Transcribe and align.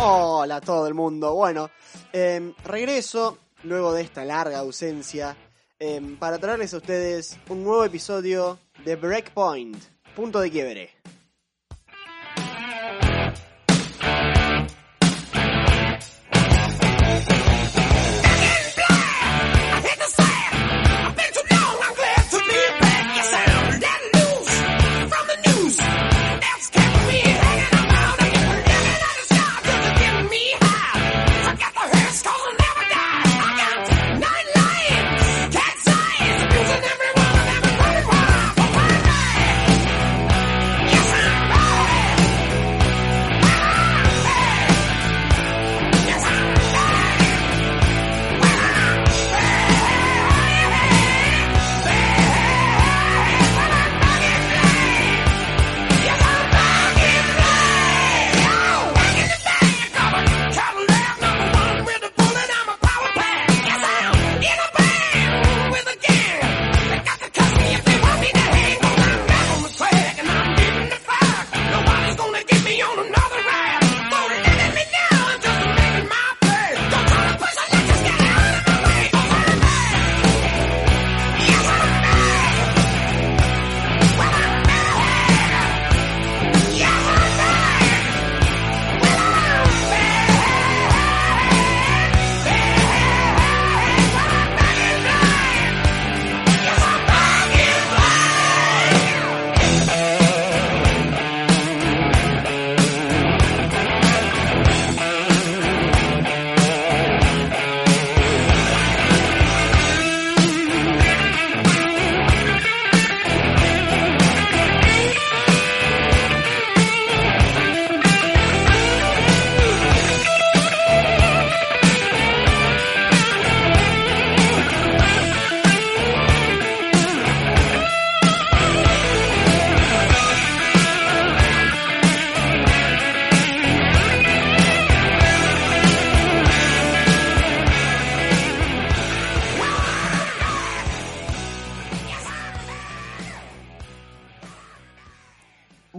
Hola 0.00 0.56
a 0.56 0.60
todo 0.60 0.86
el 0.86 0.94
mundo. 0.94 1.34
Bueno, 1.34 1.70
em, 2.12 2.54
regreso 2.64 3.36
luego 3.64 3.92
de 3.92 4.02
esta 4.02 4.24
larga 4.24 4.60
ausencia 4.60 5.36
em, 5.76 6.16
para 6.16 6.38
traerles 6.38 6.72
a 6.72 6.76
ustedes 6.76 7.36
un 7.48 7.64
nuevo 7.64 7.84
episodio 7.84 8.60
de 8.84 8.94
Breakpoint, 8.94 9.76
punto 10.14 10.38
de 10.38 10.52
quiebre. 10.52 10.90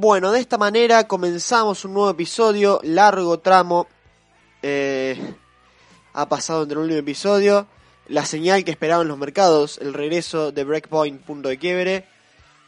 Bueno, 0.10 0.32
de 0.32 0.40
esta 0.40 0.58
manera 0.58 1.08
comenzamos 1.08 1.86
un 1.86 1.94
nuevo 1.94 2.10
episodio, 2.10 2.80
largo 2.82 3.38
tramo. 3.42 3.86
Eh, 4.64 5.16
ha 6.14 6.28
pasado 6.28 6.64
entre 6.64 6.80
un 6.80 6.86
último 6.86 7.02
episodio. 7.02 7.68
La 8.08 8.26
señal 8.26 8.64
que 8.64 8.72
esperaban 8.72 9.08
los 9.08 9.20
mercados, 9.20 9.78
el 9.78 9.94
regreso 9.94 10.52
de 10.52 10.64
Breakpoint, 10.64 11.22
punto 11.22 11.50
de 11.50 11.60
quiebre. 11.60 12.08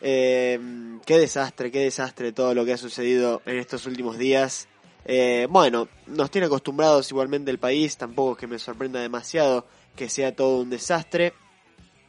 Eh, 0.02 0.60
qué 1.04 1.18
desastre, 1.18 1.72
qué 1.72 1.80
desastre 1.80 2.32
todo 2.32 2.54
lo 2.54 2.64
que 2.64 2.74
ha 2.74 2.78
sucedido 2.78 3.42
en 3.48 3.58
estos 3.58 3.88
últimos 3.88 4.20
días. 4.20 4.68
Eh, 5.06 5.48
bueno, 5.50 5.88
nos 6.06 6.30
tiene 6.30 6.46
acostumbrados 6.46 7.10
igualmente 7.10 7.50
el 7.50 7.58
país, 7.58 7.98
tampoco 7.98 8.34
es 8.34 8.38
que 8.38 8.46
me 8.46 8.60
sorprenda 8.60 9.00
demasiado 9.00 9.66
que 9.96 10.10
sea 10.10 10.36
todo 10.36 10.60
un 10.60 10.70
desastre, 10.70 11.34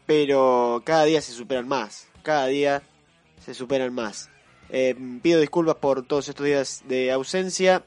pero 0.05 0.83
cada 0.85 1.05
día 1.05 1.23
se 1.23 1.33
superan 1.33 1.67
más, 1.67 2.07
cada 2.23 2.49
día 2.49 2.83
se 3.43 3.55
superan 3.55 3.95
más. 3.95 4.29
Eh, 4.75 4.97
pido 5.21 5.39
disculpas 5.39 5.77
por 5.77 6.03
todos 6.07 6.31
estos 6.31 6.47
días 6.47 6.83
de 6.89 7.13
ausencia. 7.13 7.85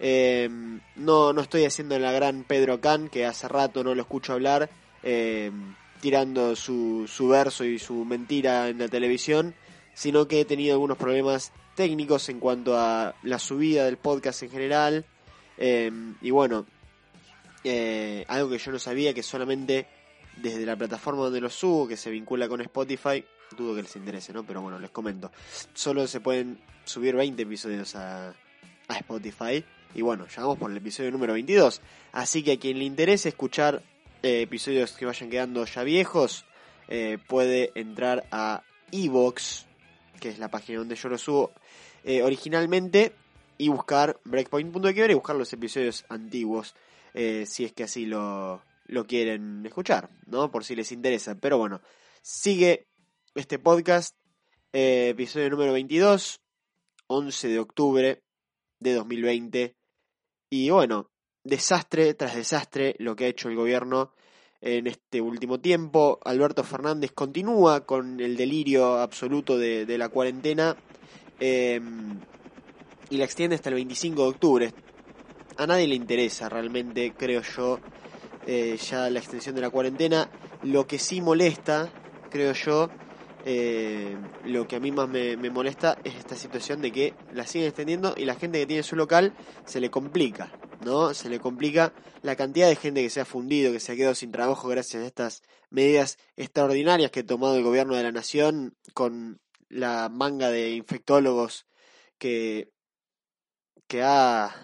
Eh, 0.00 0.50
no, 0.96 1.32
no 1.32 1.40
estoy 1.40 1.64
haciendo 1.64 1.96
la 2.00 2.10
gran 2.10 2.42
Pedro 2.42 2.80
Can, 2.80 3.08
que 3.08 3.24
hace 3.24 3.46
rato 3.46 3.84
no 3.84 3.94
lo 3.94 4.02
escucho 4.02 4.32
hablar, 4.32 4.68
eh, 5.04 5.52
tirando 6.00 6.56
su, 6.56 7.06
su 7.06 7.28
verso 7.28 7.64
y 7.64 7.78
su 7.78 8.04
mentira 8.04 8.68
en 8.68 8.78
la 8.78 8.88
televisión, 8.88 9.54
sino 9.94 10.26
que 10.26 10.40
he 10.40 10.44
tenido 10.44 10.74
algunos 10.74 10.98
problemas 10.98 11.52
técnicos 11.76 12.28
en 12.28 12.40
cuanto 12.40 12.76
a 12.76 13.14
la 13.22 13.38
subida 13.38 13.84
del 13.84 13.96
podcast 13.96 14.42
en 14.42 14.50
general. 14.50 15.04
y 15.56 16.30
bueno, 16.30 16.66
algo 18.26 18.50
que 18.50 18.58
yo 18.58 18.72
no 18.72 18.80
sabía, 18.80 19.14
que 19.14 19.22
solamente 19.22 19.86
desde 20.36 20.66
la 20.66 20.74
plataforma 20.74 21.22
donde 21.22 21.40
lo 21.40 21.50
subo, 21.50 21.86
que 21.86 21.96
se 21.96 22.10
vincula 22.10 22.48
con 22.48 22.60
Spotify, 22.60 23.24
dudo 23.56 23.74
que 23.74 23.82
les 23.82 23.96
interese, 23.96 24.32
¿no? 24.32 24.44
Pero 24.44 24.62
bueno, 24.62 24.78
les 24.78 24.90
comento. 24.90 25.30
Solo 25.74 26.06
se 26.06 26.20
pueden 26.20 26.60
subir 26.84 27.16
20 27.16 27.42
episodios 27.42 27.94
a, 27.96 28.28
a 28.88 28.96
Spotify. 28.96 29.64
Y 29.94 30.02
bueno, 30.02 30.26
ya 30.26 30.42
vamos 30.42 30.58
por 30.58 30.70
el 30.70 30.76
episodio 30.76 31.10
número 31.10 31.32
22. 31.32 31.80
Así 32.12 32.42
que 32.42 32.52
a 32.52 32.58
quien 32.58 32.78
le 32.78 32.84
interese 32.84 33.30
escuchar 33.30 33.82
eh, 34.22 34.42
episodios 34.42 34.92
que 34.92 35.06
vayan 35.06 35.30
quedando 35.30 35.64
ya 35.64 35.84
viejos, 35.84 36.44
eh, 36.88 37.18
puede 37.28 37.70
entrar 37.76 38.26
a 38.32 38.64
Evox, 38.90 39.66
que 40.18 40.30
es 40.30 40.40
la 40.40 40.48
página 40.48 40.80
donde 40.80 40.96
yo 40.96 41.08
lo 41.08 41.18
subo 41.18 41.52
eh, 42.02 42.22
originalmente, 42.22 43.12
y 43.58 43.68
buscar 43.68 44.18
breakpoint.qr 44.24 45.10
y 45.10 45.14
buscar 45.14 45.36
los 45.36 45.52
episodios 45.52 46.04
antiguos, 46.08 46.74
si 47.14 47.64
es 47.64 47.72
que 47.72 47.82
así 47.82 48.06
lo, 48.06 48.62
lo 48.86 49.04
quieren 49.04 49.66
escuchar, 49.66 50.08
¿no? 50.26 50.50
Por 50.50 50.64
si 50.64 50.76
les 50.76 50.92
interesa. 50.92 51.34
Pero 51.34 51.58
bueno, 51.58 51.80
sigue 52.22 52.87
este 53.38 53.60
podcast, 53.60 54.16
eh, 54.72 55.10
episodio 55.10 55.48
número 55.48 55.72
22, 55.72 56.40
11 57.06 57.48
de 57.48 57.58
octubre 57.60 58.22
de 58.80 58.94
2020. 58.94 59.76
Y 60.50 60.70
bueno, 60.70 61.12
desastre 61.44 62.14
tras 62.14 62.34
desastre 62.34 62.96
lo 62.98 63.14
que 63.14 63.26
ha 63.26 63.28
hecho 63.28 63.48
el 63.48 63.54
gobierno 63.54 64.12
en 64.60 64.88
este 64.88 65.20
último 65.20 65.60
tiempo. 65.60 66.18
Alberto 66.24 66.64
Fernández 66.64 67.12
continúa 67.12 67.86
con 67.86 68.18
el 68.18 68.36
delirio 68.36 68.98
absoluto 68.98 69.56
de, 69.56 69.86
la 69.96 70.08
cuarentena 70.08 70.76
em, 71.38 72.18
y 73.08 73.18
la 73.18 73.24
extiende 73.24 73.54
hasta 73.54 73.68
el 73.68 73.76
25 73.76 74.20
de 74.20 74.28
octubre. 74.28 74.74
A 75.58 75.66
nadie 75.68 75.86
le 75.86 75.94
interesa 75.94 76.48
realmente, 76.48 77.14
creo 77.16 77.42
yo, 77.42 77.78
eh, 78.48 78.76
ya 78.78 79.08
la 79.08 79.20
extensión 79.20 79.54
de 79.54 79.60
la 79.60 79.70
cuarentena. 79.70 80.28
Lo 80.64 80.88
que 80.88 80.98
sí 80.98 81.20
molesta, 81.20 81.92
creo 82.30 82.52
yo, 82.52 82.90
eh, 83.50 84.14
lo 84.44 84.68
que 84.68 84.76
a 84.76 84.80
mí 84.80 84.92
más 84.92 85.08
me, 85.08 85.34
molesta 85.48 85.96
es 86.04 86.16
esta 86.16 86.36
situación 86.36 86.82
de 86.82 86.92
que 86.92 87.14
la 87.32 87.46
siguen 87.46 87.68
extendiendo 87.68 88.12
y 88.14 88.26
la 88.26 88.34
gente 88.34 88.58
que 88.58 88.66
tiene 88.66 88.82
su 88.82 88.94
local 88.94 89.32
se 89.64 89.80
le 89.80 89.90
complica, 89.90 90.52
¿no? 90.84 91.14
Se 91.14 91.30
le 91.30 91.40
complica 91.40 91.94
la 92.20 92.36
cantidad 92.36 92.68
de 92.68 92.76
gente 92.76 93.02
que 93.02 93.08
se 93.08 93.22
ha 93.22 93.24
fundido, 93.24 93.72
que 93.72 93.80
se 93.80 93.92
ha 93.92 93.96
quedado 93.96 94.14
sin 94.14 94.32
trabajo 94.32 94.68
gracias 94.68 95.02
a 95.02 95.06
estas 95.06 95.42
medidas 95.70 96.18
extraordinarias 96.36 97.10
que 97.10 97.20
ha 97.20 97.26
tomado 97.26 97.56
el 97.56 97.62
gobierno 97.62 97.96
de 97.96 98.02
la 98.02 98.12
nación 98.12 98.76
con 98.92 99.40
la 99.70 100.10
manga 100.10 100.50
de 100.50 100.72
infectólogos 100.72 101.66
que, 102.18 102.70
que 103.86 104.02
ha 104.02 104.54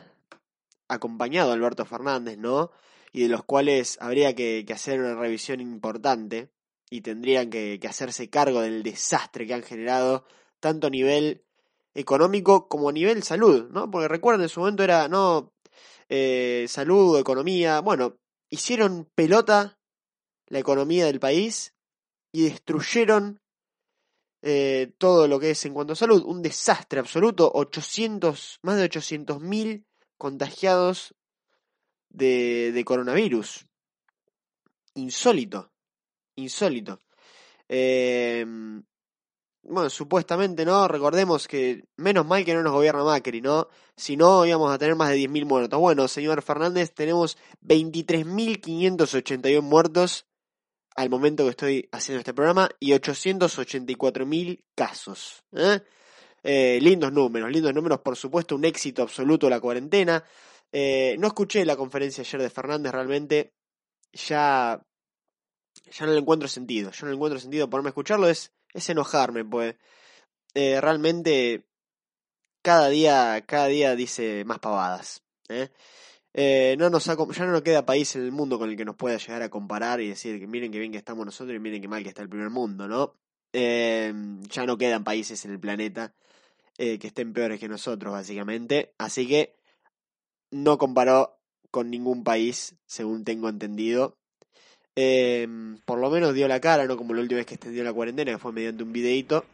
acompañado 0.89 1.53
a 1.53 1.55
Alberto 1.55 1.87
Fernández, 1.87 2.37
¿no? 2.37 2.71
Y 3.13 3.23
de 3.23 3.29
los 3.29 3.45
cuales 3.45 3.97
habría 4.03 4.35
que 4.35 4.67
hacer 4.69 5.01
una 5.01 5.15
revisión 5.15 5.63
importante 5.63 6.51
y 6.94 7.00
tendrían 7.00 7.50
que, 7.50 7.81
hacerse 7.88 8.31
cargo 8.31 8.61
del 8.61 8.85
desastre 8.85 9.49
que 9.49 9.55
han 9.55 9.64
generado, 9.64 10.25
tanto 10.61 10.87
a 10.87 10.91
nivel 10.91 11.44
económico 11.93 12.69
como 12.69 12.88
a 12.88 12.93
nivel 12.93 13.25
salud, 13.25 13.69
¿no? 13.70 13.91
Porque 13.91 14.06
recuerden, 14.06 14.44
en 14.44 14.49
su 14.49 14.61
momento 14.61 14.85
era, 14.85 15.08
no, 15.08 15.52
eh, 16.08 16.67
salud, 16.69 17.19
economía. 17.19 17.81
Bueno, 17.81 18.20
hicieron 18.49 19.11
pelota 19.12 19.76
la 20.46 20.61
economía 20.61 21.06
del 21.06 21.19
país 21.19 21.75
y 22.31 22.44
destruyeron 22.44 23.41
eh, 24.43 24.93
todo 24.96 25.26
lo 25.26 25.41
que 25.41 25.50
es 25.50 25.64
en 25.64 25.75
cuanto 25.75 25.94
a 25.94 25.96
salud. 25.96 26.23
Un 26.25 26.43
desastre 26.43 27.00
absoluto. 27.00 27.50
800, 27.52 28.61
más 28.62 28.76
de 28.76 28.85
800 28.85 29.41
mil 29.41 29.85
contagiados 30.17 31.12
de, 32.08 32.70
de 32.70 32.85
coronavirus. 32.85 33.67
Insólito. 34.94 35.74
Insólito. 36.37 37.01
Eh, 37.69 38.45
bueno, 39.67 39.89
supuestamente, 39.89 40.67
¿no? 40.67 40.87
Recordemos 40.89 41.49
que 41.49 41.85
menos 41.97 42.27
mal 42.27 42.45
que 42.45 42.53
no 42.53 42.63
nos 42.63 42.73
gobierna 42.73 43.03
Macri, 43.03 43.41
¿no? 43.41 43.69
Si 43.97 44.15
no, 44.17 44.45
íbamos 44.45 44.73
a 44.73 44.79
tener 44.79 44.95
más 44.95 45.11
de 45.11 45.17
10.000 45.17 45.47
muertos. 45.47 45.81
Bueno, 45.81 46.07
señor 46.07 46.43
Fernández, 46.43 46.93
tenemos 46.93 47.39
23.581 47.63 49.63
muertos 49.63 50.27
al 50.97 51.09
momento 51.09 51.45
que 51.45 51.51
estoy 51.51 51.89
haciendo 51.93 52.21
este 52.21 52.35
programa 52.35 52.69
y 52.79 52.93
884.000 52.93 54.65
casos. 54.75 55.43
¿eh? 55.53 55.81
¿eh? 56.43 56.79
lindos 56.81 57.13
números, 57.13 57.51
lindos 57.51 57.75
números, 57.75 58.01
por 58.01 58.17
supuesto, 58.17 58.55
un 58.55 58.65
éxito 58.65 59.03
absoluto 59.03 59.49
la 59.49 59.61
cuarentena. 59.61 60.23
Eh, 60.71 61.17
no 61.19 61.29
escuché 61.29 61.65
la 61.65 61.77
conferencia 61.77 62.23
ayer 62.23 62.43
de 62.43 62.51
Fernández, 62.51 62.93
realmente 62.93 63.55
ya, 64.13 64.81
ya 65.91 66.07
no 66.07 66.13
le 66.13 66.19
encuentro 66.19 66.49
sentido. 66.49 66.91
Yo 66.91 67.07
no 67.07 67.11
le 67.11 67.17
encuentro 67.17 67.41
sentido 67.41 67.71
ponerme 67.71 67.89
a 67.89 67.91
escucharlo, 67.91 68.29
es 68.29 68.53
es 68.75 68.91
enojarme, 68.91 69.45
pues 69.45 69.77
eh, 70.55 70.81
realmente 70.81 71.65
cada 72.63 72.89
día, 72.89 73.43
cada 73.47 73.69
día 73.69 73.97
dice 73.97 74.45
más 74.45 74.59
pavadas. 74.59 75.23
¿eh? 75.49 75.71
Eh, 76.35 76.77
no 76.79 76.91
nos 76.91 77.05
ya 77.05 77.15
no 77.15 77.53
nos 77.53 77.63
queda 77.63 77.87
país 77.87 78.15
en 78.17 78.23
el 78.25 78.33
mundo 78.33 78.59
con 78.59 78.69
el 78.69 78.77
que 78.77 78.85
nos 78.85 78.97
pueda 78.97 79.17
llegar 79.17 79.43
a 79.43 79.49
comparar 79.49 80.01
y 80.01 80.09
decir 80.09 80.41
que 80.41 80.49
miren 80.49 80.73
qué 80.73 80.81
bien 80.81 80.91
que 80.91 80.99
estamos 80.99 81.25
nosotros 81.25 81.55
y 81.57 81.61
miren 81.61 81.81
qué 81.81 81.89
mal 81.89 82.03
que 82.03 82.09
está 82.09 82.23
el 82.23 82.29
primer 82.29 82.51
mundo, 82.51 82.89
¿no? 82.89 83.17
ya 83.53 84.67
no 84.67 84.77
quedan 84.77 85.05
países 85.05 85.45
en 85.45 85.53
el 85.53 85.61
planeta 85.61 86.13
que 86.77 86.99
estén 87.01 87.33
peores 87.33 87.61
que 87.61 87.69
nosotros, 87.69 88.13
básicamente. 88.13 88.95
Así 88.99 89.29
que 89.29 89.55
no 90.51 90.77
comparó 90.77 91.39
con 91.71 91.89
ningún 91.89 92.25
país, 92.25 92.75
según 92.85 93.23
tengo 93.25 93.49
entendido. 93.49 94.19
Em, 94.96 95.79
por 95.85 95.99
lo 95.99 96.11
menos 96.11 96.35
dio 96.35 96.46
la 96.46 96.61
cara, 96.61 96.87
no 96.87 96.96
como 96.96 97.14
la 97.14 97.20
última 97.20 97.38
vez 97.38 97.46
que 97.46 97.55
extendió 97.55 97.82
la 97.82 97.93
cuarentena, 97.93 98.32
que 98.32 98.38
fue 98.38 98.52
mediante 98.52 98.82
un 98.82 98.93
videito. 98.93 99.44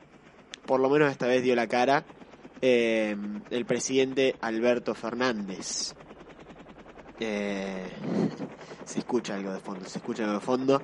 Por 0.66 0.80
lo 0.80 0.90
menos 0.90 1.10
esta 1.10 1.26
vez 1.26 1.42
dio 1.42 1.54
la 1.54 1.66
cara 1.66 2.04
em, 2.60 3.40
el 3.50 3.64
presidente 3.64 4.36
Alberto 4.40 4.94
Fernández. 4.94 5.94
Eh, 7.18 7.86
se 8.84 8.98
escucha 8.98 9.34
algo 9.34 9.52
de 9.52 9.60
fondo, 9.60 9.84
se 9.86 9.98
escucha 9.98 10.24
algo 10.24 10.34
de 10.34 10.40
fondo. 10.40 10.82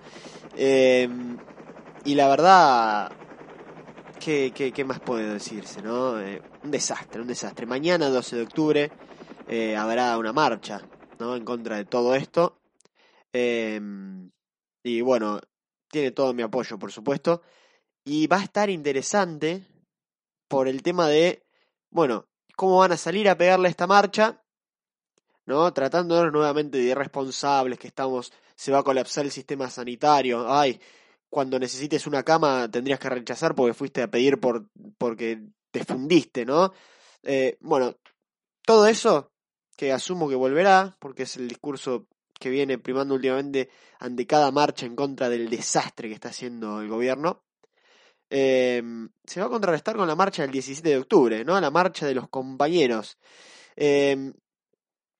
Y 2.06 2.14
la 2.14 2.28
verdad, 2.28 3.10
¿qué, 4.20 4.52
qué, 4.52 4.84
más 4.84 5.00
puede 5.00 5.28
decirse? 5.28 5.82
no 5.82 6.20
eh, 6.20 6.40
Un 6.62 6.70
desastre, 6.70 7.20
un 7.20 7.26
desastre. 7.26 7.66
Mañana, 7.66 8.08
12 8.08 8.36
de 8.36 8.42
octubre, 8.42 8.92
eh, 9.48 9.76
habrá 9.76 10.16
una 10.16 10.32
marcha 10.32 10.82
¿no? 11.18 11.34
en 11.34 11.44
contra 11.44 11.74
de 11.78 11.84
todo 11.84 12.14
esto. 12.14 12.58
Eh, 13.32 13.80
y 14.86 15.00
bueno, 15.00 15.40
tiene 15.90 16.12
todo 16.12 16.32
mi 16.32 16.42
apoyo, 16.42 16.78
por 16.78 16.92
supuesto. 16.92 17.42
Y 18.04 18.26
va 18.28 18.38
a 18.38 18.44
estar 18.44 18.70
interesante 18.70 19.64
por 20.48 20.68
el 20.68 20.82
tema 20.82 21.08
de, 21.08 21.44
bueno, 21.90 22.28
cómo 22.54 22.78
van 22.78 22.92
a 22.92 22.96
salir 22.96 23.28
a 23.28 23.36
pegarle 23.36 23.68
esta 23.68 23.86
marcha, 23.86 24.42
¿no? 25.44 25.72
Tratándonos 25.72 26.32
nuevamente 26.32 26.78
de 26.78 26.84
irresponsables, 26.84 27.78
que 27.78 27.88
estamos, 27.88 28.32
se 28.54 28.70
va 28.70 28.78
a 28.78 28.84
colapsar 28.84 29.24
el 29.24 29.32
sistema 29.32 29.68
sanitario. 29.68 30.52
Ay, 30.52 30.80
cuando 31.28 31.58
necesites 31.58 32.06
una 32.06 32.22
cama 32.22 32.70
tendrías 32.70 33.00
que 33.00 33.08
rechazar 33.08 33.54
porque 33.54 33.74
fuiste 33.74 34.02
a 34.02 34.10
pedir 34.10 34.38
por, 34.38 34.68
porque 34.98 35.42
te 35.70 35.84
fundiste, 35.84 36.44
¿no? 36.44 36.72
Eh, 37.24 37.56
bueno, 37.60 37.96
todo 38.64 38.86
eso 38.86 39.32
que 39.76 39.92
asumo 39.92 40.28
que 40.28 40.36
volverá, 40.36 40.96
porque 41.00 41.24
es 41.24 41.36
el 41.36 41.48
discurso 41.48 42.06
que 42.38 42.50
viene 42.50 42.78
primando 42.78 43.14
últimamente 43.14 43.70
ante 43.98 44.26
cada 44.26 44.50
marcha 44.50 44.86
en 44.86 44.96
contra 44.96 45.28
del 45.28 45.48
desastre 45.48 46.08
que 46.08 46.14
está 46.14 46.28
haciendo 46.28 46.80
el 46.80 46.88
gobierno, 46.88 47.42
em, 48.30 49.08
se 49.24 49.40
va 49.40 49.46
a 49.46 49.50
contrarrestar 49.50 49.96
con 49.96 50.08
la 50.08 50.16
marcha 50.16 50.42
del 50.42 50.50
17 50.50 50.88
de 50.88 50.98
octubre, 50.98 51.44
¿no? 51.44 51.60
La 51.60 51.70
marcha 51.70 52.06
de 52.06 52.14
los 52.14 52.28
compañeros. 52.28 53.18
Em, 53.76 54.32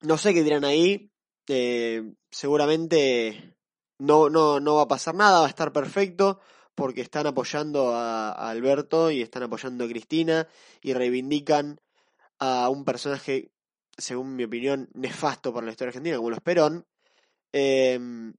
no 0.03 0.19
sé 0.19 0.35
qué 0.35 0.43
dirán 0.43 0.65
ahí. 0.65 1.11
Eh, 1.49 2.03
seguramente 2.31 3.57
no, 3.99 4.29
no, 4.31 4.61
no 4.61 4.77
va 4.77 4.83
a 4.83 4.89
pasar 4.89 5.15
nada, 5.15 5.41
va 5.41 5.47
a 5.47 5.49
estar 5.49 5.73
perfecto 5.73 6.41
porque 6.75 7.01
están 7.01 7.27
apoyando 7.27 7.95
a, 7.95 8.33
a, 8.33 8.51
Alberto 8.51 9.11
y 9.11 9.23
están 9.23 9.45
apoyando 9.45 9.85
a 9.85 9.89
Cristina 9.89 10.49
y 10.83 10.93
reivindican 10.93 11.81
a 12.39 12.69
un 12.69 12.85
personaje, 12.85 13.53
según 13.97 14.37
mi 14.37 14.45
opinión, 14.45 14.91
nefasto 14.95 15.53
para 15.55 15.67
la 15.67 15.73
historia 15.73 15.91
argentina, 15.91 16.17
como 16.17 16.31
los 16.31 16.41
Perón, 16.41 16.87
Em, 17.59 18.35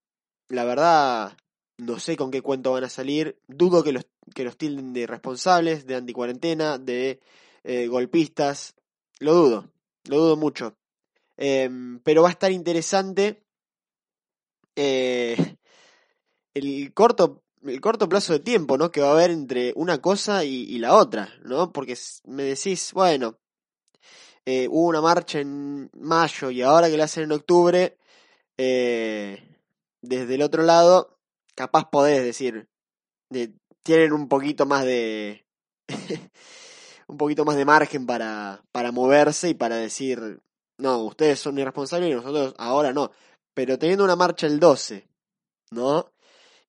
la 0.49 0.63
verdad, 0.63 1.35
no 1.77 1.97
sé 1.97 2.15
con 2.15 2.29
qué 2.29 2.43
cuento 2.43 2.73
van 2.73 2.83
a 2.83 2.89
salir. 2.89 3.41
Dudo 3.47 3.83
que 3.83 3.91
los, 3.91 4.05
que 4.35 4.43
los 4.43 4.57
tilden 4.57 4.93
de 4.93 5.01
irresponsables, 5.01 5.87
de 5.87 5.95
anticuarentena, 5.95 6.77
de 6.77 7.19
eh, 7.63 7.87
golpistas. 7.87 8.75
Lo 9.19 9.33
dudo, 9.33 9.71
lo 10.07 10.17
dudo 10.17 10.37
mucho. 10.37 10.77
Em, 11.35 11.99
pero 12.01 12.21
va 12.21 12.29
a 12.29 12.31
estar 12.31 12.51
interesante 12.51 13.43
eh, 14.75 15.57
el 16.53 16.93
corto 16.93 17.43
el 17.65 17.81
corto 17.81 18.07
plazo 18.07 18.33
de 18.33 18.39
tiempo, 18.39 18.77
¿no? 18.77 18.91
Que 18.91 19.01
va 19.01 19.09
a 19.09 19.11
haber 19.13 19.31
entre 19.31 19.73
una 19.75 19.99
cosa 19.99 20.45
y, 20.45 20.77
la 20.77 20.95
otra, 20.95 21.33
¿no? 21.43 21.73
Porque 21.73 21.97
me 22.25 22.43
decís, 22.43 22.93
bueno, 22.93 23.39
eh, 24.45 24.67
hubo 24.69 24.87
una 24.87 25.01
marcha 25.01 25.39
en 25.39 25.89
mayo 25.93 26.51
y 26.51 26.61
ahora 26.61 26.89
que 26.89 26.97
la 26.97 27.05
hacen 27.05 27.23
en 27.23 27.31
octubre, 27.31 27.96
eh, 28.57 29.43
desde 30.01 30.35
el 30.35 30.41
otro 30.41 30.63
lado, 30.63 31.17
capaz 31.55 31.89
podés 31.89 32.23
decir, 32.23 32.67
tienen 33.83 34.13
un 34.13 34.27
poquito 34.27 34.65
más 34.65 34.83
de... 34.85 35.45
un 37.07 37.17
poquito 37.17 37.45
más 37.45 37.55
de 37.55 37.65
margen 37.65 38.05
para, 38.05 38.63
para 38.71 38.91
moverse 38.91 39.49
y 39.49 39.53
para 39.53 39.77
decir, 39.77 40.41
no, 40.77 40.99
ustedes 41.03 41.39
son 41.39 41.57
irresponsables 41.57 42.09
y 42.09 42.13
nosotros 42.13 42.53
ahora 42.57 42.91
no. 42.93 43.11
Pero 43.53 43.79
teniendo 43.79 44.03
una 44.03 44.15
marcha 44.15 44.45
el 44.45 44.59
12, 44.59 45.07
¿no? 45.71 46.11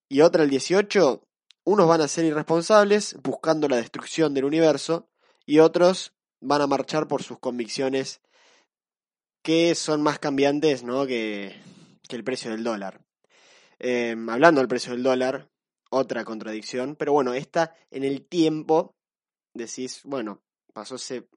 Y 0.09 0.21
otra 0.21 0.45
el 0.45 0.51
18, 0.51 1.23
unos 1.65 1.89
van 1.89 2.01
a 2.01 2.09
ser 2.09 2.25
irresponsables 2.25 3.17
buscando 3.23 3.69
la 3.69 3.77
destrucción 3.77 4.33
del 4.33 4.45
universo 4.45 5.09
y 5.45 5.59
otros 5.59 6.13
van 6.41 6.63
a 6.63 6.67
marchar 6.67 7.09
por 7.09 7.23
sus 7.23 7.39
convicciones 7.39 8.21
que 9.43 9.75
son 9.75 10.03
más 10.03 10.19
cambiantes, 10.19 10.83
¿no? 10.83 11.07
Que, 11.07 11.55
que 12.09 12.17
el 12.17 12.25
precio 12.25 12.51
del 12.51 12.65
dólar. 12.65 13.01
Em, 13.79 14.29
hablando 14.29 14.61
del 14.61 14.69
precio 14.69 14.93
del 14.93 15.03
dólar, 15.05 15.49
otra 15.91 16.25
contradicción, 16.25 16.97
pero 16.97 17.13
bueno, 17.13 17.35
esta 17.35 17.75
en 17.91 18.05
el 18.05 18.27
tiempo 18.27 18.97
decís, 19.55 20.01
bueno, 20.05 20.43
pasó 20.73 20.97
hace 20.97 21.29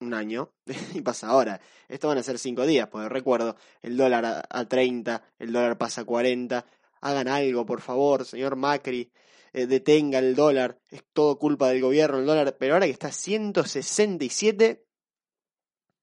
un 0.00 0.14
año 0.14 0.52
y 0.94 1.00
pasa 1.00 1.28
ahora. 1.28 1.60
Esto 1.88 2.08
van 2.08 2.18
a 2.18 2.22
ser 2.22 2.38
cinco 2.38 2.66
días, 2.66 2.88
porque 2.88 3.08
recuerdo, 3.08 3.56
el 3.82 3.96
dólar 3.96 4.46
a, 4.48 4.68
30, 4.68 5.22
el 5.38 5.52
dólar 5.52 5.78
pasa 5.78 6.02
a 6.02 6.04
40. 6.04 6.64
Hagan 7.00 7.28
algo, 7.28 7.66
por 7.66 7.80
favor, 7.80 8.24
señor 8.24 8.56
Macri, 8.56 9.10
eh, 9.52 9.66
detenga 9.66 10.18
el 10.18 10.34
dólar, 10.34 10.80
es 10.90 11.04
todo 11.12 11.38
culpa 11.38 11.68
del 11.68 11.82
gobierno 11.82 12.18
el 12.18 12.26
dólar, 12.26 12.56
pero 12.58 12.74
ahora 12.74 12.86
que 12.86 12.92
está 12.92 13.08
a 13.08 13.12
167, 13.12 14.86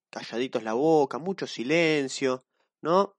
calladitos 0.09 0.63
la 0.63 0.73
boca, 0.73 1.17
mucho 1.17 1.47
silencio, 1.47 2.43
¿no? 2.81 3.15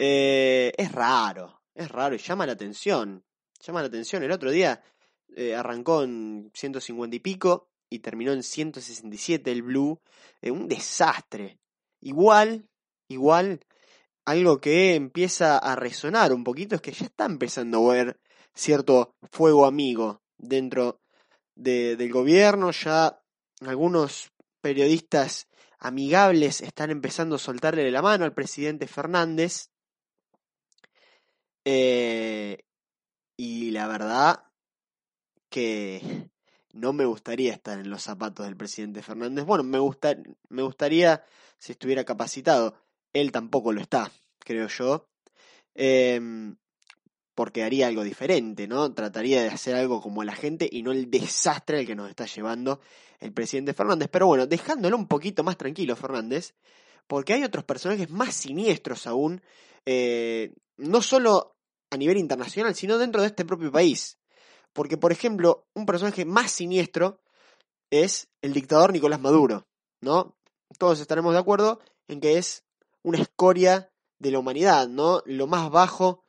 Eh, 0.00 0.72
es 0.78 0.92
raro, 0.92 1.60
es 1.74 1.90
raro 1.90 2.14
y 2.14 2.18
llama 2.18 2.46
la 2.46 2.52
atención. 2.52 3.24
Llama 3.60 3.80
la 3.80 3.88
atención. 3.88 4.22
El 4.22 4.30
otro 4.30 4.52
día 4.52 4.80
eh, 5.34 5.56
arrancó 5.56 6.04
en 6.04 6.52
150 6.54 7.16
y 7.16 7.18
pico 7.18 7.68
y 7.90 7.98
terminó 7.98 8.32
en 8.32 8.44
167 8.44 9.50
el 9.50 9.62
Blue. 9.62 10.00
Eh, 10.40 10.52
un 10.52 10.68
desastre. 10.68 11.58
Igual, 12.00 12.68
igual, 13.08 13.58
algo 14.24 14.60
que 14.60 14.94
empieza 14.94 15.58
a 15.58 15.74
resonar 15.74 16.32
un 16.32 16.44
poquito 16.44 16.76
es 16.76 16.80
que 16.80 16.92
ya 16.92 17.06
está 17.06 17.24
empezando 17.24 17.90
a 17.90 17.94
ver 17.94 18.20
cierto 18.54 19.16
fuego 19.32 19.66
amigo 19.66 20.22
dentro 20.36 21.00
del 21.56 22.12
gobierno. 22.12 22.70
Ya 22.70 23.20
algunos 23.62 24.30
periodistas 24.60 25.48
amigables 25.80 26.60
están 26.60 26.92
empezando 26.92 27.34
a 27.34 27.40
soltarle 27.40 27.90
la 27.90 28.00
mano 28.00 28.24
al 28.24 28.32
presidente 28.32 28.86
Fernández. 28.86 29.70
Eh, 31.70 32.64
y 33.36 33.72
la 33.72 33.86
verdad 33.88 34.42
que 35.50 36.30
no 36.72 36.94
me 36.94 37.04
gustaría 37.04 37.52
estar 37.52 37.78
en 37.78 37.90
los 37.90 38.02
zapatos 38.02 38.46
del 38.46 38.56
presidente 38.56 39.02
Fernández. 39.02 39.44
Bueno, 39.44 39.64
me, 39.64 39.78
gusta, 39.78 40.16
me 40.48 40.62
gustaría 40.62 41.22
si 41.58 41.72
estuviera 41.72 42.04
capacitado. 42.04 42.74
él 43.12 43.32
tampoco 43.32 43.74
lo 43.74 43.82
está, 43.82 44.10
creo 44.38 44.68
yo. 44.68 45.10
Em, 45.74 46.56
porque 47.34 47.64
haría 47.64 47.88
algo 47.88 48.02
diferente, 48.02 48.66
¿no? 48.66 48.94
Trataría 48.94 49.42
de 49.42 49.48
hacer 49.48 49.74
algo 49.74 50.00
como 50.00 50.24
la 50.24 50.34
gente 50.34 50.66
y 50.72 50.82
no 50.82 50.92
el 50.92 51.10
desastre 51.10 51.80
al 51.80 51.86
que 51.86 51.94
nos 51.94 52.08
está 52.08 52.24
llevando 52.24 52.80
el 53.20 53.34
presidente 53.34 53.74
Fernández. 53.74 54.08
Pero 54.10 54.26
bueno, 54.26 54.46
dejándolo 54.46 54.96
un 54.96 55.06
poquito 55.06 55.44
más 55.44 55.58
tranquilo, 55.58 55.96
Fernández, 55.96 56.54
porque 57.06 57.34
hay 57.34 57.44
otros 57.44 57.64
personajes 57.64 58.08
más 58.08 58.34
siniestros 58.34 59.06
aún, 59.06 59.42
eh, 59.84 60.54
no 60.78 61.02
solo 61.02 61.57
a 61.90 61.96
nivel 61.96 62.18
internacional, 62.18 62.74
sino 62.74 62.98
dentro 62.98 63.20
de 63.20 63.28
este 63.28 63.44
propio 63.44 63.72
país. 63.72 64.18
Porque, 64.72 64.96
por 64.96 65.12
ejemplo, 65.12 65.66
un 65.74 65.86
personaje 65.86 66.24
más 66.24 66.50
siniestro 66.50 67.20
es 67.90 68.28
el 68.42 68.52
dictador 68.52 68.92
Nicolás 68.92 69.20
Maduro, 69.20 69.66
¿no? 70.00 70.36
Todos 70.78 71.00
estaremos 71.00 71.32
de 71.32 71.40
acuerdo 71.40 71.80
en 72.06 72.20
que 72.20 72.38
es 72.38 72.64
una 73.02 73.18
escoria 73.18 73.90
de 74.18 74.30
la 74.30 74.38
humanidad, 74.38 74.88
¿no? 74.88 75.22
Lo 75.24 75.46
más 75.46 75.70
bajo 75.70 76.24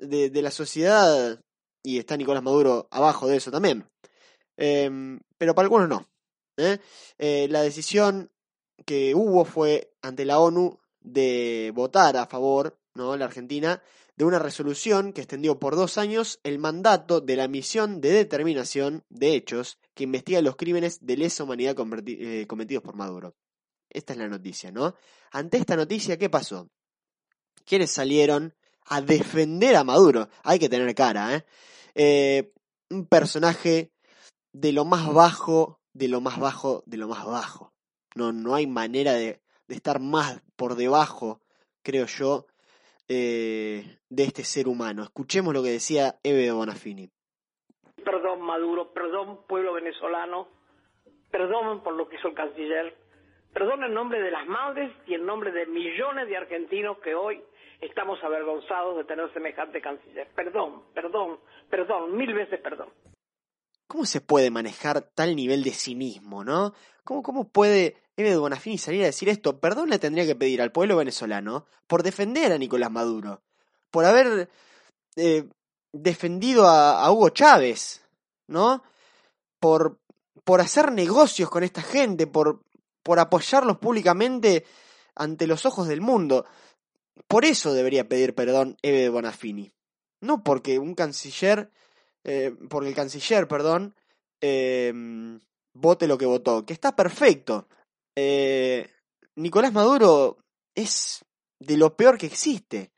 de, 0.00 0.30
la 0.42 0.50
sociedad, 0.50 1.40
y 1.82 1.98
está 1.98 2.16
Nicolás 2.16 2.42
Maduro 2.42 2.88
abajo 2.90 3.28
de 3.28 3.36
eso 3.36 3.50
también. 3.50 3.88
Em, 4.56 5.20
pero 5.38 5.54
para 5.54 5.66
algunos 5.66 5.88
no. 5.88 6.06
¿eh? 6.56 6.78
Eh, 7.18 7.46
la 7.50 7.62
decisión 7.62 8.30
que 8.84 9.14
hubo 9.14 9.44
fue 9.44 9.92
ante 10.02 10.24
la 10.24 10.38
ONU 10.38 10.78
de 11.00 11.72
votar 11.74 12.16
a 12.16 12.26
favor, 12.26 12.78
¿no? 12.94 13.16
La 13.16 13.26
Argentina, 13.26 13.82
de 14.16 14.24
una 14.24 14.38
resolución 14.38 15.12
que 15.12 15.20
extendió 15.20 15.58
por 15.58 15.76
dos 15.76 15.98
años 15.98 16.40
el 16.42 16.58
mandato 16.58 17.20
de 17.20 17.36
la 17.36 17.48
misión 17.48 18.00
de 18.00 18.10
determinación 18.12 19.04
de 19.10 19.34
hechos 19.34 19.78
que 19.94 20.04
investiga 20.04 20.40
los 20.40 20.56
crímenes 20.56 21.04
de 21.04 21.16
lesa 21.18 21.44
humanidad 21.44 21.76
eh, 22.06 22.46
cometidos 22.48 22.82
por 22.82 22.96
Maduro. 22.96 23.36
Esta 23.90 24.14
es 24.14 24.18
la 24.18 24.28
noticia, 24.28 24.72
¿no? 24.72 24.94
Ante 25.30 25.58
esta 25.58 25.76
noticia, 25.76 26.16
¿qué 26.16 26.30
pasó? 26.30 26.70
¿Quiénes 27.64 27.90
salieron 27.90 28.54
a 28.86 29.00
defender 29.00 29.76
a 29.76 29.84
Maduro? 29.84 30.28
Hay 30.42 30.58
que 30.58 30.68
tener 30.68 30.94
cara, 30.94 31.36
¿eh? 31.36 31.44
eh 31.94 32.52
un 32.88 33.06
personaje 33.06 33.92
de 34.52 34.72
lo 34.72 34.84
más 34.84 35.12
bajo, 35.12 35.80
de 35.92 36.08
lo 36.08 36.20
más 36.20 36.38
bajo, 36.38 36.84
de 36.86 36.96
lo 36.96 37.08
más 37.08 37.26
bajo. 37.26 37.74
No, 38.14 38.32
no 38.32 38.54
hay 38.54 38.66
manera 38.66 39.12
de, 39.12 39.42
de 39.66 39.74
estar 39.74 40.00
más 40.00 40.40
por 40.54 40.76
debajo, 40.76 41.40
creo 41.82 42.06
yo, 42.06 42.46
eh, 43.08 43.98
de 44.08 44.22
este 44.24 44.44
ser 44.44 44.68
humano. 44.68 45.02
Escuchemos 45.02 45.54
lo 45.54 45.62
que 45.62 45.70
decía 45.70 46.14
Eve 46.22 46.50
Bonafini. 46.52 47.08
Perdón 48.04 48.42
Maduro, 48.42 48.92
perdón 48.92 49.40
pueblo 49.48 49.72
venezolano, 49.72 50.48
perdón 51.30 51.82
por 51.82 51.94
lo 51.94 52.08
que 52.08 52.16
hizo 52.16 52.28
el 52.28 52.34
canciller, 52.34 52.96
perdón 53.52 53.84
en 53.84 53.94
nombre 53.94 54.20
de 54.20 54.30
las 54.30 54.46
madres 54.46 54.92
y 55.06 55.14
en 55.14 55.26
nombre 55.26 55.50
de 55.50 55.66
millones 55.66 56.28
de 56.28 56.36
argentinos 56.36 56.98
que 56.98 57.14
hoy 57.14 57.42
estamos 57.80 58.22
avergonzados 58.22 58.96
de 58.96 59.04
tener 59.04 59.32
semejante 59.32 59.80
canciller. 59.80 60.28
Perdón, 60.34 60.82
perdón, 60.94 61.38
perdón, 61.68 62.16
mil 62.16 62.32
veces 62.32 62.60
perdón. 62.60 62.88
¿Cómo 63.86 64.04
se 64.04 64.20
puede 64.20 64.50
manejar 64.50 65.02
tal 65.14 65.36
nivel 65.36 65.62
de 65.62 65.72
cinismo, 65.72 66.44
no? 66.44 66.74
¿Cómo, 67.04 67.22
cómo 67.22 67.48
puede 67.48 67.96
Eve 68.16 68.30
de 68.30 68.36
Bonafini 68.36 68.78
salir 68.78 69.02
a 69.02 69.06
decir 69.06 69.28
esto? 69.28 69.60
Perdón 69.60 69.90
le 69.90 69.98
tendría 69.98 70.26
que 70.26 70.34
pedir 70.34 70.60
al 70.60 70.72
pueblo 70.72 70.96
venezolano 70.96 71.66
por 71.86 72.02
defender 72.02 72.52
a 72.52 72.58
Nicolás 72.58 72.90
Maduro, 72.90 73.42
por 73.90 74.04
haber 74.04 74.50
eh, 75.16 75.48
defendido 75.92 76.66
a, 76.66 77.10
Hugo 77.10 77.30
Chávez, 77.30 78.02
¿no? 78.48 78.82
Por, 79.60 80.00
por 80.44 80.60
hacer 80.60 80.92
negocios 80.92 81.48
con 81.48 81.62
esta 81.62 81.82
gente, 81.82 82.26
por, 82.26 82.62
por 83.02 83.18
apoyarlos 83.20 83.78
públicamente 83.78 84.64
ante 85.14 85.46
los 85.46 85.64
ojos 85.64 85.88
del 85.88 86.00
mundo. 86.00 86.44
Por 87.28 87.44
eso 87.44 87.72
debería 87.72 88.08
pedir 88.08 88.34
perdón 88.34 88.76
Eve 88.82 89.00
de 89.02 89.08
Bonafini. 89.08 89.72
No 90.20 90.42
porque 90.42 90.78
un 90.78 90.94
canciller 90.94 91.70
eh, 92.28 92.52
porque 92.68 92.88
el 92.88 92.94
canciller, 92.94 93.46
perdón, 93.46 93.94
em, 94.40 95.40
vote 95.74 96.08
lo 96.08 96.18
que 96.18 96.26
votó, 96.26 96.66
que 96.66 96.72
está 96.72 96.96
perfecto. 96.96 97.68
Eh, 98.16 98.90
Nicolás 99.36 99.72
Maduro 99.72 100.38
es 100.74 101.24
de 101.60 101.76
lo 101.76 101.96
peor 101.96 102.18
que 102.18 102.26
existe. 102.26 102.90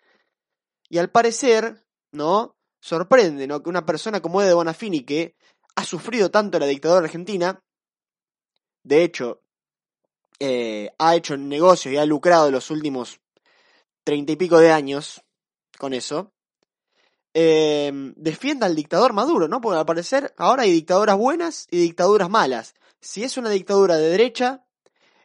Y 0.89 0.97
al 0.97 1.11
parecer, 1.11 1.85
¿no? 2.11 2.57
Sorprende, 2.81 3.47
¿no? 3.47 3.63
Que 3.63 3.69
una 3.69 3.85
persona 3.85 4.23
como 4.23 4.41
Ede 4.41 4.55
Bonafini, 4.55 5.05
que 5.05 5.37
ha 5.77 5.85
sufrido 5.85 6.31
tanto 6.31 6.59
la 6.59 6.67
dictadura 6.67 7.05
argentina, 7.05 7.63
de 8.83 9.05
hecho, 9.05 9.43
eh, 10.41 10.91
ha 10.99 11.17
hecho 11.17 11.37
negocios 11.37 11.93
y 11.93 11.99
ha 11.99 12.07
lucrado 12.07 12.51
los 12.51 12.71
últimos 12.71 13.21
treinta 14.05 14.33
y 14.33 14.37
pico 14.37 14.59
de 14.59 14.73
años 14.73 15.23
con 15.77 15.93
eso, 15.93 16.33
eh, 17.35 17.91
defienda 18.17 18.67
al 18.67 18.75
dictador 18.75 19.13
Maduro, 19.13 19.49
¿no? 19.49 19.61
Porque 19.61 19.79
al 19.79 19.87
parecer 19.87 20.35
ahora 20.37 20.63
hay 20.63 20.73
dictaduras 20.73 21.17
buenas 21.17 21.67
y 21.71 21.79
dictaduras 21.79 22.31
malas. 22.31 22.75
Si 23.01 23.23
es 23.23 23.37
una 23.37 23.51
dictadura 23.51 23.97
de 23.97 24.09
derecha, 24.09 24.65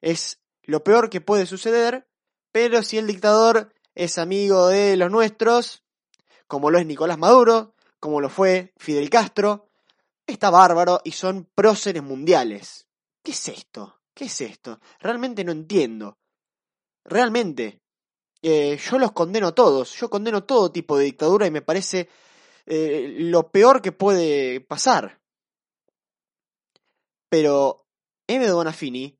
es 0.02 0.40
lo 0.64 0.84
peor 0.84 1.10
que 1.10 1.22
puede 1.22 1.46
suceder, 1.46 2.08
pero 2.52 2.84
si 2.84 2.98
el 2.98 3.08
dictador 3.08 3.74
es 3.96 4.18
amigo 4.18 4.68
de 4.68 4.98
los 4.98 5.10
nuestros, 5.12 5.84
como 6.48 6.70
lo 6.70 6.80
es 6.80 6.86
Nicolás 6.86 7.18
Maduro, 7.18 7.74
como 8.00 8.22
lo 8.22 8.30
fue 8.30 8.74
Fidel 8.78 9.10
Castro, 9.10 9.70
está 10.28 10.50
bárbaro 10.50 11.02
y 11.04 11.12
son 11.12 11.50
próceres 11.56 12.04
mundiales. 12.04 12.88
¿Qué 13.24 13.32
es 13.32 13.48
esto? 13.48 14.02
¿Qué 14.14 14.26
es 14.26 14.42
esto? 14.42 14.80
Realmente 15.00 15.44
no 15.44 15.52
entiendo. 15.52 16.18
Realmente. 17.06 17.83
Eh, 18.46 18.78
yo 18.78 19.00
los 19.00 19.14
condeno 19.14 19.54
todos, 19.54 19.96
yo 19.96 20.10
condeno 20.10 20.44
todo 20.44 20.70
tipo 20.70 20.98
de 20.98 21.06
dictadura 21.06 21.48
y 21.48 21.52
me 21.52 21.62
parece 21.62 22.10
eh, 22.66 23.16
lo 23.18 23.50
peor 23.50 23.82
que 23.82 23.94
puede 23.94 24.60
pasar. 24.60 25.22
Pero 27.30 27.86
M. 28.28 28.52
Bonafini 28.52 29.18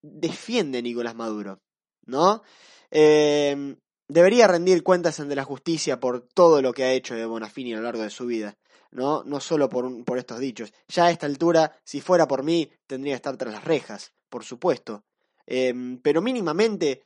defiende 0.00 0.78
a 0.78 0.82
Nicolás 0.82 1.14
Maduro, 1.14 1.60
¿no? 2.06 2.42
Em, 2.90 3.76
debería 4.08 4.46
rendir 4.46 4.82
cuentas 4.82 5.20
ante 5.20 5.36
la 5.36 5.44
justicia 5.44 6.00
por 6.00 6.22
todo 6.28 6.62
lo 6.62 6.72
que 6.72 6.84
ha 6.84 6.92
hecho 6.92 7.14
de 7.14 7.26
Bonafini 7.26 7.74
a 7.74 7.76
lo 7.76 7.82
largo 7.82 8.02
de 8.02 8.10
su 8.10 8.24
vida, 8.24 8.56
¿no? 8.90 9.24
No 9.24 9.40
solo 9.40 9.68
por, 9.68 10.04
por 10.06 10.16
estos 10.16 10.38
dichos. 10.38 10.72
Ya 10.88 11.04
a 11.04 11.10
esta 11.10 11.26
altura, 11.26 11.78
si 11.84 12.00
fuera 12.00 12.26
por 12.26 12.42
mí, 12.42 12.70
tendría 12.86 13.12
que 13.12 13.16
estar 13.16 13.36
tras 13.36 13.52
las 13.52 13.64
rejas, 13.64 14.14
por 14.30 14.42
supuesto. 14.42 15.04
Em, 15.46 15.98
pero 16.00 16.22
mínimamente 16.22 17.02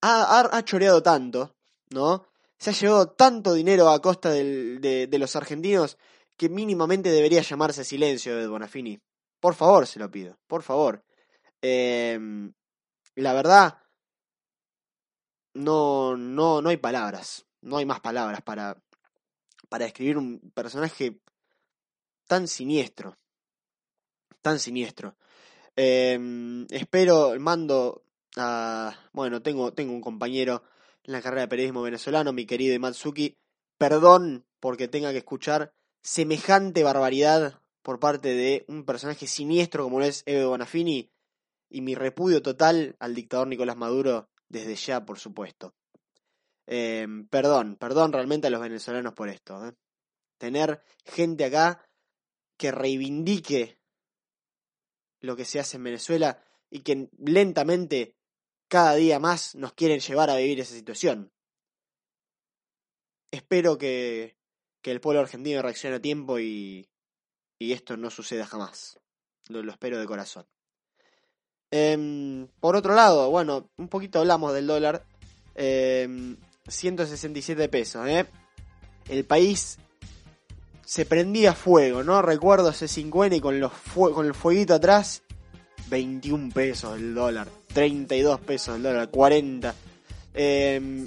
ha, 0.00 0.62
choreado 0.64 1.02
tanto, 1.02 1.56
¿no? 1.90 2.26
Se 2.58 2.70
ha 2.70 2.72
llevado 2.72 3.10
tanto 3.10 3.54
dinero 3.54 3.88
a 3.88 4.00
costa 4.00 4.30
de, 4.30 5.08
los 5.18 5.36
argentinos 5.36 5.98
que 6.36 6.48
mínimamente 6.48 7.10
debería 7.10 7.42
llamarse 7.42 7.84
silencio 7.84 8.36
de 8.36 8.46
Bonafini. 8.46 9.00
Por 9.40 9.54
favor, 9.54 9.86
se 9.86 9.98
lo 9.98 10.10
pido, 10.10 10.36
por 10.46 10.62
favor. 10.62 11.04
Em, 11.62 12.52
la 13.14 13.32
verdad, 13.32 13.78
no, 15.54 16.16
no, 16.16 16.62
no 16.62 16.68
hay 16.68 16.76
palabras, 16.76 17.46
no 17.62 17.76
hay 17.78 17.86
más 17.86 18.00
palabras 18.00 18.42
para, 18.42 18.76
para 19.68 19.84
describir 19.84 20.18
un 20.18 20.52
personaje 20.54 21.20
tan 22.26 22.46
siniestro, 22.48 23.16
tan 24.42 24.58
siniestro. 24.58 25.16
Eh, 25.76 26.66
espero, 26.70 27.38
mando 27.38 28.04
bueno, 29.12 29.42
tengo, 29.42 29.72
tengo 29.72 29.92
un 29.92 30.00
compañero 30.00 30.62
en 31.04 31.12
la 31.12 31.22
carrera 31.22 31.42
de 31.42 31.48
periodismo 31.48 31.82
venezolano, 31.82 32.32
mi 32.32 32.46
querido 32.46 32.74
Imatsuki. 32.74 33.36
Perdón 33.78 34.46
porque 34.60 34.88
tenga 34.88 35.12
que 35.12 35.18
escuchar 35.18 35.72
semejante 36.02 36.82
barbaridad 36.82 37.60
por 37.82 38.00
parte 38.00 38.34
de 38.34 38.64
un 38.68 38.84
personaje 38.84 39.26
siniestro 39.26 39.84
como 39.84 40.00
lo 40.00 40.04
es 40.04 40.22
Eve 40.26 40.44
Bonafini 40.44 41.10
y 41.70 41.80
mi 41.80 41.94
repudio 41.94 42.42
total 42.42 42.96
al 42.98 43.14
dictador 43.14 43.48
Nicolás 43.48 43.76
Maduro 43.76 44.28
desde 44.48 44.74
ya, 44.74 45.04
por 45.04 45.18
supuesto. 45.18 45.74
Em, 46.66 47.26
perdón, 47.28 47.76
perdón 47.76 48.12
realmente 48.12 48.48
a 48.48 48.50
los 48.50 48.60
venezolanos 48.60 49.14
por 49.14 49.28
esto. 49.28 49.66
¿eh? 49.66 49.72
Tener 50.38 50.82
gente 51.04 51.44
acá 51.44 51.82
que 52.58 52.72
reivindique 52.72 53.78
lo 55.20 55.36
que 55.36 55.44
se 55.44 55.60
hace 55.60 55.78
en 55.78 55.84
Venezuela 55.84 56.42
y 56.70 56.80
que 56.80 57.08
lentamente 57.18 58.17
cada 58.68 58.94
día 58.94 59.18
más 59.18 59.54
nos 59.54 59.72
quieren 59.72 60.00
llevar 60.00 60.30
a 60.30 60.36
vivir 60.36 60.60
esa 60.60 60.74
situación. 60.74 61.32
Espero 63.30 63.78
que, 63.78 64.36
que 64.82 64.90
el 64.90 65.00
pueblo 65.00 65.20
argentino 65.20 65.62
reaccione 65.62 65.96
a 65.96 66.00
tiempo 66.00 66.38
y, 66.38 66.88
y 67.58 67.72
esto 67.72 67.96
no 67.96 68.10
suceda 68.10 68.46
jamás. 68.46 69.00
Lo, 69.48 69.70
espero 69.70 69.98
de 69.98 70.06
corazón. 70.06 70.46
Em, 71.70 72.46
por 72.60 72.76
otro 72.76 72.94
lado, 72.94 73.30
bueno, 73.30 73.70
un 73.76 73.88
poquito 73.88 74.20
hablamos 74.20 74.54
del 74.54 74.66
dólar. 74.66 75.04
167 75.56 77.64
em, 77.64 77.70
pesos, 77.70 78.06
¿eh? 78.06 78.26
El 79.08 79.24
país 79.24 79.78
se 80.84 81.04
prendía 81.04 81.52
fuego, 81.52 82.04
¿no? 82.04 82.22
Recuerdo 82.22 82.70
ese 82.70 82.88
50 82.88 83.36
y 83.36 83.40
con, 83.40 83.58
los 83.58 83.72
con 83.94 84.24
el 84.24 84.34
fueguito 84.34 84.74
atrás 84.74 85.22
21 85.88 86.52
pesos 86.52 86.96
el 86.96 87.14
dólar, 87.14 87.48
32 87.72 88.40
pesos 88.40 88.76
el 88.76 88.82
dólar, 88.82 89.08
40. 89.10 89.74
Em, 90.34 91.06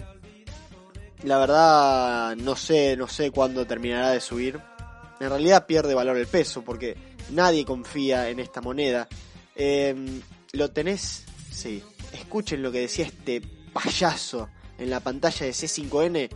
la 1.24 1.38
verdad, 1.38 2.36
no 2.36 2.56
sé, 2.56 2.96
no 2.98 3.08
sé 3.08 3.32
cuándo 3.32 3.65
terminará 3.65 4.12
de 4.12 4.22
subir. 4.22 4.60
En 5.20 5.30
realidad 5.30 5.65
pierde 5.65 5.94
valor 5.94 6.18
el 6.18 6.27
peso 6.27 6.63
porque 6.63 6.98
nadie 7.32 7.65
confía 7.65 8.30
en 8.30 8.39
esta 8.39 8.62
moneda. 8.62 9.08
Em, 9.56 10.22
¿Lo 10.53 10.72
tenés? 10.72 11.25
Sí. 11.51 11.84
Escuchen 12.13 12.62
lo 12.62 12.72
que 12.72 12.82
decía 12.82 13.06
este 13.06 13.41
payaso 13.74 14.50
en 14.77 14.89
la 14.89 15.00
pantalla 15.00 15.46
de 15.46 15.53
C5N 15.53 16.30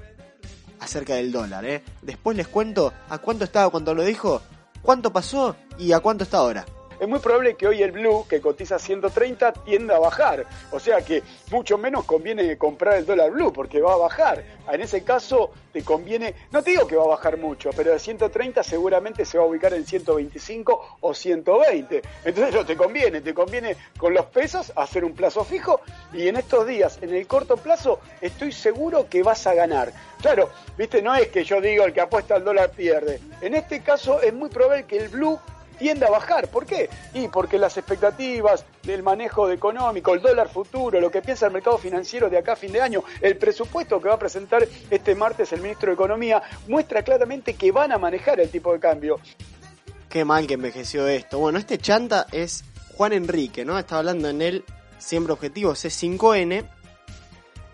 acerca 0.79 1.15
del 1.15 1.31
dólar, 1.31 1.65
¿eh? 1.65 1.83
Después 2.01 2.37
les 2.37 2.47
cuento 2.47 2.93
a 3.09 3.17
cuánto 3.17 3.43
estaba 3.45 3.69
cuando 3.71 3.93
lo 3.93 4.03
dijo, 4.03 4.41
cuánto 4.81 5.11
pasó 5.11 5.55
y 5.77 5.91
a 5.91 5.99
cuánto 5.99 6.23
está 6.23 6.37
ahora 6.37 6.65
es 6.99 7.07
muy 7.07 7.19
probable 7.19 7.55
que 7.55 7.67
hoy 7.67 7.83
el 7.83 7.91
blue, 7.91 8.25
que 8.27 8.41
cotiza 8.41 8.79
130, 8.79 9.53
tienda 9.53 9.97
a 9.97 9.99
bajar. 9.99 10.45
O 10.71 10.79
sea 10.79 11.01
que 11.01 11.23
mucho 11.51 11.77
menos 11.77 12.05
conviene 12.05 12.57
comprar 12.57 12.97
el 12.97 13.05
dólar 13.05 13.31
blue 13.31 13.51
porque 13.51 13.81
va 13.81 13.93
a 13.93 13.97
bajar. 13.97 14.43
En 14.71 14.81
ese 14.81 15.03
caso 15.03 15.51
te 15.71 15.83
conviene, 15.83 16.33
no 16.51 16.63
te 16.63 16.71
digo 16.71 16.87
que 16.87 16.95
va 16.95 17.03
a 17.03 17.07
bajar 17.07 17.37
mucho, 17.37 17.69
pero 17.75 17.91
de 17.91 17.99
130 17.99 18.63
seguramente 18.63 19.25
se 19.25 19.37
va 19.37 19.43
a 19.43 19.47
ubicar 19.47 19.73
en 19.73 19.85
125 19.85 20.97
o 21.01 21.13
120. 21.13 22.01
Entonces 22.23 22.53
no 22.53 22.65
te 22.65 22.75
conviene, 22.75 23.21
te 23.21 23.33
conviene 23.33 23.75
con 23.97 24.13
los 24.13 24.25
pesos 24.27 24.71
hacer 24.75 25.05
un 25.05 25.13
plazo 25.13 25.43
fijo 25.43 25.81
y 26.13 26.27
en 26.27 26.37
estos 26.37 26.65
días, 26.65 26.97
en 27.01 27.13
el 27.13 27.27
corto 27.27 27.57
plazo, 27.57 27.99
estoy 28.21 28.51
seguro 28.51 29.07
que 29.09 29.21
vas 29.21 29.45
a 29.47 29.53
ganar. 29.53 29.91
Claro, 30.21 30.49
viste, 30.77 31.01
no 31.01 31.13
es 31.13 31.27
que 31.27 31.43
yo 31.43 31.61
digo 31.61 31.83
el 31.83 31.93
que 31.93 32.01
apuesta 32.01 32.35
al 32.35 32.43
dólar 32.43 32.71
pierde. 32.71 33.19
En 33.41 33.53
este 33.53 33.81
caso 33.81 34.21
es 34.21 34.33
muy 34.33 34.49
probable 34.49 34.85
que 34.85 34.97
el 34.97 35.09
blue 35.09 35.39
tiende 35.77 36.05
a 36.05 36.09
bajar. 36.09 36.47
¿Por 36.49 36.65
qué? 36.65 36.89
Y 37.13 37.27
porque 37.27 37.57
las 37.57 37.77
expectativas 37.77 38.65
del 38.83 39.03
manejo 39.03 39.49
económico, 39.51 40.13
el 40.13 40.21
dólar 40.21 40.49
futuro, 40.49 40.99
lo 40.99 41.11
que 41.11 41.21
piensa 41.21 41.47
el 41.47 41.53
mercado 41.53 41.77
financiero 41.77 42.29
de 42.29 42.37
acá 42.37 42.53
a 42.53 42.55
fin 42.55 42.71
de 42.71 42.81
año, 42.81 43.03
el 43.21 43.37
presupuesto 43.37 44.01
que 44.01 44.09
va 44.09 44.15
a 44.15 44.19
presentar 44.19 44.67
este 44.89 45.15
martes 45.15 45.51
el 45.53 45.61
ministro 45.61 45.89
de 45.89 45.93
Economía, 45.95 46.41
muestra 46.67 47.03
claramente 47.03 47.53
que 47.53 47.71
van 47.71 47.91
a 47.91 47.97
manejar 47.97 48.39
el 48.39 48.49
tipo 48.49 48.73
de 48.73 48.79
cambio. 48.79 49.19
Qué 50.09 50.23
mal 50.23 50.47
que 50.47 50.53
envejeció 50.53 51.07
esto. 51.07 51.39
Bueno, 51.39 51.59
este 51.59 51.77
chanta 51.77 52.27
es 52.31 52.63
Juan 52.95 53.13
Enrique, 53.13 53.65
¿no? 53.65 53.77
Estaba 53.77 53.99
hablando 53.99 54.29
en 54.29 54.41
él, 54.41 54.63
siempre 54.97 55.33
objetivo 55.33 55.73
C5N, 55.73 56.65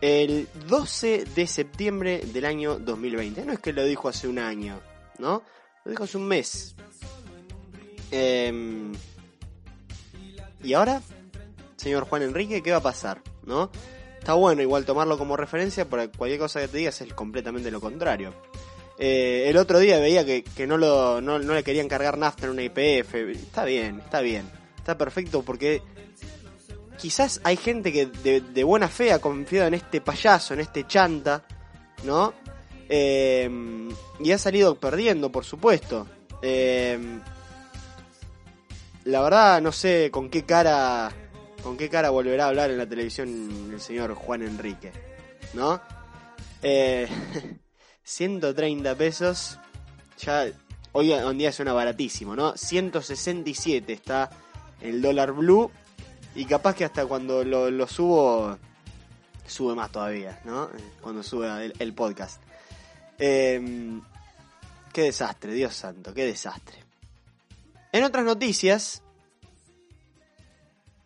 el 0.01 0.50
12 0.67 1.25
de 1.36 1.48
septiembre 1.48 2.22
del 2.25 2.46
año 2.46 2.79
2020. 2.79 3.46
No 3.46 3.53
es 3.53 3.60
que 3.60 3.74
lo 3.74 3.86
dijo 3.86 4.10
hace 4.10 4.27
un 4.27 4.39
año, 4.39 4.79
¿no? 5.20 5.43
Lo 5.86 5.91
dijo 5.91 6.03
hace 6.03 6.17
un 6.17 6.27
mes. 6.27 6.75
Em, 8.12 8.91
y 10.63 10.74
ahora, 10.74 11.01
señor 11.77 12.06
Juan 12.06 12.24
Enrique, 12.24 12.62
¿qué 12.62 12.72
va 12.72 12.77
a 12.77 12.84
pasar? 12.84 13.22
¿No? 13.44 13.72
Está 14.20 14.34
bueno 14.34 14.62
igual 14.62 14.86
tomarlo 14.86 15.18
como 15.18 15.36
referencia, 15.36 15.89
porque 15.89 16.15
cualquier 16.15 16.39
cosa 16.39 16.60
que 16.60 16.68
te 16.68 16.77
digas 16.77 17.01
es 17.01 17.13
completamente 17.13 17.72
lo 17.72 17.82
contrario. 17.82 18.34
Eh, 19.00 19.50
el 19.50 19.58
otro 19.58 19.80
día 19.80 20.00
veía 20.00 20.24
que, 20.24 20.68
no, 20.68 20.77
lo, 20.77 21.22
no, 21.22 21.39
le 21.39 21.63
querían 21.63 21.88
cargar 21.88 22.20
nafta 22.20 22.46
en 22.46 22.51
una 22.51 22.62
IPF. 22.62 23.15
Está 23.15 23.65
bien, 23.65 24.00
está 24.00 24.22
bien. 24.22 24.48
Está 24.77 24.96
perfecto 24.96 25.41
porque 25.41 25.82
quizás 27.00 27.41
hay 27.44 27.58
gente 27.58 27.91
que 27.91 28.06
de, 28.06 28.63
buena 28.63 28.88
fe 28.88 29.12
ha 29.12 29.18
confiado 29.18 29.68
en 29.70 29.74
este 29.74 30.01
payaso, 30.01 30.53
en 30.53 30.60
este 30.60 30.86
chanta, 30.86 31.44
¿no? 32.03 32.36
Em, 32.88 33.89
y 34.20 34.32
ha 34.32 34.38
salido 34.38 34.75
perdiendo, 34.75 35.32
por 35.32 35.46
supuesto. 35.46 36.06
Eh, 36.44 37.00
la 39.05 39.22
verdad 39.22 39.62
no 39.62 39.72
sé 39.72 40.10
con 40.12 40.29
qué 40.29 40.43
cara 40.43 41.11
con 41.64 41.77
qué 41.77 41.90
cara 41.90 42.09
volverá 42.09 42.46
a 42.46 42.48
hablar 42.48 42.72
en 42.72 42.77
la 42.77 42.87
televisión 42.87 43.70
el 43.72 43.79
señor 43.79 44.14
Juan 44.16 44.42
Enrique, 44.42 44.92
¿no? 45.53 45.81
Eh, 46.61 47.07
130 48.03 48.96
pesos, 48.96 49.59
ya 50.18 50.48
hoy 50.92 51.14
en 51.14 51.37
día 51.37 51.51
suena 51.51 51.74
baratísimo, 51.74 52.35
¿no? 52.35 52.57
167 52.57 53.94
está 53.94 54.29
el 54.81 55.01
dólar 55.01 55.33
blue 55.33 55.72
y 56.35 56.46
capaz 56.46 56.75
que 56.75 56.85
hasta 56.85 57.05
cuando 57.05 57.44
lo, 57.44 57.87
subo 57.87 58.57
sube 59.46 59.75
más 59.75 59.92
todavía, 59.92 60.40
¿no? 60.46 60.70
Cuando 61.01 61.24
sube 61.24 61.74
el, 61.77 61.94
podcast. 61.94 62.42
Em, 63.18 64.01
qué 64.92 65.03
desastre, 65.03 65.53
Dios 65.53 65.75
santo, 65.75 66.14
qué 66.14 66.25
desastre. 66.25 66.91
En 67.94 68.06
otras 68.06 68.24
noticias, 68.24 69.04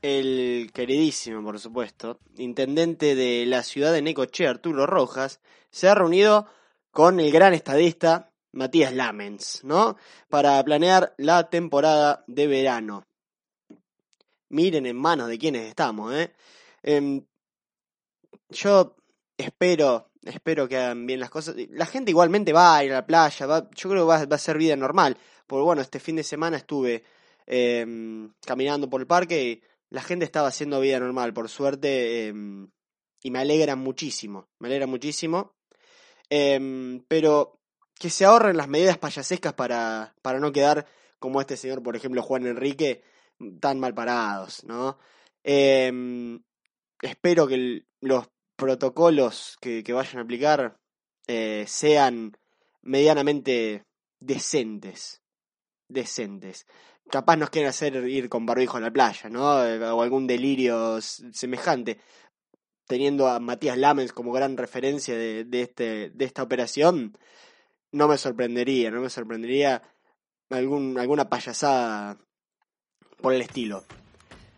el 0.04 0.70
queridísimo, 0.72 1.44
por 1.44 1.60
supuesto, 1.60 2.20
intendente 2.38 3.16
de 3.16 3.48
la 3.48 3.64
ciudad 3.64 3.92
de 3.92 4.04
Necochea, 4.04 4.52
Arturo 4.52 4.86
Rojas, 4.86 5.40
se 5.72 5.90
ha 5.90 5.96
reunido 5.96 6.48
con 6.92 7.20
el 7.20 7.32
gran 7.32 7.56
estadista 7.56 8.32
Matías 8.52 8.94
Lamens, 8.94 9.64
¿no? 9.64 9.98
Para 10.30 10.64
planear 10.64 11.16
la 11.18 11.50
temporada 11.50 12.24
de 12.28 12.46
verano. 12.46 13.04
Miren 14.50 14.86
en 14.86 14.96
manos 14.96 15.28
de 15.28 15.40
quienes 15.40 15.68
estamos, 15.68 16.14
¿eh? 16.14 16.34
Em, 16.84 17.26
yo 18.50 18.96
espero, 19.36 20.12
espero 20.24 20.68
que 20.68 20.78
hagan 20.78 21.08
bien 21.08 21.20
las 21.20 21.32
cosas. 21.32 21.56
La 21.72 21.88
gente 21.88 22.12
igualmente 22.12 22.54
va 22.54 22.78
a 22.78 22.84
ir 22.84 22.92
a 22.92 22.98
la 22.98 23.08
playa, 23.08 23.48
yo 23.76 23.90
creo 23.90 24.04
que 24.04 24.08
va, 24.08 24.26
va 24.26 24.36
a 24.36 24.40
ser 24.40 24.60
vida 24.60 24.76
normal. 24.76 25.18
Porque 25.48 25.64
bueno, 25.64 25.82
este 25.82 26.00
fin 26.00 26.16
de 26.16 26.24
semana 26.24 26.58
estuve 26.58 27.04
em, 27.46 28.32
caminando 28.46 28.90
por 28.90 29.02
el 29.02 29.08
parque 29.08 29.44
y 29.44 29.62
la 29.90 30.02
gente 30.02 30.26
estaba 30.26 30.48
haciendo 30.48 30.80
vida 30.80 31.00
normal, 31.00 31.34
por 31.34 31.50
suerte, 31.50 32.28
em, 32.28 32.70
y 33.22 33.32
me 33.32 33.40
alegra 33.40 33.76
muchísimo, 33.76 34.50
me 34.60 34.68
alegra 34.68 34.88
muchísimo. 34.88 35.56
Em, 36.30 37.04
pero 37.08 37.60
que 38.00 38.10
se 38.10 38.26
ahorren 38.26 38.58
las 38.58 38.68
medidas 38.68 38.98
payasescas 38.98 39.54
para, 39.54 40.16
para 40.22 40.40
no 40.40 40.52
quedar 40.52 40.88
como 41.20 41.40
este 41.42 41.58
señor, 41.58 41.82
por 41.84 41.96
ejemplo, 41.96 42.22
Juan 42.24 42.46
Enrique, 42.46 43.04
tan 43.60 43.80
mal 43.80 43.94
parados, 43.94 44.64
¿no? 44.64 44.98
espero 47.02 47.48
que 47.48 47.86
los 48.02 48.28
protocolos 48.56 49.58
que, 49.62 49.84
que, 49.84 49.94
vayan 49.94 50.18
a 50.18 50.22
aplicar 50.22 50.80
eh, 51.28 51.66
sean 51.68 52.36
medianamente 52.82 53.86
decentes 54.20 55.22
decentes. 55.96 56.68
Capaz 57.10 57.38
nos 57.38 57.50
quieren 57.50 57.70
hacer 57.70 57.96
ir 58.08 58.30
con 58.30 58.46
barbijo 58.46 58.78
a 58.78 58.82
la 58.82 58.92
playa, 58.92 59.30
¿no? 59.30 59.44
O 59.96 60.02
algún 60.02 60.28
delirio 60.28 61.02
semejante. 61.02 62.00
Teniendo 62.86 63.28
a 63.28 63.40
Matías 63.40 63.80
Lamens 63.80 64.14
como 64.14 64.32
gran 64.32 64.58
referencia 64.58 65.18
de, 65.18 65.48
este, 65.62 66.12
de 66.12 66.26
esta 66.26 66.44
operación, 66.44 67.18
no 67.92 68.08
me 68.08 68.18
sorprendería, 68.18 68.92
no 68.92 69.02
me 69.02 69.10
sorprendería 69.10 69.82
algún, 70.52 71.00
alguna 71.00 71.28
payasada 71.28 72.18
por 73.22 73.34
el 73.34 73.42
estilo. 73.42 73.86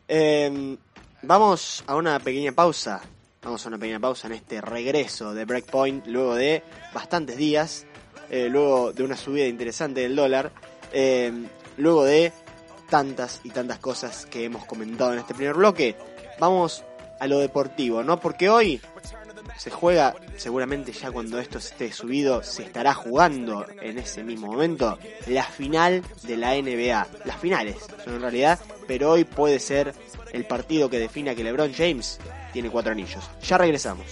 Em, 0.08 0.78
vamos 1.22 1.84
a 1.88 1.96
una 1.96 2.20
pequeña 2.20 2.52
pausa. 2.52 3.02
Vamos 3.44 3.66
a 3.66 3.70
una 3.70 3.78
pequeña 3.78 4.00
pausa 4.00 4.28
en 4.28 4.34
este 4.34 4.60
regreso 4.60 5.34
de 5.34 5.46
Breakpoint 5.46 6.08
luego 6.08 6.36
de 6.36 6.64
bastantes 6.94 7.38
días, 7.38 7.86
eh, 8.30 8.50
luego 8.50 8.92
de 8.92 9.04
una 9.04 9.16
subida 9.16 9.46
interesante 9.46 10.02
del 10.02 10.16
dólar. 10.16 10.52
Eh, 10.92 11.32
luego 11.78 12.04
de 12.04 12.32
tantas 12.90 13.42
y 13.44 13.50
tantas 13.50 13.80
cosas 13.80 14.26
que 14.26 14.46
hemos 14.46 14.66
comentado 14.66 15.14
en 15.14 15.20
este 15.20 15.34
primer 15.34 15.56
bloque, 15.56 15.96
vamos 16.40 16.84
a 17.20 17.28
lo 17.28 17.40
deportivo, 17.40 18.04
¿no? 18.04 18.20
Porque 18.20 18.50
hoy 18.50 18.82
se 19.58 19.72
juega, 19.72 20.16
seguramente 20.38 20.92
ya 20.92 21.12
cuando 21.12 21.40
esto 21.40 21.58
esté 21.58 21.92
subido, 21.92 22.44
se 22.44 22.64
estará 22.64 22.94
jugando 22.94 23.66
en 23.82 23.98
ese 23.98 24.24
mismo 24.24 24.48
momento 24.48 25.00
la 25.28 25.44
final 25.44 26.04
de 26.24 26.38
la 26.38 26.54
NBA. 26.54 27.08
Las 27.26 27.38
finales 27.38 27.78
son 28.04 28.16
en 28.16 28.22
realidad, 28.22 28.60
pero 28.88 29.12
hoy 29.12 29.24
puede 29.24 29.60
ser 29.60 29.94
el 30.32 30.46
partido 30.46 30.90
que 30.90 31.00
defina 31.00 31.36
que 31.36 31.44
LeBron 31.44 31.74
James 31.74 32.20
tiene 32.54 32.70
cuatro 32.70 32.92
anillos. 32.92 33.30
Ya 33.42 33.58
regresamos. 33.58 34.06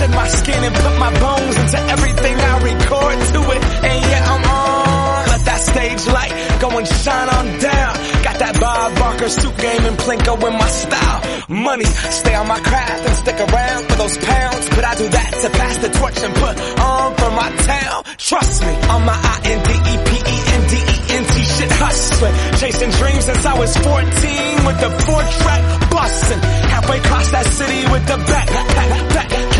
Shed 0.00 0.10
my 0.12 0.28
skin 0.28 0.64
and 0.64 0.74
put 0.74 0.98
my 0.98 1.12
bones 1.20 1.56
into 1.60 1.78
everything 1.92 2.34
I 2.34 2.54
record 2.72 3.18
to 3.36 3.40
it. 3.52 3.62
And 3.84 3.98
yeah, 4.08 4.32
I'm 4.32 4.44
on. 4.48 5.28
Let 5.28 5.44
that 5.44 5.60
stage 5.60 6.06
light 6.08 6.32
go 6.58 6.68
and 6.78 6.88
shine 6.88 7.28
on 7.28 7.46
down. 7.60 7.92
Got 8.24 8.36
that 8.40 8.56
Bob 8.58 8.96
Barker 8.96 9.28
suit 9.28 9.56
game 9.58 9.84
and 9.84 9.98
Plinko 9.98 10.40
in 10.48 10.54
my 10.56 10.70
style. 10.72 11.20
Money, 11.48 11.84
stay 11.84 12.34
on 12.34 12.48
my 12.48 12.60
craft 12.60 13.02
and 13.08 13.16
stick 13.20 13.38
around 13.44 13.80
for 13.90 13.96
those 14.00 14.16
pounds. 14.16 14.64
But 14.72 14.84
I 14.88 14.94
do 14.96 15.06
that 15.10 15.30
to 15.44 15.48
pass 15.50 15.76
the 15.84 15.90
torch 15.90 16.18
and 16.24 16.32
put 16.32 16.54
on 16.80 17.08
for 17.20 17.30
my 17.36 17.50
town. 17.68 18.04
Trust 18.16 18.62
me, 18.64 18.72
on 18.88 19.04
my 19.04 19.18
I-N-D-E-P-E-N-D-E 19.20 20.96
NT 21.20 21.34
shit 21.44 21.72
hustling. 21.76 22.34
Chasing 22.56 22.90
dreams 22.96 23.24
since 23.28 23.44
I 23.44 23.58
was 23.58 23.76
14 23.76 24.64
with 24.64 24.78
the 24.80 24.90
four 25.04 25.22
track 25.44 25.62
busting. 25.92 26.40
Halfway 26.72 26.98
across 27.04 27.30
that 27.32 27.44
city 27.44 27.80
with 27.92 28.04
the 28.06 28.16
back, 28.16 28.46
back, 28.48 28.68
back, 28.72 29.08
back, 29.12 29.59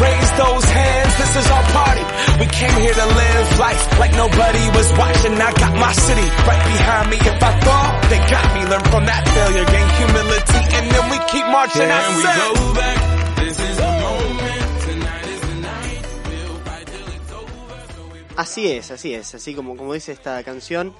raise 0.00 0.30
those 0.38 0.64
hands. 0.64 1.12
This 1.18 1.32
is 1.40 1.46
our 1.50 1.64
party. 1.74 2.04
We 2.40 2.46
came 2.46 2.74
here 2.80 2.94
to 2.94 3.06
live 3.06 3.46
life 3.58 3.82
like 3.98 4.12
nobody 4.14 4.64
was 4.76 4.88
watching. 4.98 5.34
I 5.40 5.50
got 5.52 5.74
my 5.78 5.92
city 5.92 6.26
right 6.48 6.64
behind 6.72 7.10
me. 7.10 7.16
If 7.18 7.42
I 7.42 7.52
fall, 7.66 7.88
they 8.10 8.20
got 8.30 8.46
me. 8.54 8.60
Learn 8.70 8.84
from 8.92 9.04
that 9.06 9.22
failure, 9.34 9.64
gain 9.74 9.88
humility, 10.00 10.60
and 10.76 10.84
then 10.92 11.04
we 11.10 11.18
keep 11.32 11.46
marching. 11.46 11.88
I 11.88 12.00
Can 12.02 12.16
we 12.16 12.22
said- 12.22 12.38
go 12.38 12.74
back? 12.74 12.98
This 13.38 13.56
is 13.60 13.76
the 13.76 13.90
moment. 14.04 14.68
Tonight 14.86 15.26
is 15.34 15.40
the 15.40 15.54
night. 15.70 16.02
We'll 16.28 16.56
fight 16.68 16.86
till 16.86 17.08
it's 17.16 17.32
over. 17.32 17.78
So 17.94 18.00
we 18.12 18.18
Así 18.36 18.62
es, 18.76 18.90
así 18.90 19.14
es, 19.14 19.34
así 19.34 19.54
como, 19.54 19.76
como 19.76 19.92
dice 19.94 20.12
esta 20.12 20.42
canción, 20.44 20.94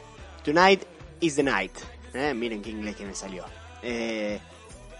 Tonight 0.44 0.82
is 1.20 1.36
the 1.36 1.42
night. 1.42 1.72
Eh, 2.14 2.32
Miren 2.34 2.62
qué 2.62 2.70
inglés 2.70 2.96
que 2.96 3.04
me 3.04 3.14
salió. 3.14 3.44
Eh, 3.82 4.40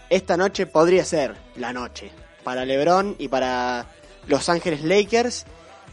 esta 0.09 0.37
noche 0.37 0.65
podría 0.67 1.03
ser 1.03 1.35
la 1.55 1.73
noche 1.73 2.11
para 2.49 2.65
LeBron 2.65 3.15
y 3.19 3.27
para 3.27 3.85
Los 4.25 4.49
Ángeles 4.49 4.83
Lakers 4.83 5.45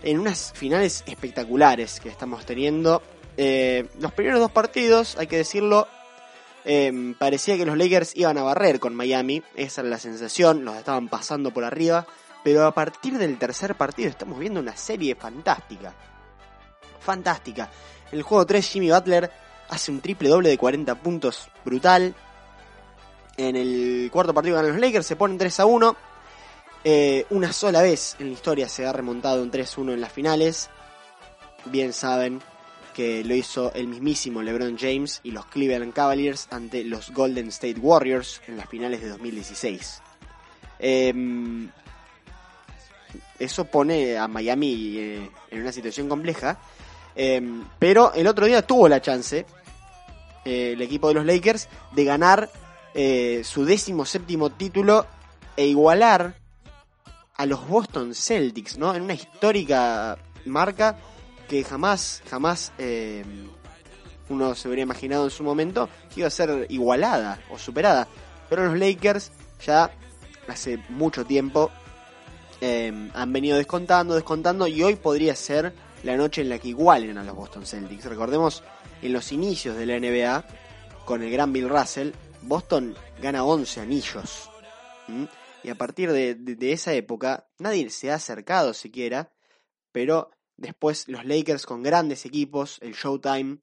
en 0.02 0.18
unas 0.18 0.54
finales 0.54 1.04
espectaculares 1.06 2.00
que 2.00 2.08
estamos 2.08 2.46
teniendo. 2.46 3.02
Eh, 3.36 3.86
los 4.00 4.10
primeros 4.12 4.40
dos 4.40 4.50
partidos, 4.50 5.18
hay 5.18 5.26
que 5.26 5.36
decirlo, 5.36 5.86
eh, 6.64 7.14
parecía 7.18 7.58
que 7.58 7.66
los 7.66 7.76
Lakers 7.76 8.16
iban 8.16 8.38
a 8.38 8.42
barrer 8.42 8.80
con 8.80 8.94
Miami, 8.94 9.42
esa 9.54 9.82
era 9.82 9.90
la 9.90 9.98
sensación, 9.98 10.64
los 10.64 10.78
estaban 10.78 11.08
pasando 11.08 11.50
por 11.50 11.62
arriba, 11.62 12.06
pero 12.42 12.64
a 12.64 12.72
partir 12.72 13.18
del 13.18 13.36
tercer 13.36 13.74
partido 13.74 14.08
estamos 14.08 14.38
viendo 14.38 14.58
una 14.58 14.78
serie 14.78 15.14
fantástica 15.14 15.94
fantástica. 17.00 17.68
En 18.10 18.16
el 18.16 18.22
juego 18.22 18.46
3 18.46 18.66
Jimmy 18.66 18.90
Butler 18.90 19.30
hace 19.68 19.92
un 19.92 20.00
triple 20.00 20.30
doble 20.30 20.48
de 20.48 20.56
40 20.56 20.94
puntos 20.94 21.50
brutal. 21.66 22.14
En 23.36 23.56
el 23.56 24.08
cuarto 24.10 24.32
partido 24.32 24.56
ganan 24.56 24.72
los 24.72 24.80
Lakers, 24.80 25.04
se 25.04 25.16
ponen 25.16 25.36
3 25.36 25.60
a 25.60 25.66
1. 25.66 25.96
Eh, 26.88 27.26
una 27.30 27.52
sola 27.52 27.82
vez 27.82 28.14
en 28.20 28.28
la 28.28 28.34
historia 28.34 28.68
se 28.68 28.86
ha 28.86 28.92
remontado 28.92 29.42
un 29.42 29.50
3-1 29.50 29.94
en 29.94 30.00
las 30.00 30.12
finales. 30.12 30.70
Bien 31.64 31.92
saben 31.92 32.40
que 32.94 33.24
lo 33.24 33.34
hizo 33.34 33.72
el 33.74 33.88
mismísimo 33.88 34.40
LeBron 34.40 34.78
James 34.78 35.18
y 35.24 35.32
los 35.32 35.46
Cleveland 35.46 35.92
Cavaliers 35.92 36.46
ante 36.52 36.84
los 36.84 37.10
Golden 37.10 37.48
State 37.48 37.80
Warriors 37.80 38.40
en 38.46 38.56
las 38.56 38.68
finales 38.68 39.00
de 39.00 39.08
2016. 39.08 40.00
Em, 40.78 41.68
eso 43.40 43.64
pone 43.64 44.16
a 44.16 44.28
Miami 44.28 44.96
eh, 44.96 45.30
en 45.50 45.60
una 45.60 45.72
situación 45.72 46.08
compleja. 46.08 46.56
Em, 47.16 47.64
pero 47.80 48.14
el 48.14 48.28
otro 48.28 48.46
día 48.46 48.62
tuvo 48.62 48.88
la 48.88 49.02
chance 49.02 49.44
eh, 50.44 50.74
el 50.74 50.82
equipo 50.82 51.08
de 51.08 51.14
los 51.14 51.26
Lakers 51.26 51.68
de 51.96 52.04
ganar 52.04 52.48
su 53.42 53.64
décimo 53.66 54.06
séptimo 54.06 54.50
título 54.50 55.06
e 55.56 55.66
igualar 55.66 56.45
a 57.36 57.46
los 57.46 57.66
Boston 57.68 58.14
Celtics, 58.14 58.78
¿no? 58.78 58.94
En 58.94 59.02
una 59.02 59.14
histórica 59.14 60.18
marca 60.44 60.98
que 61.48 61.62
jamás, 61.64 62.22
jamás 62.28 62.72
eh, 62.78 63.24
uno 64.28 64.54
se 64.54 64.68
hubiera 64.68 64.82
imaginado 64.82 65.24
en 65.24 65.30
su 65.30 65.44
momento 65.44 65.88
que 66.12 66.20
iba 66.20 66.28
a 66.28 66.30
ser 66.30 66.66
igualada 66.70 67.40
o 67.50 67.58
superada. 67.58 68.08
Pero 68.48 68.66
los 68.66 68.78
Lakers 68.78 69.32
ya 69.64 69.90
hace 70.48 70.78
mucho 70.88 71.24
tiempo 71.24 71.70
eh, 72.60 73.10
han 73.12 73.32
venido 73.32 73.56
descontando, 73.56 74.14
descontando 74.14 74.66
y 74.66 74.82
hoy 74.82 74.96
podría 74.96 75.34
ser 75.36 75.72
la 76.02 76.16
noche 76.16 76.42
en 76.42 76.48
la 76.48 76.58
que 76.58 76.68
igualen 76.68 77.18
a 77.18 77.24
los 77.24 77.34
Boston 77.34 77.66
Celtics. 77.66 78.04
Recordemos 78.04 78.62
en 79.02 79.12
los 79.12 79.32
inicios 79.32 79.76
de 79.76 79.86
la 79.86 79.98
NBA 79.98 80.44
con 81.04 81.22
el 81.22 81.30
gran 81.30 81.52
Bill 81.52 81.68
Russell, 81.68 82.10
Boston 82.42 82.94
gana 83.20 83.44
11 83.44 83.80
anillos. 83.80 84.50
Y 85.66 85.68
a 85.70 85.74
partir 85.74 86.12
de, 86.12 86.36
de- 86.36 86.72
esa 86.72 86.94
época 86.94 87.48
nadie 87.58 87.90
se 87.90 88.12
ha 88.12 88.14
acercado 88.14 88.72
siquiera, 88.72 89.32
pero 89.90 90.30
después 90.56 91.08
los 91.08 91.24
Lakers 91.24 91.66
con 91.66 91.82
grandes 91.82 92.24
equipos, 92.24 92.78
el 92.82 92.94
Showtime 92.94 93.58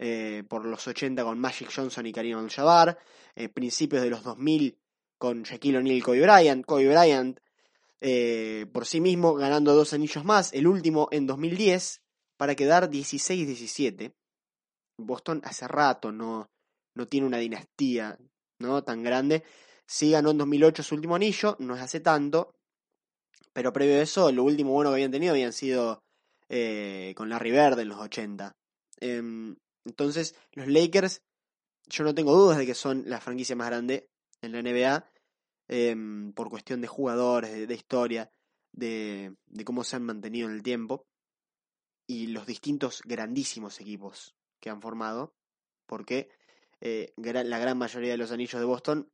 eh, 0.00 0.42
por 0.48 0.64
los 0.66 0.84
80 0.88 1.22
con 1.22 1.38
Magic 1.38 1.70
Johnson 1.72 2.06
y 2.06 2.12
Karim 2.12 2.38
Abdul-Jabbar, 2.38 2.98
eh, 3.36 3.48
principios 3.48 4.02
de 4.02 4.10
los 4.10 4.24
2000 4.24 4.80
con 5.16 5.44
Shaquille 5.44 5.78
O'Neal 5.78 5.98
y 5.98 6.00
Kobe 6.00 6.22
Bryant, 6.22 6.66
Kobe 6.66 6.88
Bryant 6.88 7.38
eh, 8.00 8.66
por 8.72 8.84
sí 8.84 9.00
mismo 9.00 9.34
ganando 9.34 9.74
dos 9.74 9.92
anillos 9.92 10.24
más, 10.24 10.52
el 10.54 10.66
último 10.66 11.06
en 11.12 11.28
2010 11.28 12.02
para 12.36 12.56
quedar 12.56 12.90
16-17. 12.90 14.12
Boston 14.98 15.40
hace 15.44 15.68
rato 15.68 16.10
no, 16.10 16.50
no 16.96 17.06
tiene 17.06 17.28
una 17.28 17.38
dinastía 17.38 18.18
¿no? 18.58 18.82
tan 18.82 19.04
grande. 19.04 19.44
Sí 19.86 20.10
ganó 20.10 20.30
en 20.30 20.38
2008 20.38 20.82
su 20.82 20.94
último 20.94 21.16
anillo, 21.16 21.56
no 21.58 21.74
es 21.76 21.82
hace 21.82 22.00
tanto, 22.00 22.54
pero 23.52 23.72
previo 23.72 23.96
a 23.96 24.02
eso, 24.02 24.30
lo 24.32 24.44
último 24.44 24.72
bueno 24.72 24.90
que 24.90 24.94
habían 24.94 25.12
tenido 25.12 25.32
habían 25.32 25.52
sido 25.52 26.02
eh, 26.48 27.14
con 27.16 27.28
Larry 27.28 27.50
Bird 27.52 27.78
en 27.78 27.88
los 27.88 28.00
80. 28.00 28.52
Em, 29.00 29.56
entonces, 29.84 30.34
los 30.52 30.66
Lakers, 30.66 31.22
yo 31.86 32.04
no 32.04 32.14
tengo 32.14 32.34
dudas 32.34 32.58
de 32.58 32.66
que 32.66 32.74
son 32.74 33.04
la 33.06 33.20
franquicia 33.20 33.56
más 33.56 33.68
grande 33.68 34.08
en 34.42 34.52
la 34.52 34.58
NBA, 34.58 35.10
em, 35.68 36.32
por 36.32 36.50
cuestión 36.50 36.80
de 36.80 36.88
jugadores, 36.88 37.68
de, 37.68 37.74
historia, 37.74 38.30
de, 38.72 39.34
cómo 39.64 39.84
se 39.84 39.96
han 39.96 40.04
mantenido 40.04 40.48
en 40.48 40.54
el 40.54 40.62
tiempo, 40.62 41.06
y 42.06 42.28
los 42.28 42.46
distintos 42.46 43.02
grandísimos 43.04 43.80
equipos 43.80 44.34
que 44.60 44.70
han 44.70 44.82
formado, 44.82 45.32
porque 45.86 46.28
eh, 46.80 47.12
la 47.16 47.58
gran 47.58 47.78
mayoría 47.78 48.12
de 48.12 48.18
los 48.18 48.32
anillos 48.32 48.60
de 48.60 48.66
Boston, 48.66 49.08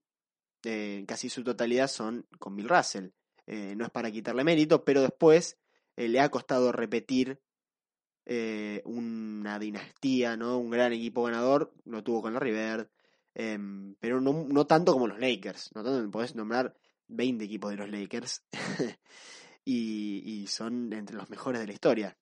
eh, 0.64 1.05
casi 1.07 1.29
su 1.29 1.42
totalidad, 1.44 1.88
son 1.88 2.27
con 2.38 2.57
Bill 2.57 2.68
Russell. 2.68 3.11
Eh, 3.46 3.75
no 3.77 3.85
es 3.85 3.90
para 3.90 4.11
quitarle 4.11 4.44
mérito, 4.44 4.85
pero 4.85 5.03
después 5.03 5.59
eh, 5.96 6.09
le 6.09 6.20
ha 6.20 6.31
costado 6.31 6.73
repetir 6.73 7.40
eh, 8.27 8.83
una 8.85 9.59
dinastía, 9.59 10.37
¿no? 10.37 10.59
Un 10.59 10.70
gran 10.70 10.92
equipo 10.92 11.25
ganador, 11.25 11.75
lo 11.85 12.05
tuvo 12.05 12.23
con 12.23 12.35
Larry 12.35 12.53
Bird, 12.53 12.88
em, 13.35 13.96
pero 13.99 14.20
no, 14.20 14.46
no 14.49 14.66
tanto 14.66 14.92
como 14.92 15.09
los 15.09 15.18
Lakers, 15.18 15.75
no 15.75 15.83
tanto, 15.83 16.11
podés 16.11 16.37
nombrar 16.37 16.77
20 17.09 17.44
equipos 17.44 17.70
de 17.73 17.77
los 17.77 17.90
Lakers 17.90 18.44
y, 19.64 20.23
y 20.25 20.46
son 20.46 20.92
entre 20.92 21.16
los 21.16 21.29
mejores 21.29 21.61
de 21.61 21.66
la 21.66 21.73
historia. 21.73 22.16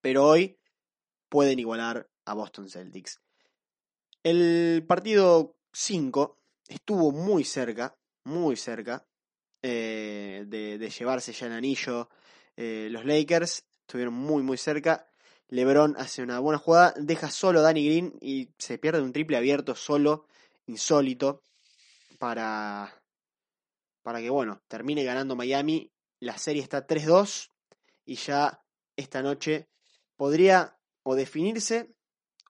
Pero 0.00 0.26
hoy 0.26 0.58
pueden 1.28 1.58
igualar 1.58 2.08
a 2.24 2.34
Boston 2.34 2.68
Celtics. 2.68 3.20
El 4.22 4.84
partido 4.86 5.56
5 5.72 6.41
estuvo 6.74 7.12
muy 7.12 7.44
cerca, 7.44 7.96
muy 8.24 8.56
cerca 8.56 9.06
eh, 9.62 10.44
de, 10.46 10.90
llevarse 10.90 11.32
ya 11.32 11.46
el 11.46 11.52
anillo. 11.52 12.08
Eh, 12.56 12.88
los 12.90 13.04
Lakers 13.04 13.64
estuvieron 13.80 14.14
muy, 14.14 14.42
muy 14.42 14.56
cerca. 14.56 15.06
LeBron 15.48 15.96
hace 15.98 16.22
una 16.22 16.38
buena 16.38 16.58
jugada, 16.58 16.94
deja 16.96 17.30
solo 17.30 17.60
a 17.60 17.62
Danny 17.62 17.84
Green 17.84 18.18
y 18.20 18.50
se 18.58 18.78
pierde 18.78 19.02
un 19.02 19.12
triple 19.12 19.36
abierto 19.36 19.74
solo, 19.74 20.26
insólito, 20.66 21.42
para, 22.18 23.02
para 24.02 24.20
que, 24.20 24.30
bueno, 24.30 24.62
termine 24.66 25.04
ganando 25.04 25.36
Miami. 25.36 25.92
La 26.20 26.38
serie 26.38 26.62
está 26.62 26.86
3-2 26.86 27.50
y 28.06 28.14
ya 28.14 28.62
esta 28.96 29.22
noche 29.22 29.68
podría 30.16 30.78
o 31.02 31.14
definirse 31.14 31.94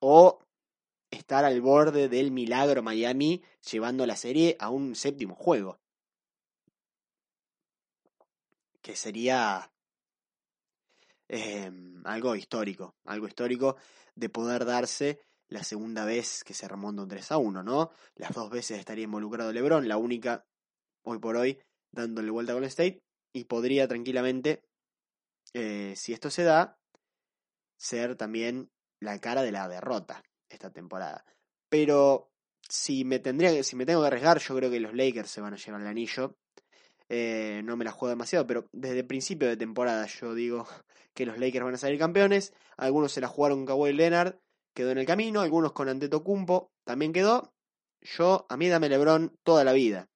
o 0.00 0.38
estar 1.12 1.44
al 1.44 1.60
borde 1.60 2.08
del 2.08 2.32
milagro 2.32 2.82
Miami 2.82 3.42
llevando 3.70 4.06
la 4.06 4.16
serie 4.16 4.56
a 4.58 4.70
un 4.70 4.94
séptimo 4.96 5.34
juego. 5.34 5.78
que 8.82 8.96
sería 8.96 9.72
em, 11.28 12.02
algo 12.04 12.34
histórico, 12.34 12.96
algo 13.04 13.28
histórico 13.28 13.76
de 14.16 14.28
poder 14.28 14.64
darse 14.64 15.20
la 15.48 15.62
segunda 15.62 16.04
vez 16.04 16.42
que 16.44 16.52
se 16.52 16.66
remonta 16.66 17.02
un 17.02 17.08
3 17.08 17.30
a 17.30 17.38
1, 17.38 17.62
¿no? 17.62 17.92
Las 18.16 18.34
dos 18.34 18.50
veces 18.50 18.80
estaría 18.80 19.04
involucrado 19.04 19.52
LeBron, 19.52 19.86
la 19.86 19.98
única 19.98 20.44
hoy 21.04 21.18
por 21.18 21.36
hoy 21.36 21.62
dándole 21.92 22.30
vuelta 22.30 22.52
a 22.52 22.54
Golden 22.54 22.70
State 22.70 23.02
y 23.32 23.44
podría 23.44 23.86
tranquilamente, 23.86 24.64
eh, 25.54 25.94
si 25.96 26.12
esto 26.12 26.30
se 26.30 26.42
da, 26.42 26.78
ser 27.76 28.16
también 28.16 28.70
la 29.00 29.20
cara 29.20 29.42
de 29.42 29.52
la 29.52 29.68
derrota 29.68 30.22
esta 30.54 30.70
temporada. 30.70 31.24
Pero 31.68 32.30
si 32.68 33.04
me 33.04 33.18
tendría 33.18 33.62
si 33.62 33.76
me 33.76 33.86
tengo 33.86 34.00
que 34.00 34.06
arriesgar, 34.06 34.38
yo 34.38 34.56
creo 34.56 34.70
que 34.70 34.80
los 34.80 34.94
Lakers 34.94 35.30
se 35.30 35.40
van 35.40 35.54
a 35.54 35.56
llevar 35.56 35.80
el 35.80 35.86
anillo. 35.86 36.36
Eh, 37.08 37.60
no 37.64 37.76
me 37.76 37.84
la 37.84 37.92
juego 37.92 38.10
demasiado, 38.10 38.46
pero 38.46 38.68
desde 38.72 39.00
el 39.00 39.06
principio 39.06 39.48
de 39.48 39.56
temporada 39.56 40.06
yo 40.06 40.34
digo 40.34 40.66
que 41.14 41.26
los 41.26 41.38
Lakers 41.38 41.64
van 41.64 41.74
a 41.74 41.78
salir 41.78 41.98
campeones. 41.98 42.54
Algunos 42.76 43.12
se 43.12 43.20
la 43.20 43.28
jugaron 43.28 43.58
con 43.58 43.66
Kawhi 43.66 43.92
Leonard, 43.92 44.38
quedó 44.74 44.90
en 44.90 44.98
el 44.98 45.06
camino. 45.06 45.40
Algunos 45.40 45.72
con 45.72 45.88
Antetokounmpo, 45.88 46.72
también 46.84 47.12
quedó. 47.12 47.52
Yo, 48.00 48.46
a 48.48 48.56
mí 48.56 48.68
dame 48.68 48.88
LeBron 48.88 49.36
toda 49.44 49.64
la 49.64 49.72
vida. 49.72 50.08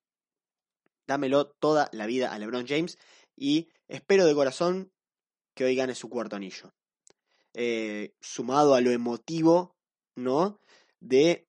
Dámelo 1.07 1.47
toda 1.47 1.89
la 1.93 2.07
vida 2.07 2.33
a 2.33 2.39
LeBron 2.39 2.67
James 2.67 2.99
y 3.37 3.69
espero 3.87 4.27
de 4.27 4.35
corazón 4.35 4.91
que 5.55 5.65
hoy 5.65 5.77
gane 5.77 5.95
su 5.95 6.09
cuarto 6.09 6.37
anillo. 6.37 6.75
Eh, 7.55 8.15
sumado 8.21 8.75
a 8.75 8.81
lo 8.81 8.91
emotivo, 8.91 9.76
¿no? 10.17 10.59
De 11.01 11.47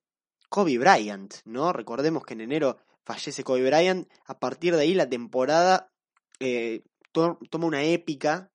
Kobe 0.49 0.77
Bryant, 0.77 1.33
¿no? 1.45 1.73
Recordemos 1.73 2.23
que 2.23 2.33
en 2.33 2.41
enero 2.41 2.77
fallece 3.03 3.43
Kobe 3.43 3.63
Bryant. 3.63 4.07
A 4.25 4.39
partir 4.39 4.75
de 4.75 4.81
ahí 4.81 4.93
la 4.93 5.09
temporada 5.09 5.91
eh, 6.39 6.83
toma 7.11 7.65
una 7.65 7.83
épica 7.83 8.51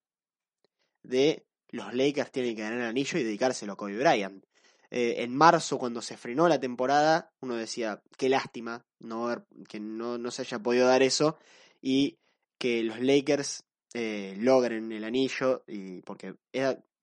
de 1.03 1.45
los 1.69 1.93
Lakers 1.95 2.31
tienen 2.31 2.55
que 2.55 2.63
ganar 2.63 2.79
el 2.79 2.87
anillo 2.87 3.19
y 3.19 3.25
dedicárselo 3.25 3.73
a 3.73 3.77
Kobe 3.77 3.97
Bryant. 3.97 4.45
Eh, 4.91 5.23
en 5.23 5.35
marzo, 5.35 5.79
cuando 5.79 6.03
se 6.03 6.19
frenó 6.19 6.49
la 6.49 6.61
temporada, 6.61 7.33
uno 7.41 7.55
decía, 7.57 8.03
qué 8.19 8.29
lástima 8.29 8.85
no 9.01 9.47
que 9.69 9.81
no, 9.81 10.19
no, 10.19 10.31
se 10.31 10.43
haya 10.43 10.59
podido 10.59 10.87
dar 10.87 11.03
eso 11.03 11.39
y 11.81 12.19
que 12.59 12.83
los 12.83 13.01
Lakers 13.01 13.65
eh, 13.95 14.35
logren 14.39 14.93
el 14.93 15.05
anillo, 15.05 15.65
y 15.67 16.03
porque 16.03 16.35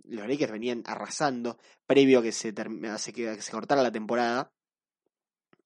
los 0.03 0.27
Lakers 0.27 0.51
venían 0.51 0.83
arrasando 0.85 1.57
previo 1.85 2.19
a 2.19 2.21
que 2.23 2.31
se, 2.31 2.49
a 2.49 2.97
que 3.11 3.41
se 3.41 3.51
cortara 3.51 3.83
la 3.83 3.91
temporada, 3.91 4.51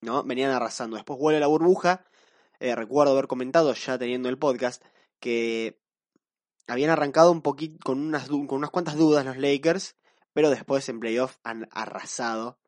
¿no? 0.02 0.24
Venían 0.24 0.52
arrasando. 0.52 0.96
Después 0.96 1.19
vuelve 1.19 1.39
la 1.39 1.48
burbuja. 1.48 2.06
Eh, 2.60 2.76
recuerdo 2.76 3.13
haber 3.13 3.28
comentado 3.28 3.74
ya 3.74 3.98
teniendo 3.98 4.30
el 4.30 4.38
podcast 4.38 4.84
que 5.19 5.80
habían 6.67 6.89
arrancado 6.89 7.32
un 7.32 7.41
poquito 7.41 7.78
con 7.84 8.00
unas, 8.00 8.28
con 8.28 8.52
unas 8.52 8.69
cuantas 8.69 8.96
dudas 8.96 9.26
los 9.26 9.38
Lakers 9.38 9.96
pero 10.34 10.50
después 10.50 10.89
en 10.89 11.00
playoff 11.00 11.38
han 11.43 11.69
arrasado 11.72 12.60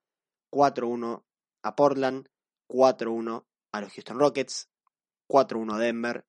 4-1 0.51 1.23
a 1.63 1.75
Portland, 1.75 2.29
4-1 2.69 3.45
a 3.71 3.81
los 3.81 3.91
Houston 3.91 4.19
Rockets, 4.19 4.69
4-1 5.27 5.75
a 5.75 5.79
Denver 5.79 6.25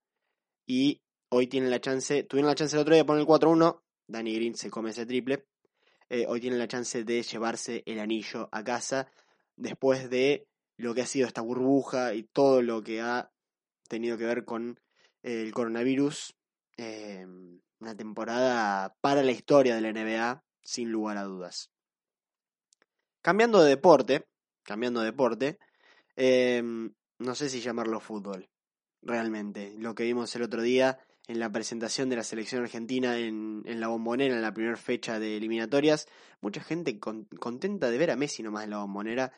y 0.67 1.03
hoy 1.29 1.47
tienen 1.47 1.71
la 1.71 1.81
chance, 1.81 2.25
tuvieron 2.25 2.49
la 2.49 2.55
chance 2.55 2.75
el 2.75 2.81
otro 2.81 2.95
día 2.95 3.03
de 3.03 3.07
poner 3.07 3.21
el 3.21 3.29
4-1, 3.29 3.83
Danny 4.07 4.35
Green 4.35 4.55
se 4.55 4.71
come 4.71 4.91
ese 4.91 5.07
triple, 5.07 5.47
eh, 6.09 6.27
hoy 6.29 6.41
tienen 6.41 6.59
la 6.59 6.69
chance 6.69 7.03
de 7.05 7.23
llevarse 7.23 7.83
el 7.87 7.99
anillo 7.99 8.49
a 8.53 8.63
casa 8.63 9.11
después 9.57 10.09
de 10.09 10.47
lo 10.77 10.95
que 10.95 11.03
ha 11.03 11.07
sido 11.07 11.27
esta 11.27 11.41
burbuja 11.41 12.15
y 12.15 12.23
todo 12.23 12.63
lo 12.63 12.83
que 12.83 13.01
ha 13.01 13.31
tenido 13.89 14.17
que 14.17 14.27
ver 14.27 14.45
con 14.45 14.79
el 15.23 15.53
coronavirus. 15.53 16.35
Eh, 16.77 17.27
una 17.79 17.95
temporada 17.95 18.95
para 19.01 19.23
la 19.23 19.33
historia 19.33 19.75
de 19.75 19.81
la 19.81 19.93
NBA 19.93 20.43
sin 20.63 20.91
lugar 20.91 21.17
a 21.19 21.25
dudas. 21.25 21.71
Cambiando 23.23 23.63
de 23.63 23.71
deporte, 23.71 24.27
cambiando 24.63 25.01
de 25.01 25.07
deporte, 25.07 25.59
em, 26.15 26.93
no 27.19 27.35
sé 27.35 27.49
si 27.49 27.61
llamarlo 27.61 28.01
fútbol, 28.01 28.49
realmente. 29.03 29.75
Lo 29.79 29.95
que 29.95 30.05
vimos 30.05 30.35
el 30.37 30.43
otro 30.43 30.63
día 30.63 30.99
en 31.29 31.41
la 31.41 31.51
presentación 31.51 32.09
de 32.09 32.17
la 32.17 32.23
selección 32.23 32.63
argentina 32.63 33.19
en, 33.19 33.63
la 33.81 33.89
bombonera, 33.89 34.35
en 34.35 34.43
la 34.43 34.55
primera 34.55 34.77
fecha 34.77 35.19
de 35.19 35.37
eliminatorias, 35.37 36.07
mucha 36.41 36.63
gente 36.63 36.99
contenta 37.01 37.91
de 37.91 37.99
ver 37.99 38.11
a 38.11 38.17
Messi 38.17 38.43
nomás 38.43 38.65
en 38.65 38.71
la 38.71 38.79
bombonera, 38.79 39.33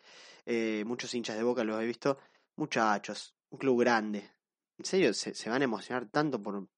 eh, 0.44 0.85
muchos 0.87 1.14
hinchas 1.14 1.37
de 1.37 1.42
boca 1.42 1.64
los 1.64 1.81
he 1.81 1.87
visto, 1.87 2.18
muchachos, 2.57 3.35
un 3.51 3.59
club 3.59 3.81
grande. 3.81 4.31
En 4.77 4.85
serio, 4.85 5.14
se, 5.14 5.35
se 5.35 5.51
van 5.51 5.62
a 5.62 5.64
emocionar 5.64 6.07
tanto 6.11 6.42
por... 6.42 6.68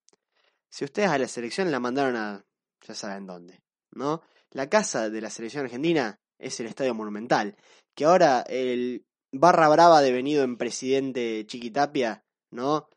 Si 0.68 0.85
ustedes 0.85 1.09
a 1.09 1.18
la 1.18 1.29
selección 1.29 1.70
la 1.70 1.81
mandaron 1.81 2.16
a... 2.16 2.44
ya 2.87 2.94
saben 2.94 3.27
dónde, 3.27 3.62
¿no? 3.90 4.23
La 4.53 4.68
casa 4.68 5.11
de 5.11 5.20
la 5.20 5.31
selección 5.31 5.64
argentina 5.64 6.18
es 6.38 6.59
el 6.61 6.66
Estadio 6.66 6.94
Monumental, 6.94 7.57
que 7.94 8.05
ahora 8.05 8.42
el 8.42 9.05
barra 9.33 9.68
brava 9.68 10.01
devenido 10.01 10.44
en 10.44 10.57
presidente 10.57 11.44
Chiquitapia, 11.46 12.25
¿no? 12.51 12.88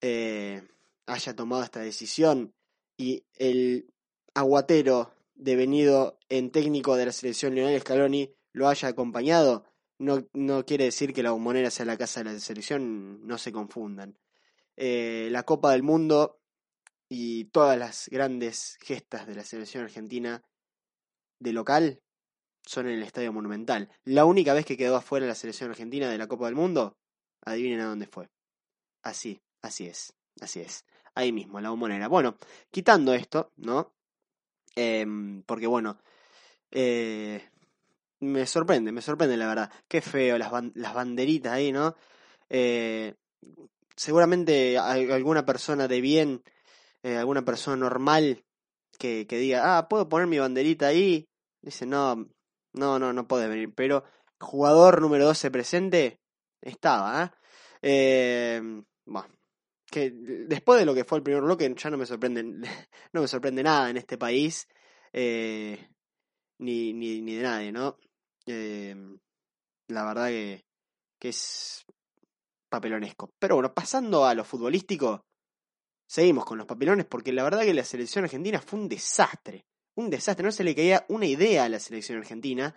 Eh, 0.00 0.62
haya 1.08 1.34
tomado 1.34 1.62
esta 1.62 1.80
decisión 1.80 2.54
y 2.96 3.24
el 3.34 3.92
aguatero 4.34 5.12
devenido 5.34 6.18
en 6.28 6.50
técnico 6.50 6.96
de 6.96 7.06
la 7.06 7.12
selección 7.12 7.54
Lionel 7.54 7.80
Scaloni 7.80 8.34
lo 8.52 8.68
haya 8.68 8.88
acompañado, 8.88 9.64
no, 9.98 10.26
no 10.32 10.64
quiere 10.64 10.84
decir 10.84 11.12
que 11.12 11.22
la 11.22 11.30
bombonera 11.30 11.70
sea 11.70 11.86
la 11.86 11.96
casa 11.96 12.22
de 12.22 12.32
la 12.32 12.40
selección, 12.40 13.26
no 13.26 13.38
se 13.38 13.52
confundan. 13.52 14.18
Eh, 14.76 15.28
la 15.30 15.44
Copa 15.44 15.72
del 15.72 15.82
Mundo 15.82 16.40
y 17.08 17.46
todas 17.46 17.78
las 17.78 18.08
grandes 18.10 18.78
gestas 18.80 19.26
de 19.26 19.34
la 19.34 19.44
selección 19.44 19.84
argentina 19.84 20.44
de 21.40 21.52
local 21.52 22.02
son 22.64 22.86
en 22.86 22.94
el 22.94 23.02
Estadio 23.02 23.32
Monumental. 23.32 23.90
La 24.04 24.24
única 24.24 24.54
vez 24.54 24.66
que 24.66 24.76
quedó 24.76 24.96
afuera 24.96 25.26
la 25.26 25.34
selección 25.34 25.70
argentina 25.70 26.10
de 26.10 26.18
la 26.18 26.26
Copa 26.26 26.46
del 26.46 26.54
Mundo, 26.54 26.96
adivinen 27.44 27.80
a 27.80 27.86
dónde 27.86 28.06
fue. 28.06 28.28
Así, 29.02 29.40
así 29.62 29.86
es, 29.86 30.12
así 30.40 30.60
es. 30.60 30.84
Ahí 31.18 31.32
mismo, 31.32 31.58
en 31.58 31.64
la 31.64 31.70
bombonera. 31.70 32.06
Bueno, 32.06 32.36
quitando 32.70 33.12
esto, 33.12 33.50
¿no? 33.56 33.92
Em, 34.76 35.42
porque 35.42 35.66
bueno, 35.66 35.98
eh, 36.70 37.42
me 38.20 38.46
sorprende, 38.46 38.92
me 38.92 39.02
sorprende 39.02 39.36
la 39.36 39.48
verdad. 39.48 39.72
Qué 39.88 40.00
feo 40.00 40.38
las, 40.38 40.52
las 40.74 40.94
banderitas 40.94 41.52
ahí, 41.52 41.72
¿no? 41.72 41.96
Eh, 42.48 43.16
seguramente 43.96 44.78
alguna 44.78 45.44
persona 45.44 45.88
de 45.88 46.00
bien, 46.00 46.44
eh, 47.02 47.16
alguna 47.16 47.44
persona 47.44 47.76
normal 47.76 48.44
que, 48.96 49.26
que, 49.26 49.38
diga, 49.38 49.78
ah, 49.78 49.88
¿puedo 49.88 50.08
poner 50.08 50.28
mi 50.28 50.38
banderita 50.38 50.86
ahí? 50.86 51.28
Dice, 51.62 51.84
no, 51.84 52.28
no, 52.74 53.00
no, 53.00 53.12
no 53.12 53.26
puede 53.26 53.48
venir. 53.48 53.74
Pero 53.74 54.04
jugador 54.38 55.02
número 55.02 55.24
12 55.26 55.50
presente 55.50 56.20
estaba, 56.62 57.24
¿eh? 57.24 58.60
eh 58.62 58.82
bueno, 59.04 59.37
que 59.90 60.10
después 60.10 60.78
de 60.78 60.86
lo 60.86 60.94
que 60.94 61.04
fue 61.04 61.18
el 61.18 61.24
primer 61.24 61.42
bloque 61.42 61.72
ya 61.76 61.90
no 61.90 61.98
me 61.98 62.06
sorprende, 62.06 62.42
no 63.12 63.20
me 63.20 63.28
sorprende 63.28 63.62
nada 63.62 63.90
en 63.90 63.96
este 63.96 64.18
país, 64.18 64.68
eh, 65.12 65.88
ni, 66.58 66.92
ni, 66.92 67.20
ni, 67.20 67.34
de 67.34 67.42
nadie, 67.42 67.72
¿no? 67.72 67.98
Eh, 68.46 68.94
la 69.88 70.04
verdad 70.04 70.28
que, 70.28 70.64
que 71.18 71.30
es 71.30 71.84
papelonesco. 72.68 73.32
Pero 73.38 73.56
bueno, 73.56 73.72
pasando 73.72 74.26
a 74.26 74.34
lo 74.34 74.44
futbolístico, 74.44 75.24
seguimos 76.06 76.44
con 76.44 76.58
los 76.58 76.66
papelones 76.66 77.06
porque 77.06 77.32
la 77.32 77.44
verdad 77.44 77.62
que 77.62 77.74
la 77.74 77.84
selección 77.84 78.24
argentina 78.24 78.60
fue 78.60 78.78
un 78.78 78.88
desastre 78.88 79.66
un 79.98 80.10
desastre, 80.10 80.44
no 80.44 80.52
se 80.52 80.62
le 80.62 80.76
caía 80.76 81.04
una 81.08 81.26
idea 81.26 81.64
a 81.64 81.68
la 81.68 81.80
selección 81.80 82.18
argentina. 82.18 82.74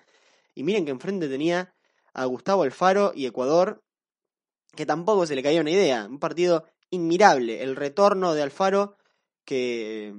Y 0.55 0.63
miren 0.63 0.85
que 0.85 0.91
enfrente 0.91 1.29
tenía 1.29 1.75
a 2.13 2.25
Gustavo 2.25 2.63
Alfaro 2.63 3.13
y 3.15 3.27
Ecuador, 3.27 3.83
que 4.75 4.87
tampoco 4.87 5.27
se 5.27 5.35
le 5.35 5.43
caía 5.43 5.61
una 5.61 5.69
idea. 5.69 6.07
Un 6.07 6.17
partido 6.17 6.65
inmirable. 6.91 7.63
El 7.63 7.75
retorno 7.75 8.35
de 8.35 8.43
Alfaro, 8.43 8.97
que, 9.43 10.13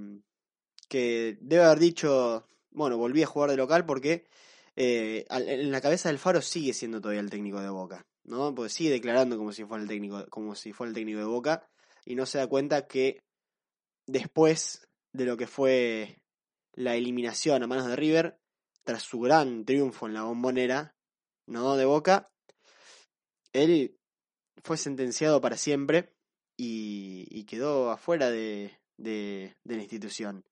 que 0.89 1.39
debe 1.41 1.65
haber 1.65 1.79
dicho, 1.79 2.47
bueno, 2.71 2.99
volví 2.99 3.23
a 3.23 3.27
jugar 3.27 3.51
de 3.51 3.57
local 3.57 3.87
porque 3.87 4.27
eh, 4.75 5.27
en 5.31 5.71
la 5.71 5.81
cabeza 5.81 6.09
del 6.09 6.17
Alfaro 6.17 6.43
sigue 6.43 6.73
siendo 6.73 7.01
todavía 7.01 7.21
el 7.21 7.31
técnico 7.31 7.61
de 7.61 7.69
Boca, 7.69 8.07
¿no? 8.25 8.55
Porque 8.55 8.71
sigue 8.71 8.91
declarando 8.91 9.37
como 9.37 9.53
si 9.53 9.65
fuera 9.65 9.83
el 9.83 9.89
técnico, 9.89 10.27
como 10.31 10.55
si 10.55 10.73
fuera 10.73 10.89
el 10.89 10.95
técnico 10.95 11.19
de 11.21 11.27
Boca 11.27 11.69
y 12.05 12.15
no 12.15 12.27
se 12.27 12.39
da 12.39 12.47
cuenta 12.47 12.87
que 12.87 13.23
después 14.07 14.89
de 15.13 15.27
lo 15.27 15.37
que 15.37 15.47
fue 15.47 16.19
la 16.73 16.97
eliminación 16.97 17.63
a 17.63 17.67
manos 17.67 17.87
de 17.87 17.97
River 17.97 18.39
tras 18.83 19.03
su 19.03 19.21
gran 19.21 19.65
triunfo 19.65 20.07
en 20.07 20.15
la 20.15 20.23
bombonera, 20.23 20.97
¿no? 21.47 21.77
De 21.77 21.85
Boca, 21.85 22.31
él 23.53 23.99
fue 24.65 24.77
sentenciado 24.77 25.41
para 25.41 25.57
siempre 25.57 26.15
y, 26.65 27.45
quedó 27.45 27.91
afuera 27.91 28.31
de, 28.31 28.79
de, 28.97 29.55
la 29.65 29.83
institución. 29.83 30.45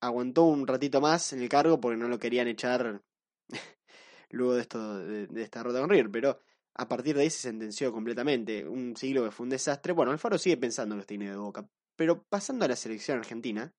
Aguantó 0.00 0.44
un 0.44 0.66
ratito 0.66 1.00
más 1.00 1.32
en 1.32 1.40
el 1.40 1.48
cargo 1.48 1.80
porque 1.80 1.96
no 1.96 2.08
lo 2.08 2.18
querían 2.18 2.48
echar 2.48 3.02
luego 4.30 4.54
de, 4.54 4.62
esto, 4.62 4.98
de, 4.98 5.26
de 5.26 5.42
esta 5.42 5.60
derrota 5.60 5.80
con 5.80 5.90
River, 5.90 6.10
pero 6.10 6.40
a 6.74 6.88
partir 6.88 7.16
de 7.16 7.22
ahí 7.22 7.30
se 7.30 7.38
sentenció 7.38 7.92
completamente. 7.92 8.66
Un 8.66 8.96
siglo 8.96 9.24
que 9.24 9.30
fue 9.30 9.44
un 9.44 9.50
desastre. 9.50 9.92
Bueno, 9.92 10.12
Alfaro 10.12 10.36
sigue 10.36 10.56
pensando 10.56 10.94
en 10.94 10.98
los 10.98 11.06
tiene 11.06 11.30
de 11.30 11.36
Boca, 11.36 11.66
Pero 11.94 12.22
pasando 12.24 12.64
a 12.64 12.68
la 12.68 12.76
selección 12.76 13.18
argentina, 13.18 13.72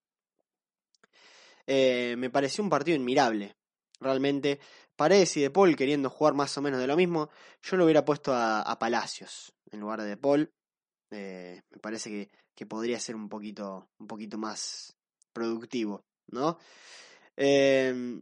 eh, 1.66 2.16
me 2.18 2.30
pareció 2.30 2.64
un 2.64 2.70
partido 2.70 2.96
admirable. 2.96 3.56
Realmente, 4.00 4.58
Paredes 4.96 5.36
y 5.36 5.42
De 5.42 5.50
Paul 5.50 5.76
queriendo 5.76 6.08
jugar 6.08 6.34
más 6.34 6.56
o 6.56 6.62
menos 6.62 6.80
de 6.80 6.86
lo 6.86 6.96
mismo, 6.96 7.30
yo 7.62 7.76
lo 7.76 7.84
hubiera 7.84 8.04
puesto 8.04 8.32
a, 8.32 8.62
a 8.62 8.78
Palacios 8.78 9.52
en 9.70 9.80
lugar 9.80 10.00
de 10.00 10.08
De 10.08 10.16
Paul. 10.16 10.52
Eh, 11.10 11.62
me 11.70 11.78
parece 11.78 12.10
que, 12.10 12.28
que, 12.54 12.66
podría 12.66 13.00
ser 13.00 13.16
un 13.16 13.28
poquito, 13.28 13.88
un 13.98 14.06
poquito 14.06 14.38
más 14.38 14.96
productivo, 15.32 16.04
¿no? 16.28 16.58
Eh, 17.36 18.20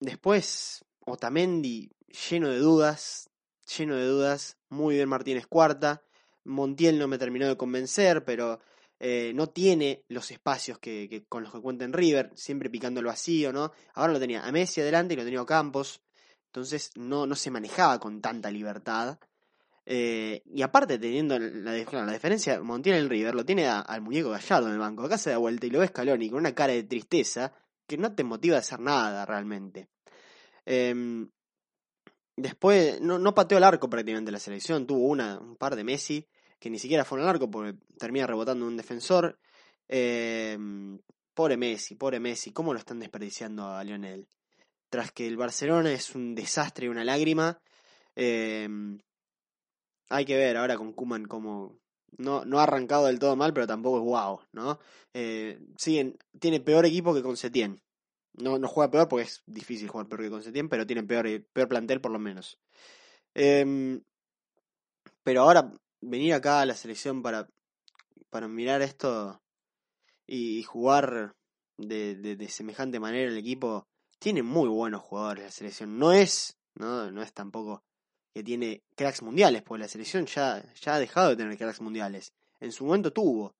después, 0.00 0.84
Otamendi 1.00 1.90
lleno 2.30 2.48
de 2.48 2.58
dudas, 2.58 3.30
lleno 3.76 3.96
de 3.96 4.06
dudas, 4.06 4.56
muy 4.68 4.94
bien 4.96 5.08
Martínez 5.08 5.46
cuarta, 5.46 6.02
Montiel 6.44 6.98
no 6.98 7.08
me 7.08 7.18
terminó 7.18 7.46
de 7.46 7.56
convencer, 7.56 8.24
pero 8.24 8.60
eh, 9.00 9.32
no 9.34 9.48
tiene 9.48 10.04
los 10.08 10.30
espacios 10.30 10.78
que, 10.78 11.08
que, 11.08 11.24
con 11.26 11.42
los 11.42 11.52
que 11.52 11.60
cuenta 11.60 11.84
en 11.84 11.92
River, 11.92 12.32
siempre 12.34 12.70
picando 12.70 13.00
el 13.00 13.06
vacío, 13.06 13.52
¿no? 13.52 13.72
Ahora 13.94 14.14
lo 14.14 14.20
tenía 14.20 14.46
a 14.46 14.52
Messi 14.52 14.80
adelante 14.80 15.14
y 15.14 15.16
lo 15.16 15.24
tenía 15.24 15.40
a 15.40 15.46
Campos, 15.46 16.00
entonces 16.46 16.90
no, 16.96 17.26
no 17.26 17.34
se 17.34 17.50
manejaba 17.50 18.00
con 18.00 18.20
tanta 18.20 18.50
libertad. 18.50 19.18
Eh, 19.90 20.42
y 20.44 20.60
aparte, 20.60 20.98
teniendo 20.98 21.38
la, 21.38 21.72
la 21.72 22.12
diferencia, 22.12 22.60
Montiel 22.60 22.96
el 22.96 23.08
River 23.08 23.34
lo 23.34 23.46
tiene 23.46 23.66
al 23.66 24.02
muñeco 24.02 24.28
Gallardo 24.28 24.66
en 24.66 24.74
el 24.74 24.78
banco. 24.78 25.04
Acá 25.04 25.16
se 25.16 25.30
da 25.30 25.38
vuelta 25.38 25.66
y 25.66 25.70
lo 25.70 25.78
ves 25.78 25.88
Scaloni 25.88 26.28
con 26.28 26.40
una 26.40 26.54
cara 26.54 26.74
de 26.74 26.82
tristeza 26.82 27.54
que 27.86 27.96
no 27.96 28.14
te 28.14 28.22
motiva 28.22 28.56
a 28.56 28.58
hacer 28.58 28.80
nada 28.80 29.24
realmente. 29.24 29.88
Eh, 30.66 30.94
después, 32.36 33.00
no, 33.00 33.18
no 33.18 33.34
pateó 33.34 33.56
el 33.56 33.64
arco 33.64 33.88
prácticamente 33.88 34.30
la 34.30 34.38
selección, 34.38 34.86
tuvo 34.86 35.06
una, 35.06 35.38
un 35.38 35.56
par 35.56 35.74
de 35.74 35.84
Messi 35.84 36.28
que 36.58 36.68
ni 36.68 36.78
siquiera 36.78 37.06
fue 37.06 37.22
al 37.22 37.28
arco 37.28 37.50
porque 37.50 37.78
termina 37.98 38.26
rebotando 38.26 38.66
un 38.66 38.76
defensor. 38.76 39.38
Eh, 39.88 40.58
pobre 41.32 41.56
Messi, 41.56 41.94
pobre 41.94 42.20
Messi, 42.20 42.52
¿cómo 42.52 42.74
lo 42.74 42.78
están 42.78 42.98
desperdiciando 42.98 43.66
a 43.68 43.82
Lionel? 43.84 44.28
Tras 44.90 45.12
que 45.12 45.26
el 45.26 45.38
Barcelona 45.38 45.92
es 45.92 46.14
un 46.14 46.34
desastre 46.34 46.86
y 46.86 46.88
una 46.90 47.04
lágrima, 47.04 47.58
eh, 48.16 48.68
hay 50.08 50.24
que 50.24 50.36
ver 50.36 50.56
ahora 50.56 50.76
con 50.76 50.92
Kuman 50.92 51.24
cómo 51.26 51.78
no, 52.16 52.44
no 52.44 52.58
ha 52.58 52.64
arrancado 52.64 53.06
del 53.06 53.18
todo 53.18 53.36
mal, 53.36 53.52
pero 53.52 53.66
tampoco 53.66 53.98
es 53.98 54.04
guau, 54.04 54.40
¿no? 54.52 54.78
Eh, 55.14 55.60
siguen, 55.76 56.18
tiene 56.38 56.60
peor 56.60 56.86
equipo 56.86 57.14
que 57.14 57.22
con. 57.22 57.36
No, 58.34 58.58
no 58.58 58.68
juega 58.68 58.90
peor 58.90 59.08
porque 59.08 59.24
es 59.24 59.42
difícil 59.46 59.88
jugar 59.88 60.08
peor 60.08 60.22
que 60.22 60.30
con 60.30 60.42
Setien, 60.42 60.68
pero 60.68 60.86
tiene 60.86 61.02
peor, 61.02 61.26
peor 61.52 61.68
plantel 61.68 62.00
por 62.00 62.12
lo 62.12 62.18
menos. 62.18 62.58
Eh, 63.34 64.00
pero 65.22 65.42
ahora 65.42 65.72
venir 66.00 66.32
acá 66.34 66.60
a 66.60 66.66
la 66.66 66.74
selección 66.74 67.22
para, 67.22 67.48
para 68.30 68.48
mirar 68.48 68.80
esto 68.82 69.42
y, 70.26 70.58
y 70.58 70.62
jugar 70.62 71.34
de, 71.76 72.14
de, 72.14 72.36
de, 72.36 72.48
semejante 72.48 73.00
manera 73.00 73.30
el 73.30 73.36
equipo, 73.36 73.86
tiene 74.18 74.42
muy 74.42 74.68
buenos 74.68 75.02
jugadores 75.02 75.44
la 75.44 75.50
selección. 75.50 75.98
No 75.98 76.12
es, 76.12 76.56
no, 76.74 77.10
no 77.10 77.22
es 77.22 77.32
tampoco 77.32 77.84
que 78.38 78.44
tiene 78.44 78.84
cracks 78.94 79.20
mundiales, 79.22 79.62
porque 79.62 79.80
la 79.80 79.88
selección 79.88 80.24
ya, 80.26 80.62
ya 80.80 80.94
ha 80.94 81.00
dejado 81.00 81.30
de 81.30 81.36
tener 81.36 81.58
cracks 81.58 81.80
mundiales. 81.80 82.32
En 82.60 82.70
su 82.70 82.84
momento 82.84 83.12
tuvo. 83.12 83.56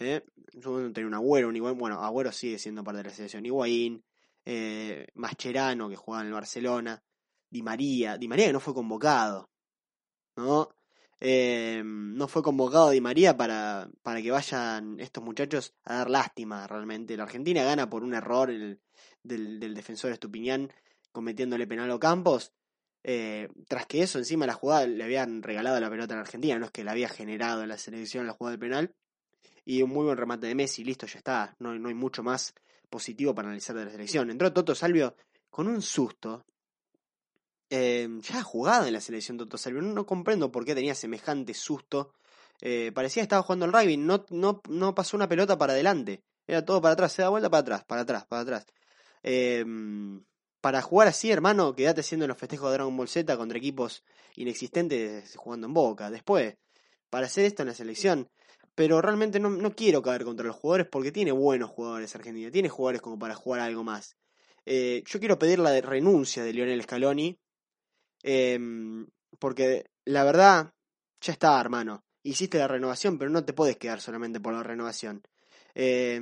¿eh? 0.00 0.24
En 0.52 0.60
su 0.60 0.70
momento 0.70 0.94
tenía 0.94 1.06
un 1.06 1.14
Agüero, 1.14 1.48
un 1.48 1.54
Higuaín, 1.54 1.78
bueno, 1.78 2.02
Agüero 2.02 2.32
sigue 2.32 2.58
siendo 2.58 2.82
parte 2.82 2.98
de 2.98 3.04
la 3.04 3.10
selección. 3.10 3.46
Higuaín, 3.46 4.02
eh, 4.44 5.06
Mascherano, 5.14 5.88
que 5.88 5.94
jugaba 5.94 6.22
en 6.22 6.26
el 6.26 6.32
Barcelona, 6.32 7.00
Di 7.48 7.62
María, 7.62 8.18
Di 8.18 8.26
María 8.26 8.46
que 8.46 8.52
no 8.52 8.58
fue 8.58 8.74
convocado, 8.74 9.48
¿no? 10.34 10.70
Eh, 11.20 11.80
no 11.84 12.26
fue 12.26 12.42
convocado 12.42 12.90
Di 12.90 13.00
María 13.00 13.36
para, 13.36 13.88
para 14.02 14.20
que 14.20 14.32
vayan 14.32 14.98
estos 14.98 15.22
muchachos 15.22 15.72
a 15.84 15.98
dar 15.98 16.10
lástima 16.10 16.66
realmente. 16.66 17.16
La 17.16 17.22
Argentina 17.22 17.62
gana 17.62 17.88
por 17.88 18.02
un 18.02 18.14
error 18.14 18.50
el, 18.50 18.80
del, 19.22 19.60
del 19.60 19.72
defensor 19.72 20.10
Estupiñán 20.10 20.72
cometiéndole 21.12 21.68
penal 21.68 21.92
a 21.92 21.98
Campos. 22.00 22.52
Eh, 23.02 23.48
tras 23.66 23.86
que 23.86 24.02
eso, 24.02 24.18
encima 24.18 24.46
la 24.46 24.54
jugada 24.54 24.86
le 24.86 25.02
habían 25.02 25.42
regalado 25.42 25.80
la 25.80 25.90
pelota 25.90 26.14
en 26.14 26.20
Argentina, 26.20 26.58
no 26.58 26.66
es 26.66 26.70
que 26.70 26.84
la 26.84 26.92
había 26.92 27.08
generado 27.08 27.62
en 27.62 27.68
la 27.68 27.78
selección 27.78 28.26
la 28.26 28.34
jugada 28.34 28.58
penal. 28.58 28.94
Y 29.64 29.82
un 29.82 29.90
muy 29.90 30.04
buen 30.04 30.16
remate 30.16 30.46
de 30.46 30.54
Messi, 30.54 30.84
listo, 30.84 31.06
ya 31.06 31.18
está. 31.18 31.56
No, 31.58 31.78
no 31.78 31.88
hay 31.88 31.94
mucho 31.94 32.22
más 32.22 32.54
positivo 32.88 33.34
para 33.34 33.48
analizar 33.48 33.76
de 33.76 33.84
la 33.84 33.90
selección. 33.90 34.30
Entró 34.30 34.52
Toto 34.52 34.74
Salvio 34.74 35.14
con 35.48 35.68
un 35.68 35.82
susto. 35.82 36.44
Eh, 37.68 38.08
ya 38.22 38.38
ha 38.38 38.42
jugado 38.42 38.86
en 38.86 38.92
la 38.94 39.00
selección 39.00 39.36
Toto 39.38 39.56
Salvio. 39.58 39.82
No, 39.82 40.06
comprendo 40.06 40.50
por 40.50 40.64
qué 40.64 40.74
tenía 40.74 40.94
semejante 40.94 41.54
susto. 41.54 42.14
Eh, 42.60 42.90
parecía 42.92 43.20
que 43.20 43.24
estaba 43.24 43.42
jugando 43.42 43.66
el 43.66 43.72
rugby. 43.72 43.96
No, 43.96 44.24
no, 44.30 44.60
no 44.68 44.94
pasó 44.94 45.16
una 45.16 45.28
pelota 45.28 45.56
para 45.56 45.74
adelante. 45.74 46.24
Era 46.46 46.64
todo 46.64 46.80
para 46.80 46.94
atrás. 46.94 47.12
Se 47.12 47.22
da 47.22 47.28
vuelta 47.28 47.48
para 47.48 47.60
atrás, 47.60 47.84
para 47.84 48.00
atrás, 48.02 48.26
para 48.26 48.42
atrás. 48.42 48.66
Eh, 49.22 49.64
para 50.60 50.82
jugar 50.82 51.08
así, 51.08 51.30
hermano, 51.30 51.74
quédate 51.74 52.02
haciendo 52.02 52.26
los 52.26 52.36
festejos 52.36 52.70
de 52.70 52.74
Dragon 52.74 52.96
Ball 52.96 53.08
Z 53.08 53.36
contra 53.36 53.58
equipos 53.58 54.04
inexistentes 54.36 55.34
jugando 55.36 55.66
en 55.66 55.74
Boca. 55.74 56.10
Después, 56.10 56.56
para 57.08 57.26
hacer 57.26 57.44
esto 57.44 57.62
en 57.62 57.68
la 57.68 57.74
selección. 57.74 58.30
Pero 58.74 59.02
realmente 59.02 59.40
no, 59.40 59.50
no 59.50 59.74
quiero 59.74 60.00
caer 60.02 60.24
contra 60.24 60.46
los 60.46 60.56
jugadores 60.56 60.86
porque 60.86 61.12
tiene 61.12 61.32
buenos 61.32 61.70
jugadores 61.70 62.14
Argentina. 62.14 62.50
Tiene 62.50 62.68
jugadores 62.68 63.02
como 63.02 63.18
para 63.18 63.34
jugar 63.34 63.60
algo 63.60 63.84
más. 63.84 64.16
Eh, 64.64 65.02
yo 65.06 65.18
quiero 65.18 65.38
pedir 65.38 65.58
la 65.58 65.78
renuncia 65.80 66.44
de 66.44 66.52
Lionel 66.52 66.82
Scaloni. 66.82 67.38
Eh, 68.22 68.58
porque 69.38 69.90
la 70.04 70.24
verdad, 70.24 70.72
ya 71.20 71.32
está, 71.32 71.60
hermano. 71.60 72.04
Hiciste 72.22 72.58
la 72.58 72.68
renovación, 72.68 73.18
pero 73.18 73.30
no 73.30 73.44
te 73.44 73.54
puedes 73.54 73.76
quedar 73.76 74.00
solamente 74.00 74.40
por 74.40 74.52
la 74.52 74.62
renovación. 74.62 75.22
Eh, 75.74 76.20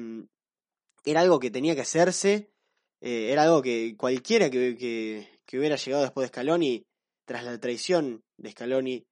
era 1.04 1.20
algo 1.20 1.40
que 1.40 1.50
tenía 1.50 1.74
que 1.74 1.80
hacerse 1.82 2.50
eh, 3.00 3.30
era 3.32 3.42
algo 3.42 3.62
que 3.62 3.96
cualquiera 3.96 4.50
que, 4.50 4.76
que, 4.76 5.40
que, 5.44 5.58
hubiera 5.58 5.76
llegado 5.76 6.02
después 6.02 6.24
de 6.24 6.28
Scaloni, 6.28 6.84
tras 7.24 7.44
la 7.44 7.58
traición 7.58 8.22
de 8.36 8.50
Scaloni 8.50 9.06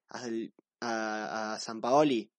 a, 0.80 1.54
a, 1.54 1.58
San 1.60 1.80
Paoli, 1.80 2.30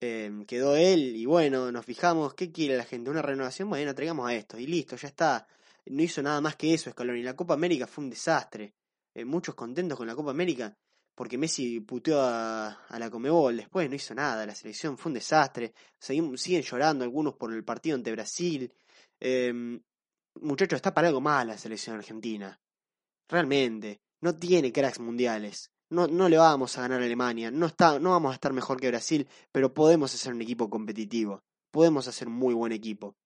eh, 0.00 0.30
quedó 0.46 0.76
él 0.76 1.16
y 1.16 1.26
bueno, 1.26 1.70
nos 1.72 1.84
fijamos, 1.84 2.34
¿qué 2.34 2.50
quiere 2.50 2.76
la 2.76 2.84
gente? 2.84 3.10
¿Una 3.10 3.22
renovación? 3.22 3.68
Bueno, 3.68 3.94
traigamos 3.94 4.28
a 4.28 4.34
esto 4.34 4.58
y 4.58 4.66
listo, 4.66 4.96
ya 4.96 5.08
está. 5.08 5.46
No 5.86 6.02
hizo 6.02 6.22
nada 6.22 6.40
más 6.40 6.56
que 6.56 6.74
eso 6.74 6.90
Scaloni. 6.90 7.22
La 7.22 7.34
Copa 7.34 7.54
América 7.54 7.86
fue 7.86 8.04
un 8.04 8.10
desastre. 8.10 8.74
Eh, 9.14 9.24
muchos 9.24 9.54
contentos 9.54 9.98
con 9.98 10.06
la 10.06 10.14
Copa 10.14 10.30
América 10.30 10.76
porque 11.14 11.36
Messi 11.36 11.80
puteó 11.80 12.20
a, 12.22 12.68
a, 12.68 12.98
la 12.98 13.10
Comebol, 13.10 13.56
después 13.56 13.90
no 13.90 13.96
hizo 13.96 14.14
nada, 14.14 14.46
la 14.46 14.54
selección 14.54 14.96
fue 14.96 15.10
un 15.10 15.14
desastre, 15.14 15.74
Seguimos, 15.98 16.40
siguen 16.40 16.62
llorando 16.62 17.02
algunos 17.02 17.34
por 17.34 17.52
el 17.52 17.64
partido 17.64 17.96
ante 17.96 18.12
Brasil, 18.12 18.72
eh, 19.18 19.80
muchacho, 20.42 20.76
está 20.76 20.94
para 20.94 21.08
algo 21.08 21.20
más 21.20 21.46
la 21.46 21.58
selección 21.58 21.96
argentina. 21.96 22.60
Realmente, 23.28 24.00
no 24.20 24.34
tiene 24.34 24.72
cracks 24.72 25.00
mundiales. 25.00 25.70
No, 25.90 26.06
no 26.06 26.28
le 26.28 26.36
vamos 26.36 26.76
a 26.76 26.82
ganar 26.82 27.00
a 27.00 27.04
Alemania, 27.04 27.50
no, 27.50 27.66
está, 27.66 27.98
no 27.98 28.10
vamos 28.10 28.32
a 28.32 28.34
estar 28.34 28.52
mejor 28.52 28.78
que 28.78 28.88
Brasil, 28.88 29.26
pero 29.52 29.72
podemos 29.72 30.14
hacer 30.14 30.34
un 30.34 30.42
equipo 30.42 30.68
competitivo. 30.68 31.42
Podemos 31.70 32.08
hacer 32.08 32.28
un 32.28 32.34
muy 32.34 32.54
buen 32.54 32.72
equipo. 32.72 33.16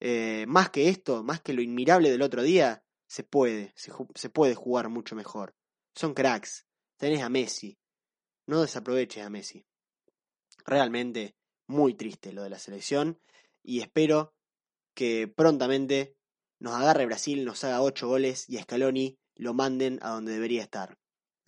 Eh, 0.00 0.46
más 0.48 0.70
que 0.70 0.88
esto, 0.88 1.22
más 1.22 1.40
que 1.40 1.52
lo 1.52 1.62
inmirable 1.62 2.10
del 2.10 2.22
otro 2.22 2.42
día, 2.42 2.82
se 3.06 3.24
puede, 3.24 3.72
se 3.76 4.30
puede 4.30 4.54
jugar 4.54 4.88
mucho 4.88 5.14
mejor. 5.14 5.54
Son 5.94 6.14
cracks. 6.14 6.66
Tenés 6.96 7.22
a 7.22 7.28
Messi. 7.28 7.78
No 8.46 8.62
desaproveches 8.62 9.24
a 9.24 9.30
Messi. 9.30 9.66
Realmente 10.64 11.36
muy 11.66 11.94
triste 11.94 12.32
lo 12.32 12.42
de 12.42 12.50
la 12.50 12.58
selección 12.58 13.18
y 13.62 13.80
espero 13.80 14.34
que 14.94 15.28
prontamente 15.28 16.16
nos 16.62 16.74
agarre 16.74 17.06
Brasil, 17.06 17.44
nos 17.44 17.64
haga 17.64 17.82
8 17.82 18.06
goles 18.06 18.48
y 18.48 18.56
a 18.56 18.62
Scaloni 18.62 19.18
lo 19.34 19.52
manden 19.52 19.98
a 20.00 20.10
donde 20.10 20.32
debería 20.32 20.62
estar. 20.62 20.96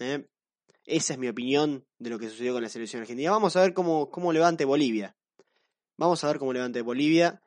¿eh? 0.01 0.27
Esa 0.85 1.13
es 1.13 1.19
mi 1.21 1.29
opinión 1.29 1.87
de 2.01 2.11
lo 2.11 2.19
que 2.19 2.29
sucedió 2.29 2.53
con 2.53 2.65
la 2.65 2.69
selección 2.69 3.03
argentina. 3.03 3.31
Vamos 3.31 3.55
a 3.55 3.61
ver 3.61 3.75
cómo, 3.75 4.11
cómo 4.11 4.33
levante 4.33 4.65
Bolivia. 4.65 5.17
Vamos 5.97 6.25
a 6.25 6.27
ver 6.27 6.41
cómo 6.41 6.53
levante 6.53 6.83
Bolivia, 6.83 7.41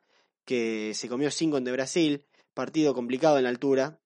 que 0.46 0.92
se 0.94 1.10
comió 1.10 1.30
5 1.30 1.58
ante 1.58 1.70
Brasil. 1.70 2.24
Partido 2.54 2.94
complicado 2.94 3.36
en 3.36 3.44
la 3.44 3.50
altura. 3.50 4.00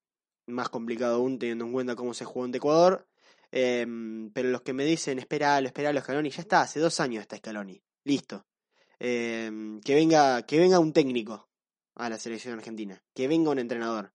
Más 0.45 0.67
complicado 0.67 1.15
aún 1.15 1.39
teniendo 1.39 1.63
en 1.63 1.71
cuenta 1.71 1.95
cómo 1.95 2.13
se 2.13 2.25
jugó 2.25 2.43
ante 2.43 2.57
Ecuador. 2.57 3.07
Eh, 3.53 3.87
pero 4.33 4.49
los 4.49 4.61
que 4.63 4.73
me 4.73 4.83
dicen, 4.83 5.19
esperalo, 5.19 5.67
esperalo, 5.67 6.01
Scaloni, 6.01 6.31
ya 6.31 6.41
está, 6.41 6.61
hace 6.61 6.81
dos 6.81 6.99
años 6.99 7.21
está 7.21 7.37
Scaloni. 7.37 7.81
Listo. 8.03 8.45
Eh, 8.99 9.79
que, 9.85 9.95
venga, 9.95 10.41
que 10.41 10.59
venga 10.59 10.79
un 10.79 10.91
técnico 10.91 11.47
a 11.95 12.09
la 12.09 12.17
selección 12.17 12.57
argentina. 12.57 13.01
Que 13.13 13.27
venga 13.27 13.51
un 13.51 13.59
entrenador. 13.59 14.13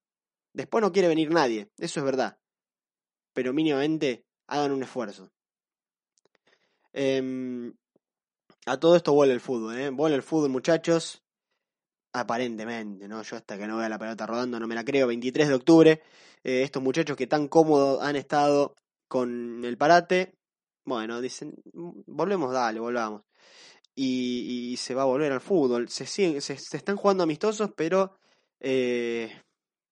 Después 0.53 0.83
no 0.83 0.93
quiere 0.93 1.09
venir 1.09 1.31
nadie, 1.31 1.71
eso 1.79 2.01
es 2.01 2.05
verdad. 2.05 2.39
Pero 3.33 3.53
mínimamente 3.53 4.25
hagan 4.47 4.73
un 4.73 4.83
esfuerzo. 4.83 5.31
Eh, 6.93 7.73
a 8.69 8.79
todo 8.79 8.97
esto 8.97 9.15
vuelve 9.15 9.35
el 9.35 9.41
fútbol, 9.41 9.79
¿eh? 9.79 9.91
Vuelve 9.91 10.17
el 10.17 10.23
fútbol, 10.23 10.51
muchachos. 10.51 11.23
Aparentemente, 12.13 13.09
¿no? 13.09 13.23
Yo 13.23 13.37
hasta 13.37 13.57
que 13.57 13.67
no 13.67 13.77
vea 13.79 13.89
la 13.89 13.99
pelota 13.99 14.27
rodando 14.27 14.59
no 14.59 14.67
me 14.67 14.75
la 14.75 14.85
creo. 14.85 15.07
23 15.07 15.49
de 15.49 15.55
octubre. 15.55 16.03
Eh, 16.45 16.63
estos 16.63 16.83
muchachos 16.83 17.17
que 17.17 17.27
tan 17.27 17.49
cómodos 17.49 18.03
han 18.03 18.17
estado 18.17 18.75
con 19.09 19.65
el 19.65 19.79
parate. 19.79 20.35
Bueno, 20.85 21.21
dicen, 21.21 21.55
volvemos, 22.07 22.53
dale, 22.53 22.81
volvamos. 22.81 23.23
Y, 24.01 24.73
y 24.73 24.77
se 24.77 24.95
va 24.95 25.03
a 25.03 25.07
volver 25.07 25.33
al 25.33 25.41
fútbol. 25.41 25.89
Se, 25.89 26.07
siguen, 26.07 26.41
se, 26.41 26.55
están 26.55 26.97
jugando 26.97 27.25
amistosos, 27.25 27.71
pero 27.77 28.13
eh, 28.61 29.43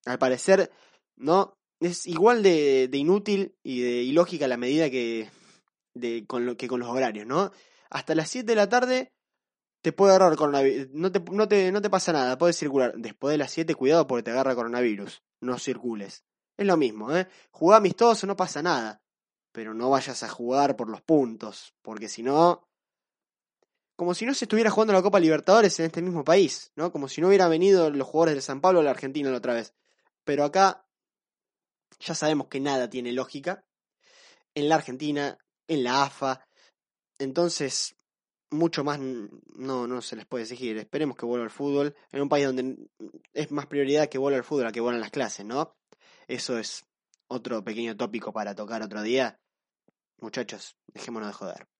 al 0.05 0.19
parecer 0.19 0.71
no 1.17 1.59
es 1.81 2.07
igual 2.07 2.43
de, 2.43 2.87
de 2.89 2.99
inútil 2.99 3.57
y 3.65 3.81
de 3.81 4.03
ilógica 4.03 4.47
la 4.47 4.57
medida 4.57 4.91
que, 4.91 5.29
de, 5.95 6.25
con 6.25 6.47
lo, 6.47 6.57
que 6.57 6.69
con 6.69 6.79
los 6.79 6.89
horarios, 6.89 7.27
¿no? 7.27 7.51
Hasta 7.91 8.15
las 8.15 8.31
7 8.31 8.47
de 8.47 8.55
la 8.55 8.69
tarde 8.69 9.13
te 9.83 9.93
puede 9.93 10.15
agarrar 10.15 10.37
coronavirus. 10.37 10.89
No 10.93 11.11
te, 11.11 11.21
no, 11.33 11.49
te, 11.49 11.73
no 11.73 11.83
te 11.83 11.91
pasa 11.91 12.13
nada, 12.13 12.39
puedes 12.39 12.57
circular. 12.57 12.95
Después 12.97 13.33
de 13.33 13.39
las 13.39 13.51
7, 13.51 13.75
cuidado 13.75 14.07
porque 14.07 14.23
te 14.23 14.31
agarra 14.31 14.55
coronavirus. 14.55 15.23
No 15.41 15.59
circules. 15.59 16.25
Es 16.57 16.67
lo 16.67 16.77
mismo, 16.77 17.15
¿eh? 17.15 17.27
Jugá 17.51 17.79
amistoso, 17.79 18.27
no 18.29 18.37
pasa 18.37 18.63
nada. 18.63 19.03
Pero 19.51 19.75
no 19.75 19.91
vayas 19.91 20.23
a 20.23 20.29
jugar 20.29 20.77
por 20.77 20.89
los 20.89 21.03
puntos, 21.03 21.75
porque 21.83 22.09
si 22.09 22.23
no... 22.23 22.69
Como 23.97 24.15
si 24.15 24.27
no 24.27 24.35
se 24.35 24.45
estuviera 24.45 24.71
jugando 24.71 24.93
la 24.93 25.03
Copa 25.03 25.19
Libertadores 25.19 25.79
en 25.81 25.87
este 25.87 26.03
mismo 26.03 26.23
país, 26.23 26.71
¿no? 26.77 26.93
Como 26.93 27.09
si 27.09 27.21
no 27.21 27.29
hubieran 27.29 27.51
venido 27.51 27.91
los 27.91 28.07
jugadores 28.07 28.35
del 28.35 28.43
San 28.43 28.61
Pablo 28.61 28.81
a 28.81 28.83
la 28.83 28.91
Argentina 28.91 29.31
la 29.31 29.39
otra 29.39 29.55
vez. 29.55 29.75
Pero 30.25 30.45
acá 30.45 30.87
ya 32.01 32.15
sabemos 32.15 32.49
que 32.49 32.61
nada 32.61 32.91
tiene 32.91 33.13
lógica. 33.13 33.65
En 34.55 34.69
la 34.69 34.77
Argentina, 34.77 35.39
en 35.67 35.85
la 35.85 36.03
AFA. 36.03 36.47
Entonces, 37.19 37.97
mucho 38.51 38.85
más 38.85 38.99
no, 38.99 39.87
no 39.87 40.03
se 40.03 40.17
les 40.17 40.27
puede 40.27 40.45
exigir. 40.45 40.77
Esperemos 40.77 41.17
que 41.17 41.27
vuelva 41.27 41.45
el 41.45 41.51
fútbol 41.51 41.95
en 42.13 42.23
un 42.23 42.29
país 42.29 42.47
donde 42.47 42.77
es 43.33 43.51
más 43.51 43.67
prioridad 43.67 44.09
que 44.09 44.19
vuelva 44.19 44.39
el 44.39 44.45
fútbol 44.45 44.67
a 44.67 44.73
que 44.73 44.81
vuelvan 44.81 45.01
las 45.01 45.11
clases, 45.11 45.47
¿no? 45.47 45.77
Eso 46.29 46.59
es 46.59 46.85
otro 47.29 47.65
pequeño 47.65 47.97
tópico 47.97 48.33
para 48.33 48.55
tocar 48.55 48.83
otro 48.83 49.03
día. 49.03 49.41
Muchachos, 50.19 50.77
dejémonos 50.93 51.29
de 51.29 51.35
joder. 51.35 51.76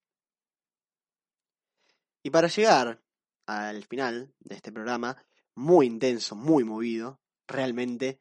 Y 2.27 2.31
para 2.31 2.49
llegar 2.49 3.01
al 3.47 3.85
final 3.85 4.35
de 4.41 4.57
este 4.57 4.73
programa, 4.73 5.17
muy 5.55 5.87
intenso, 5.87 6.35
muy 6.35 6.65
movido, 6.65 7.21
realmente, 7.47 8.19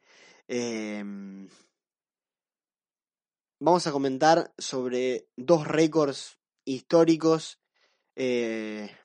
eh, 0.47 1.03
vamos 3.59 3.87
a 3.87 3.91
comentar 3.91 4.53
sobre 4.59 5.27
dos 5.35 5.67
récords 5.67 6.37
históricos 6.65 7.59
eh, 8.15 8.95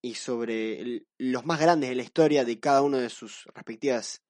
y 0.00 0.14
sobre 0.14 1.04
los 1.18 1.44
más 1.44 1.60
grandes 1.60 1.90
de 1.90 1.96
la 1.96 2.02
historia 2.02 2.46
de 2.46 2.58
cada 2.58 2.80
una 2.80 3.00
de 3.00 3.10
sus 3.10 3.44
respectivas 3.54 4.22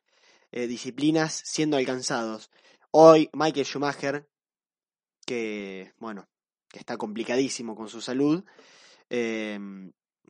eh, 0.50 0.66
disciplinas 0.66 1.42
siendo 1.44 1.76
alcanzados. 1.76 2.50
Hoy 2.90 3.30
Michael 3.34 3.66
Schumacher, 3.66 4.28
que 5.24 5.92
bueno, 5.98 6.28
que 6.68 6.80
está 6.80 6.96
complicadísimo 6.96 7.76
con 7.76 7.88
su 7.88 8.00
salud, 8.00 8.44
eh, 9.11 9.59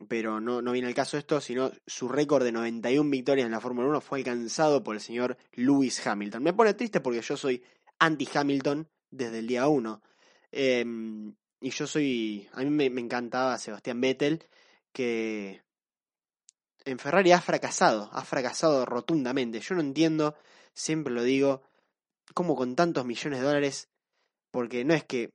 pero 0.07 0.39
no, 0.39 0.61
no 0.61 0.71
viene 0.71 0.87
al 0.87 0.93
caso 0.93 1.17
esto, 1.17 1.39
sino 1.39 1.71
su 1.85 2.07
récord 2.07 2.43
de 2.43 2.51
91 2.51 3.09
victorias 3.09 3.45
en 3.45 3.51
la 3.51 3.61
Fórmula 3.61 3.87
1 3.87 4.01
fue 4.01 4.19
alcanzado 4.19 4.83
por 4.83 4.95
el 4.95 5.01
señor 5.01 5.37
Lewis 5.53 6.05
Hamilton. 6.05 6.43
Me 6.43 6.53
pone 6.53 6.73
triste 6.73 6.99
porque 6.99 7.21
yo 7.21 7.37
soy 7.37 7.63
anti-Hamilton 7.99 8.87
desde 9.09 9.39
el 9.39 9.47
día 9.47 9.67
1. 9.67 10.01
y 10.51 11.69
yo 11.69 11.87
soy, 11.87 12.49
a 12.53 12.61
mí 12.61 12.69
me, 12.69 12.89
me 12.89 13.01
encantaba 13.01 13.57
Sebastián 13.57 14.01
Vettel, 14.01 14.43
que 14.91 15.63
en 16.85 16.99
Ferrari 16.99 17.31
ha 17.31 17.41
fracasado, 17.41 18.09
ha 18.11 18.23
fracasado 18.23 18.85
rotundamente. 18.85 19.59
Yo 19.59 19.75
no 19.75 19.81
entiendo, 19.81 20.35
siempre 20.73 21.13
lo 21.13 21.23
digo, 21.23 21.61
cómo 22.33 22.55
con 22.55 22.75
tantos 22.75 23.05
millones 23.05 23.39
de 23.39 23.45
dólares, 23.45 23.89
porque 24.51 24.83
no 24.83 24.93
es 24.93 25.03
que 25.03 25.31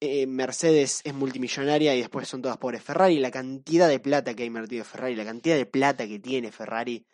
eh, 0.00 0.26
Mercedes 0.26 1.02
es 1.04 1.14
multimillonaria 1.14 1.94
y 1.94 2.00
después 2.00 2.26
son 2.26 2.42
todas 2.42 2.56
pobres. 2.56 2.82
Ferrari, 2.82 3.18
la 3.18 3.30
cantidad 3.30 3.88
de 3.88 4.00
plata 4.00 4.34
que 4.34 4.44
ha 4.44 4.46
invertido 4.46 4.84
Ferrari, 4.84 5.14
la 5.14 5.24
cantidad 5.24 5.56
de 5.56 5.66
plata 5.66 6.06
que 6.06 6.18
tiene 6.18 6.50
Ferrari, 6.50 7.06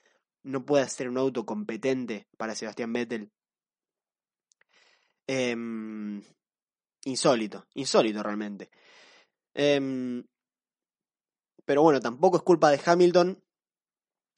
no 0.44 0.64
puede 0.64 0.88
ser 0.88 1.08
un 1.08 1.18
auto 1.18 1.44
competente 1.44 2.28
para 2.36 2.54
Sebastián 2.54 2.92
Vettel. 2.92 3.32
Em, 5.26 6.22
insólito, 7.04 7.66
insólito 7.74 8.22
realmente. 8.22 8.70
Em, 9.54 10.24
pero 11.64 11.82
bueno, 11.82 12.00
tampoco 12.00 12.36
es 12.36 12.42
culpa 12.44 12.70
de 12.70 12.80
Hamilton 12.84 13.42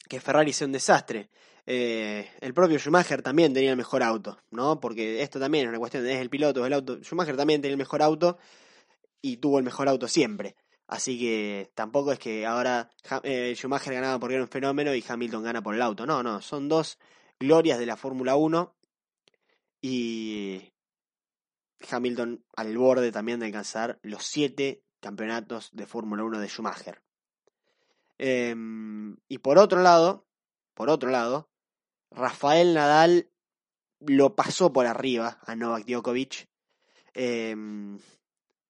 que 0.09 0.21
Ferrari 0.21 0.55
sea 0.55 0.67
un 0.67 0.73
desastre. 0.73 1.29
Eh, 1.71 2.27
el 2.41 2.55
propio 2.55 2.79
Schumacher 2.79 3.21
también 3.21 3.53
tenía 3.53 3.73
el 3.73 3.77
mejor 3.77 4.03
auto, 4.03 4.39
¿no? 4.53 4.81
Porque 4.81 5.23
esto 5.23 5.39
también 5.39 5.65
es 5.65 5.69
una 5.69 5.79
cuestión 5.79 6.07
es 6.07 6.19
el 6.19 6.31
piloto, 6.31 6.61
es 6.61 6.67
el 6.67 6.73
auto. 6.73 6.97
Schumacher 7.03 7.37
también 7.37 7.61
tenía 7.61 7.75
el 7.75 7.79
mejor 7.79 8.01
auto 8.01 8.39
y 9.21 9.37
tuvo 9.37 9.59
el 9.59 9.65
mejor 9.67 9.87
auto 9.87 10.09
siempre. 10.09 10.57
Así 10.87 11.19
que 11.19 11.71
tampoco 11.75 12.13
es 12.13 12.19
que 12.19 12.47
ahora 12.47 12.91
eh, 13.23 13.53
Schumacher 13.55 13.93
ganaba 13.93 14.19
porque 14.19 14.37
era 14.37 14.45
un 14.45 14.49
fenómeno 14.49 14.95
y 14.95 15.05
Hamilton 15.07 15.43
gana 15.43 15.63
por 15.63 15.75
el 15.75 15.83
auto. 15.83 16.07
No, 16.07 16.23
no, 16.23 16.41
son 16.41 16.71
dos 16.71 16.99
glorias 17.39 17.79
de 17.79 17.85
la 17.85 17.99
Fórmula 17.99 18.35
1 18.35 18.75
y 19.83 20.73
Hamilton 21.91 22.47
al 22.57 22.79
borde 22.79 23.13
también 23.13 23.41
de 23.41 23.47
alcanzar 23.47 23.99
los 24.01 24.25
siete 24.25 24.85
campeonatos 25.01 25.69
de 25.75 25.87
Fórmula 25.87 26.25
1 26.25 26.39
de 26.39 26.49
Schumacher. 26.49 27.03
Em, 28.17 29.19
y 29.29 29.37
por 29.37 29.59
otro 29.59 29.83
lado, 29.83 30.27
por 30.73 30.89
otro 30.89 31.11
lado, 31.11 31.51
Rafael 32.11 32.75
Nadal 32.75 33.29
lo 34.01 34.35
pasó 34.35 34.73
por 34.73 34.87
arriba 34.87 35.39
a 35.47 35.55
Novak 35.55 35.85
Djokovic. 35.85 36.49
Em, 37.15 37.99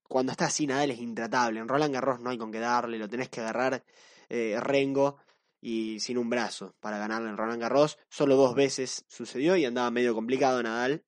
cuando 0.08 0.32
está 0.32 0.46
así, 0.46 0.66
Nadal 0.66 0.90
es 0.90 0.98
intratable. 0.98 1.60
En 1.60 1.68
Roland 1.68 1.92
Garros 1.92 2.20
no 2.20 2.30
hay 2.30 2.38
con 2.38 2.50
qué 2.50 2.60
darle, 2.60 2.98
lo 2.98 3.08
tenés 3.08 3.28
que 3.28 3.40
agarrar 3.40 3.84
eh, 4.28 4.58
rengo 4.60 5.18
y 5.60 6.00
sin 6.00 6.18
un 6.18 6.30
brazo 6.30 6.74
para 6.80 6.98
ganarle 6.98 7.28
en 7.28 7.36
Roland 7.36 7.60
Garros. 7.60 7.98
Solo 8.08 8.36
dos 8.36 8.54
veces 8.54 9.04
sucedió 9.08 9.56
y 9.56 9.64
andaba 9.64 9.90
medio 9.90 10.14
complicado 10.14 10.62
Nadal, 10.62 11.04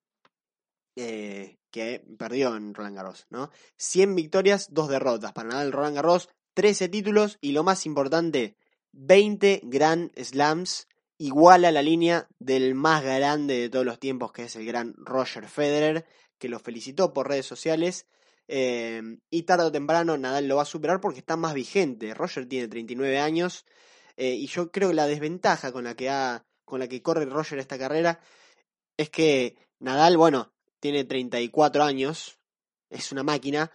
eh, 0.97 1.59
que 1.71 2.05
perdió 2.19 2.57
en 2.57 2.75
Roland 2.75 2.97
Garros, 2.97 3.27
¿no? 3.31 3.51
100 3.77 4.15
victorias, 4.15 4.69
dos 4.71 4.89
derrotas 4.89 5.33
para 5.33 5.49
Nadal 5.49 5.69
en 5.69 5.73
Roland 5.73 5.97
Garros, 5.97 6.29
13 6.55 6.89
títulos 6.89 7.39
y 7.41 7.53
lo 7.53 7.63
más 7.63 7.87
importante, 7.87 8.57
20 8.93 9.61
Grand 9.65 10.13
Slams, 10.21 10.89
igual 11.21 11.67
a 11.67 11.71
la 11.71 11.83
línea 11.83 12.27
del 12.39 12.75
más 12.75 13.05
grande 13.05 13.55
de 13.61 13.69
todos 13.69 13.85
los 13.85 14.01
tiempos, 14.01 14.33
que 14.33 14.45
es 14.45 14.57
el 14.57 14.65
gran 14.65 14.95
Roger 14.97 15.47
Federer, 15.49 16.07
que 16.39 16.49
lo 16.49 16.59
felicitó 16.59 17.13
por 17.13 17.29
redes 17.29 17.45
sociales. 17.47 18.07
eh, 18.49 19.01
y 19.31 19.43
tarde 19.45 19.67
o 19.67 19.71
temprano 19.71 20.17
Nadal 20.17 20.49
lo 20.49 20.57
va 20.57 20.63
a 20.63 20.65
superar 20.65 21.01
porque 21.01 21.21
está 21.21 21.37
más 21.37 21.55
vigente. 21.55 22.15
Roger 22.15 22.47
tiene 22.49 22.67
39 22.69 23.19
años 23.21 23.65
eh, 24.17 24.33
y 24.35 24.47
yo 24.49 24.73
creo 24.73 24.89
que 24.89 24.95
la 24.97 25.07
desventaja 25.07 25.71
con 25.73 25.85
la 25.85 25.95
que 25.95 26.09
ha, 26.11 26.45
con 26.65 26.81
la 26.81 26.89
que 26.89 27.01
corre 27.03 27.27
Roger 27.27 27.59
esta 27.61 27.79
carrera 27.79 28.19
es 28.97 29.09
que 29.11 29.57
Nadal, 29.79 30.17
bueno, 30.17 30.53
tiene 30.81 31.05
34 31.05 31.85
años, 31.85 32.39
es 32.89 33.13
una 33.13 33.23
máquina, 33.23 33.71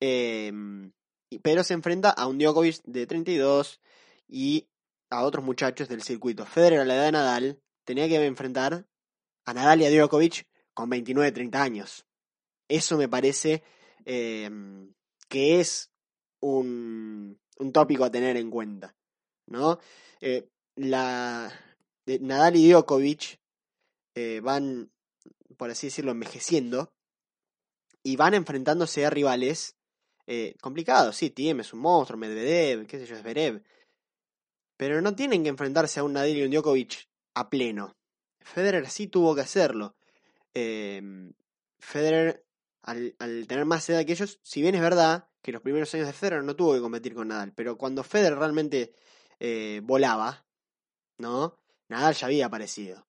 y- 0.00 1.38
pero 1.42 1.62
se 1.64 1.74
enfrenta 1.74 2.10
a 2.10 2.26
un 2.26 2.38
Djokovic 2.38 2.82
de 2.84 3.06
32 3.06 3.80
y 4.28 4.68
a 5.12 5.22
otros 5.24 5.44
muchachos 5.44 5.88
del 5.88 6.02
circuito. 6.02 6.46
Federer 6.46 6.80
a 6.80 6.84
la 6.84 6.94
edad 6.94 7.04
de 7.06 7.12
Nadal 7.12 7.62
tenía 7.84 8.08
que 8.08 8.24
enfrentar 8.24 8.86
a 9.44 9.54
Nadal 9.54 9.82
y 9.82 9.86
a 9.86 9.90
Djokovic 9.90 10.46
con 10.74 10.88
29, 10.88 11.32
30 11.32 11.62
años. 11.62 12.06
Eso 12.68 12.96
me 12.96 13.08
parece 13.08 13.62
eh, 14.06 14.50
que 15.28 15.60
es 15.60 15.90
un, 16.40 17.38
un 17.58 17.72
tópico 17.72 18.04
a 18.04 18.10
tener 18.10 18.36
en 18.36 18.50
cuenta. 18.50 18.94
¿no? 19.46 19.78
Eh, 20.20 20.48
la, 20.76 21.52
de- 22.06 22.20
Nadal 22.20 22.56
y 22.56 22.70
Djokovic 22.70 23.38
eh, 24.14 24.40
van, 24.40 24.90
por 25.58 25.70
así 25.70 25.88
decirlo, 25.88 26.12
envejeciendo 26.12 26.92
y 28.02 28.16
van 28.16 28.34
enfrentándose 28.34 29.04
a 29.04 29.10
rivales 29.10 29.76
eh, 30.26 30.54
complicados. 30.60 31.16
Sí, 31.16 31.30
Tiem 31.30 31.60
es 31.60 31.72
un 31.72 31.80
monstruo, 31.80 32.18
Medvedev, 32.18 32.86
qué 32.86 32.98
sé 32.98 33.06
yo, 33.06 33.16
Zverev. 33.16 33.62
Pero 34.82 35.00
no 35.00 35.14
tienen 35.14 35.44
que 35.44 35.48
enfrentarse 35.48 36.00
a 36.00 36.02
un 36.02 36.14
Nadal 36.14 36.36
y 36.36 36.42
un 36.42 36.50
Djokovic 36.50 37.08
a 37.34 37.48
pleno. 37.48 37.96
Federer 38.40 38.90
sí 38.90 39.06
tuvo 39.06 39.32
que 39.32 39.42
hacerlo. 39.42 39.94
Eh, 40.54 41.00
Federer, 41.78 42.44
al, 42.82 43.14
al 43.20 43.46
tener 43.46 43.64
más 43.64 43.88
edad 43.88 44.04
que 44.04 44.10
ellos, 44.10 44.40
si 44.42 44.60
bien 44.60 44.74
es 44.74 44.80
verdad 44.80 45.28
que 45.40 45.52
los 45.52 45.62
primeros 45.62 45.94
años 45.94 46.08
de 46.08 46.12
Federer 46.12 46.42
no 46.42 46.56
tuvo 46.56 46.74
que 46.74 46.80
competir 46.80 47.14
con 47.14 47.28
Nadal, 47.28 47.52
pero 47.52 47.78
cuando 47.78 48.02
Federer 48.02 48.36
realmente 48.36 48.92
eh, 49.38 49.80
volaba, 49.84 50.48
¿no? 51.16 51.60
Nadal 51.88 52.14
ya 52.14 52.26
había 52.26 52.46
aparecido. 52.46 53.06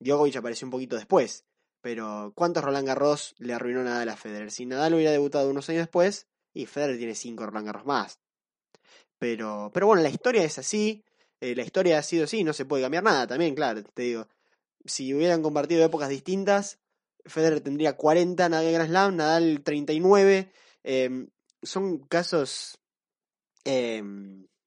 Djokovic 0.00 0.34
apareció 0.34 0.66
un 0.66 0.72
poquito 0.72 0.96
después. 0.96 1.46
Pero 1.82 2.32
¿cuántos 2.34 2.64
Roland 2.64 2.88
Garros 2.88 3.36
le 3.38 3.54
arruinó 3.54 3.84
Nadal 3.84 4.08
a 4.08 4.16
Federer? 4.16 4.50
Si 4.50 4.66
Nadal 4.66 4.94
hubiera 4.94 5.12
debutado 5.12 5.48
unos 5.48 5.68
años 5.68 5.82
después, 5.82 6.26
y 6.52 6.66
Federer 6.66 6.98
tiene 6.98 7.14
cinco 7.14 7.46
Roland 7.46 7.66
Garros 7.66 7.86
más. 7.86 8.23
Pero, 9.18 9.70
pero 9.72 9.86
bueno, 9.86 10.02
la 10.02 10.08
historia 10.10 10.44
es 10.44 10.58
así. 10.58 11.04
eh, 11.40 11.54
la 11.54 11.62
historia 11.62 11.98
ha 11.98 12.02
sido 12.02 12.24
así, 12.24 12.44
no 12.44 12.52
se 12.52 12.64
puede 12.64 12.82
cambiar 12.82 13.04
nada 13.04 13.26
también, 13.26 13.54
claro, 13.54 13.82
te 13.82 14.02
digo. 14.02 14.28
Si 14.84 15.14
hubieran 15.14 15.42
compartido 15.42 15.84
épocas 15.84 16.08
distintas, 16.08 16.78
Federer 17.26 17.60
tendría 17.60 17.96
40 17.96 18.48
Nadal 18.48 18.72
Grand 18.72 18.90
Slam, 18.90 19.16
Nadal 19.16 19.62
39. 19.62 20.52
eh, 20.82 21.26
son 21.62 21.98
casos 22.06 22.78
eh, 23.64 24.02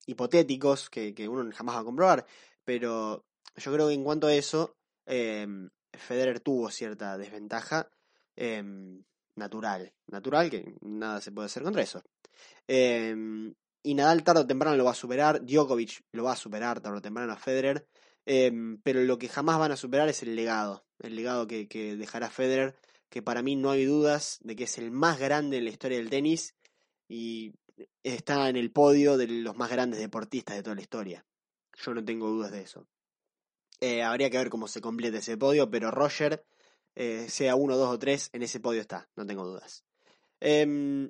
hipotéticos 0.08 0.90
que, 0.90 1.14
que 1.14 1.28
uno 1.28 1.52
jamás 1.54 1.76
va 1.76 1.80
a 1.82 1.84
comprobar. 1.84 2.26
Pero 2.64 3.26
yo 3.56 3.74
creo 3.74 3.88
que 3.88 3.94
en 3.94 4.04
cuanto 4.04 4.28
a 4.28 4.34
eso, 4.34 4.76
eh, 5.06 5.48
Federer 5.94 6.40
tuvo 6.40 6.70
cierta 6.72 7.18
desventaja 7.18 7.90
natural. 9.36 9.94
Natural, 10.08 10.50
que 10.50 10.76
nada 10.82 11.22
se 11.22 11.32
puede 11.32 11.48
hacer 11.48 11.64
contra 11.64 11.82
eso. 11.84 12.04
Y 13.88 13.96
Nadal 13.96 14.22
tarde 14.22 14.42
o 14.42 14.48
temprano 14.48 14.76
lo 14.76 14.84
va 14.84 14.92
a 14.92 14.94
superar. 14.94 15.46
Djokovic 15.46 16.04
lo 16.12 16.26
va 16.26 16.34
a 16.34 16.36
superar 16.36 16.82
tarde 16.82 16.98
o 16.98 17.02
temprano 17.02 17.32
a 17.32 17.38
Federer. 17.38 17.88
eh, 18.26 18.52
pero 18.84 19.02
lo 19.04 19.18
que 19.18 19.30
jamás 19.30 19.58
van 19.58 19.72
a 19.72 19.78
superar 19.78 20.10
es 20.10 20.22
el 20.24 20.36
legado. 20.36 20.86
El 21.00 21.16
legado 21.16 21.48
que, 21.48 21.96
dejará 21.96 22.30
Federer. 22.30 22.76
Que 23.10 23.22
para 23.22 23.42
mí 23.42 23.56
no 23.56 23.72
hay 23.72 23.86
dudas 23.86 24.40
de 24.42 24.58
que 24.58 24.66
es 24.66 24.78
el 24.78 24.92
más 24.92 25.20
grande 25.20 25.58
en 25.58 25.64
la 25.64 25.70
historia 25.70 26.00
del 26.00 26.10
tenis. 26.10 26.54
Y 27.08 27.54
está 28.04 28.50
en 28.50 28.58
el 28.58 28.72
podio 28.72 29.16
de 29.16 29.28
los 29.28 29.56
más 29.56 29.72
grandes 29.72 30.02
deportistas 30.02 30.58
de 30.58 30.64
toda 30.64 30.76
la 30.76 30.82
historia. 30.82 31.26
Yo 31.82 31.94
no 31.94 32.04
tengo 32.04 32.28
dudas 32.28 32.52
de 32.52 32.64
eso. 32.64 32.90
Eh, 33.80 34.04
habría 34.04 34.30
que 34.30 34.38
ver 34.38 34.50
cómo 34.50 34.68
se 34.68 34.82
completa 34.82 35.20
ese 35.20 35.38
podio, 35.38 35.70
pero 35.70 35.92
Roger, 35.92 36.44
eh, 36.96 37.30
sea 37.30 37.56
uno, 37.56 37.78
dos 37.78 37.94
o 37.94 38.00
tres, 38.00 38.30
en 38.34 38.44
ese 38.44 38.60
podio 38.60 38.82
está, 38.82 39.08
no 39.16 39.26
tengo 39.26 39.46
dudas. 39.46 39.86
Em, 40.42 41.10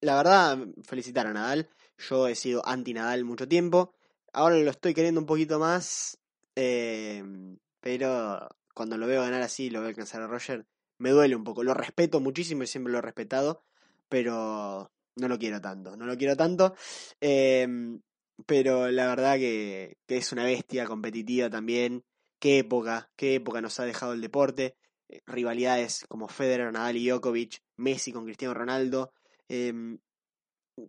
la 0.00 0.16
verdad, 0.16 0.58
felicitar 0.84 1.26
a 1.26 1.32
Nadal. 1.32 1.68
Yo 1.98 2.28
he 2.28 2.34
sido 2.34 2.66
anti-Nadal 2.66 3.24
mucho 3.24 3.48
tiempo. 3.48 3.94
Ahora 4.32 4.56
lo 4.56 4.70
estoy 4.70 4.94
queriendo 4.94 5.20
un 5.20 5.26
poquito 5.26 5.58
más. 5.58 6.18
em, 6.54 7.58
pero 7.80 8.48
cuando 8.74 8.96
lo 8.98 9.06
veo 9.06 9.22
ganar 9.22 9.42
así, 9.42 9.70
lo 9.70 9.80
veo 9.80 9.88
alcanzar 9.90 10.22
a 10.22 10.26
Roger, 10.26 10.66
me 10.98 11.10
duele 11.10 11.36
un 11.36 11.44
poco. 11.44 11.62
Lo 11.64 11.74
respeto 11.74 12.20
muchísimo 12.20 12.62
y 12.62 12.66
siempre 12.66 12.92
lo 12.92 12.98
he 12.98 13.02
respetado. 13.02 13.64
Pero 14.08 14.90
no 15.16 15.28
lo 15.28 15.38
quiero 15.38 15.60
tanto. 15.60 15.96
No 15.96 16.06
lo 16.06 16.16
quiero 16.16 16.36
tanto. 16.36 16.74
em, 17.20 18.00
pero 18.46 18.90
la 18.90 19.06
verdad 19.08 19.36
que, 19.36 19.98
que 20.06 20.16
es 20.18 20.32
una 20.32 20.44
bestia 20.44 20.86
competitiva 20.86 21.50
también. 21.50 22.04
Qué 22.38 22.58
época, 22.60 23.10
qué 23.16 23.34
época 23.36 23.60
nos 23.60 23.78
ha 23.80 23.84
dejado 23.84 24.12
el 24.12 24.20
deporte. 24.20 24.76
Eh, 25.08 25.20
Rivalidades 25.26 26.04
como 26.08 26.28
Federer, 26.28 26.72
Nadal 26.72 26.96
y 26.96 27.08
Djokovic, 27.08 27.62
Messi 27.76 28.12
con 28.12 28.24
Cristiano 28.24 28.54
Ronaldo. 28.54 29.12
Em, 29.48 29.98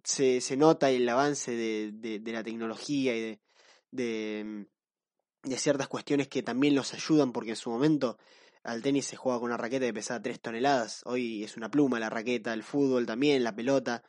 se, 0.03 0.41
se 0.41 0.57
nota 0.57 0.89
el 0.89 1.07
avance 1.10 1.51
de, 1.51 1.91
de- 1.93 2.32
la 2.32 2.43
tecnología 2.43 3.16
y 3.16 3.22
de, 3.22 3.39
de, 3.91 4.39
em, 4.39 4.68
de 5.43 5.57
ciertas 5.57 5.88
cuestiones 5.88 6.28
que 6.28 6.43
también 6.43 6.76
los 6.76 6.93
ayudan 6.93 7.32
porque 7.32 7.51
en 7.51 7.55
su 7.55 7.70
momento 7.72 8.18
al 8.64 8.82
tenis 8.82 9.05
se 9.05 9.16
juega 9.16 9.39
con 9.39 9.47
una 9.49 9.57
raqueta 9.57 9.86
que 9.86 9.93
pesaba 9.93 10.22
3 10.22 10.41
toneladas. 10.41 11.01
Hoy 11.05 11.43
es 11.43 11.57
una 11.57 11.72
pluma 11.72 11.99
la 11.99 12.10
raqueta, 12.10 12.53
el 12.53 12.64
fútbol 12.64 13.05
también, 13.05 13.43
la 13.43 13.55
pelota. 13.55 14.03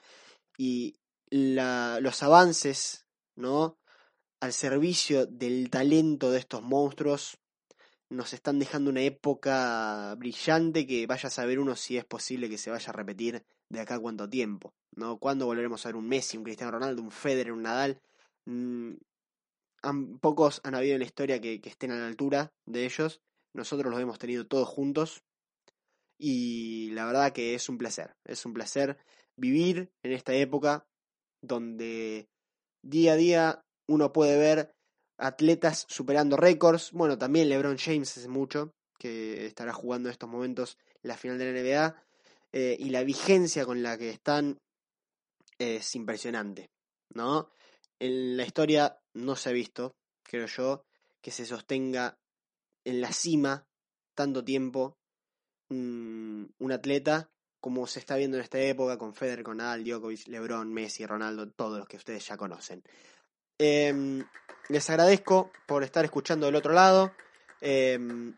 Y 0.59 0.96
la, 1.30 1.98
los 2.01 2.22
avances, 2.22 3.07
¿no? 3.36 3.78
Al 4.40 4.53
servicio 4.53 5.26
del 5.26 5.70
talento 5.70 6.30
de 6.30 6.38
estos 6.40 6.62
monstruos 6.62 7.38
nos 8.09 8.32
están 8.32 8.59
dejando 8.59 8.90
una 8.90 9.03
época 9.03 10.14
brillante 10.16 10.86
que 10.86 11.07
vaya 11.07 11.28
a 11.28 11.30
saber 11.30 11.59
uno 11.61 11.76
si 11.76 11.96
es 11.96 12.05
posible 12.05 12.51
que 12.51 12.59
se 12.59 12.70
vaya 12.70 12.90
a 12.90 12.92
repetir 12.92 13.44
de 13.70 13.80
acá 13.80 13.98
cuánto 13.98 14.28
tiempo, 14.28 14.74
¿no? 14.92 15.18
¿Cuándo 15.18 15.46
volveremos 15.46 15.84
a 15.84 15.88
ver 15.88 15.96
un 15.96 16.08
Messi, 16.08 16.36
un 16.36 16.44
Cristiano 16.44 16.72
Ronaldo, 16.72 17.02
un 17.02 17.10
Federer, 17.10 17.52
un 17.52 17.62
Nadal? 17.62 18.00
Mm, 18.44 18.94
pocos 20.20 20.60
han 20.64 20.74
habido 20.74 20.94
en 20.94 21.00
la 21.00 21.06
historia 21.06 21.40
que, 21.40 21.60
que 21.60 21.70
estén 21.70 21.92
a 21.92 21.96
la 21.96 22.06
altura 22.06 22.52
de 22.66 22.84
ellos. 22.84 23.22
Nosotros 23.54 23.90
los 23.90 24.00
hemos 24.00 24.18
tenido 24.18 24.46
todos 24.46 24.68
juntos. 24.68 25.22
Y 26.18 26.90
la 26.90 27.06
verdad 27.06 27.32
que 27.32 27.54
es 27.54 27.68
un 27.68 27.78
placer. 27.78 28.14
Es 28.24 28.44
un 28.44 28.52
placer 28.52 28.98
vivir 29.36 29.90
en 30.02 30.12
esta 30.12 30.34
época 30.34 30.86
donde 31.40 32.28
día 32.82 33.12
a 33.12 33.16
día 33.16 33.64
uno 33.86 34.12
puede 34.12 34.38
ver 34.38 34.74
atletas 35.18 35.86
superando 35.88 36.36
récords. 36.36 36.92
Bueno, 36.92 37.18
también 37.18 37.48
LeBron 37.48 37.78
James 37.78 38.16
hace 38.16 38.28
mucho, 38.28 38.74
que 38.98 39.46
estará 39.46 39.72
jugando 39.72 40.08
en 40.08 40.12
estos 40.12 40.28
momentos 40.28 40.78
la 41.02 41.16
final 41.16 41.38
de 41.38 41.52
la 41.52 41.60
NBA. 41.60 42.09
Eh, 42.53 42.76
y 42.78 42.90
la 42.90 43.05
vigencia 43.05 43.64
con 43.64 43.82
la 43.82 43.96
que 43.96 44.11
están 44.11 44.59
es 45.59 45.94
impresionante, 45.94 46.70
¿no? 47.14 47.51
En 47.98 48.36
la 48.36 48.44
historia 48.44 48.98
no 49.14 49.36
se 49.36 49.51
ha 49.51 49.53
visto, 49.53 49.94
creo 50.22 50.46
yo, 50.46 50.84
que 51.20 51.30
se 51.30 51.44
sostenga 51.44 52.18
en 52.84 53.01
la 53.01 53.12
cima 53.12 53.66
tanto 54.14 54.42
tiempo 54.42 54.96
mm, 55.68 56.44
un 56.59 56.72
atleta 56.72 57.30
como 57.61 57.86
se 57.86 57.98
está 57.98 58.16
viendo 58.16 58.38
en 58.38 58.42
esta 58.42 58.59
época 58.59 58.96
con 58.96 59.14
Federer, 59.14 59.44
con 59.44 59.59
Nadal, 59.59 59.84
Djokovic, 59.84 60.28
LeBron, 60.28 60.72
Messi, 60.72 61.05
Ronaldo, 61.05 61.51
todos 61.51 61.78
los 61.78 61.86
que 61.86 61.98
ustedes 61.98 62.26
ya 62.26 62.38
conocen. 62.38 62.82
Em, 63.59 64.24
les 64.70 64.88
agradezco 64.88 65.53
por 65.66 65.84
estar 65.84 66.05
escuchando 66.05 66.46
del 66.46 66.57
otro 66.57 66.72
lado. 66.72 67.12
Em, 67.61 68.34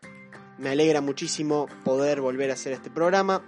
me 0.57 0.69
alegra 0.69 0.99
muchísimo 0.99 1.67
poder 1.85 2.19
volver 2.19 2.51
a 2.51 2.55
hacer 2.55 2.73
este 2.73 2.89
programa. 2.89 3.45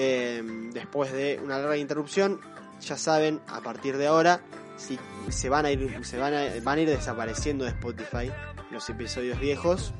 Em, 0.00 0.70
después 0.70 1.12
de 1.12 1.40
una 1.42 1.58
larga 1.58 1.76
interrupción, 1.76 2.40
ya 2.80 2.96
saben, 2.96 3.40
a 3.48 3.60
partir 3.60 3.96
de 3.96 4.06
ahora, 4.06 4.40
si 4.76 4.96
se 5.28 5.48
van 5.48 5.66
a 5.66 5.72
ir, 5.72 6.04
se 6.06 6.16
van 6.18 6.34
a, 6.34 6.44
van 6.62 6.78
a 6.78 6.82
ir 6.82 6.88
desapareciendo 6.88 7.64
de 7.64 7.72
Spotify 7.72 8.30
los 8.70 8.88
episodios 8.88 9.40
viejos. 9.40 9.92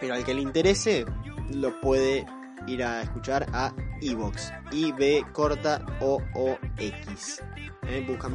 Pero 0.00 0.14
al 0.14 0.24
que 0.24 0.32
le 0.32 0.40
interese, 0.40 1.04
lo 1.50 1.78
puede 1.82 2.24
ir 2.66 2.82
a 2.82 3.02
escuchar 3.02 3.46
a 3.52 3.74
Evox. 4.00 4.54
I 4.72 4.92
B 4.92 5.22
corta 5.34 5.84
O 6.00 6.22
O 6.34 6.58
X. 6.78 7.42
Eh, 7.88 8.06
buscan 8.08 8.34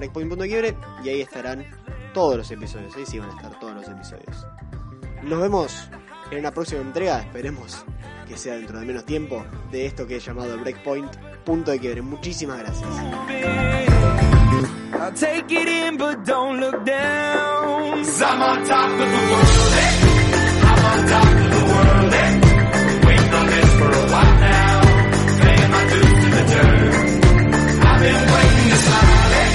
y 1.03 1.09
ahí 1.09 1.21
estarán 1.21 1.65
todos 2.13 2.37
los 2.37 2.51
episodios. 2.51 2.95
Ahí 2.95 3.07
sí 3.07 3.17
van 3.17 3.31
a 3.31 3.35
estar 3.37 3.59
todos 3.59 3.73
los 3.73 3.87
episodios. 3.87 4.45
Nos 5.23 5.41
vemos 5.41 5.89
en 6.29 6.37
una 6.37 6.51
próxima 6.51 6.81
entrega. 6.81 7.21
Esperemos 7.21 7.83
que 8.33 8.39
sea 8.39 8.55
dentro 8.55 8.79
de 8.79 8.85
menos 8.85 9.05
tiempo 9.05 9.45
de 9.71 9.85
esto 9.85 10.07
que 10.07 10.15
he 10.15 10.19
llamado 10.19 10.57
Breakpoint. 10.57 11.15
Punto 11.45 11.69
de 11.69 11.79
quiebre. 11.79 12.01
Muchísimas 12.01 12.57
gracias. 12.59 12.89
It 12.89 12.97
eh? 12.97 13.05
Eh? 13.05 13.83
Been 27.99 28.21
waiting 28.33 28.69
to 28.69 28.77
smile, 28.83 29.33
eh? 29.33 29.49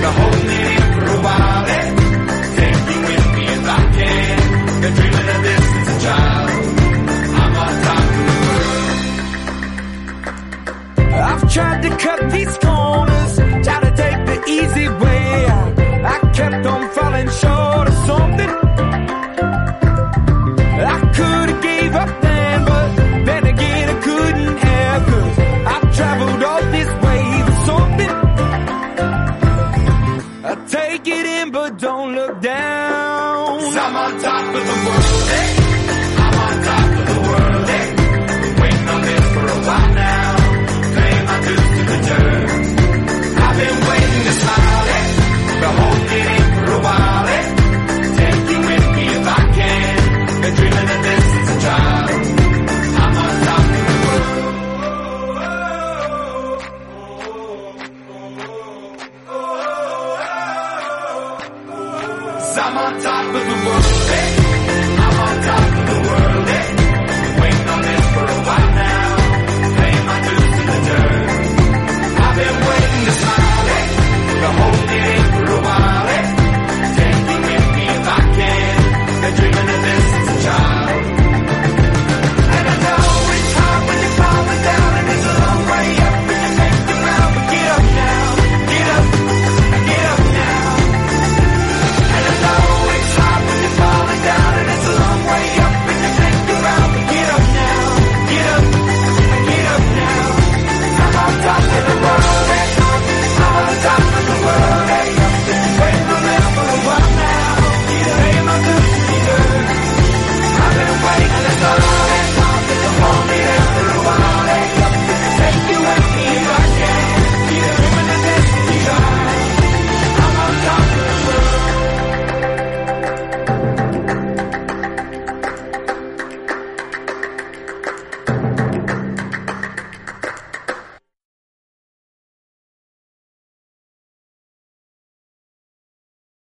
Been 0.00 0.12
holding 0.18 0.50
it 0.50 0.64
in 0.70 0.86
for 0.94 1.04
a 1.04 1.20
while, 1.22 1.87
tried 11.48 11.80
to 11.80 11.88
cut 11.96 12.30
these 12.30 12.58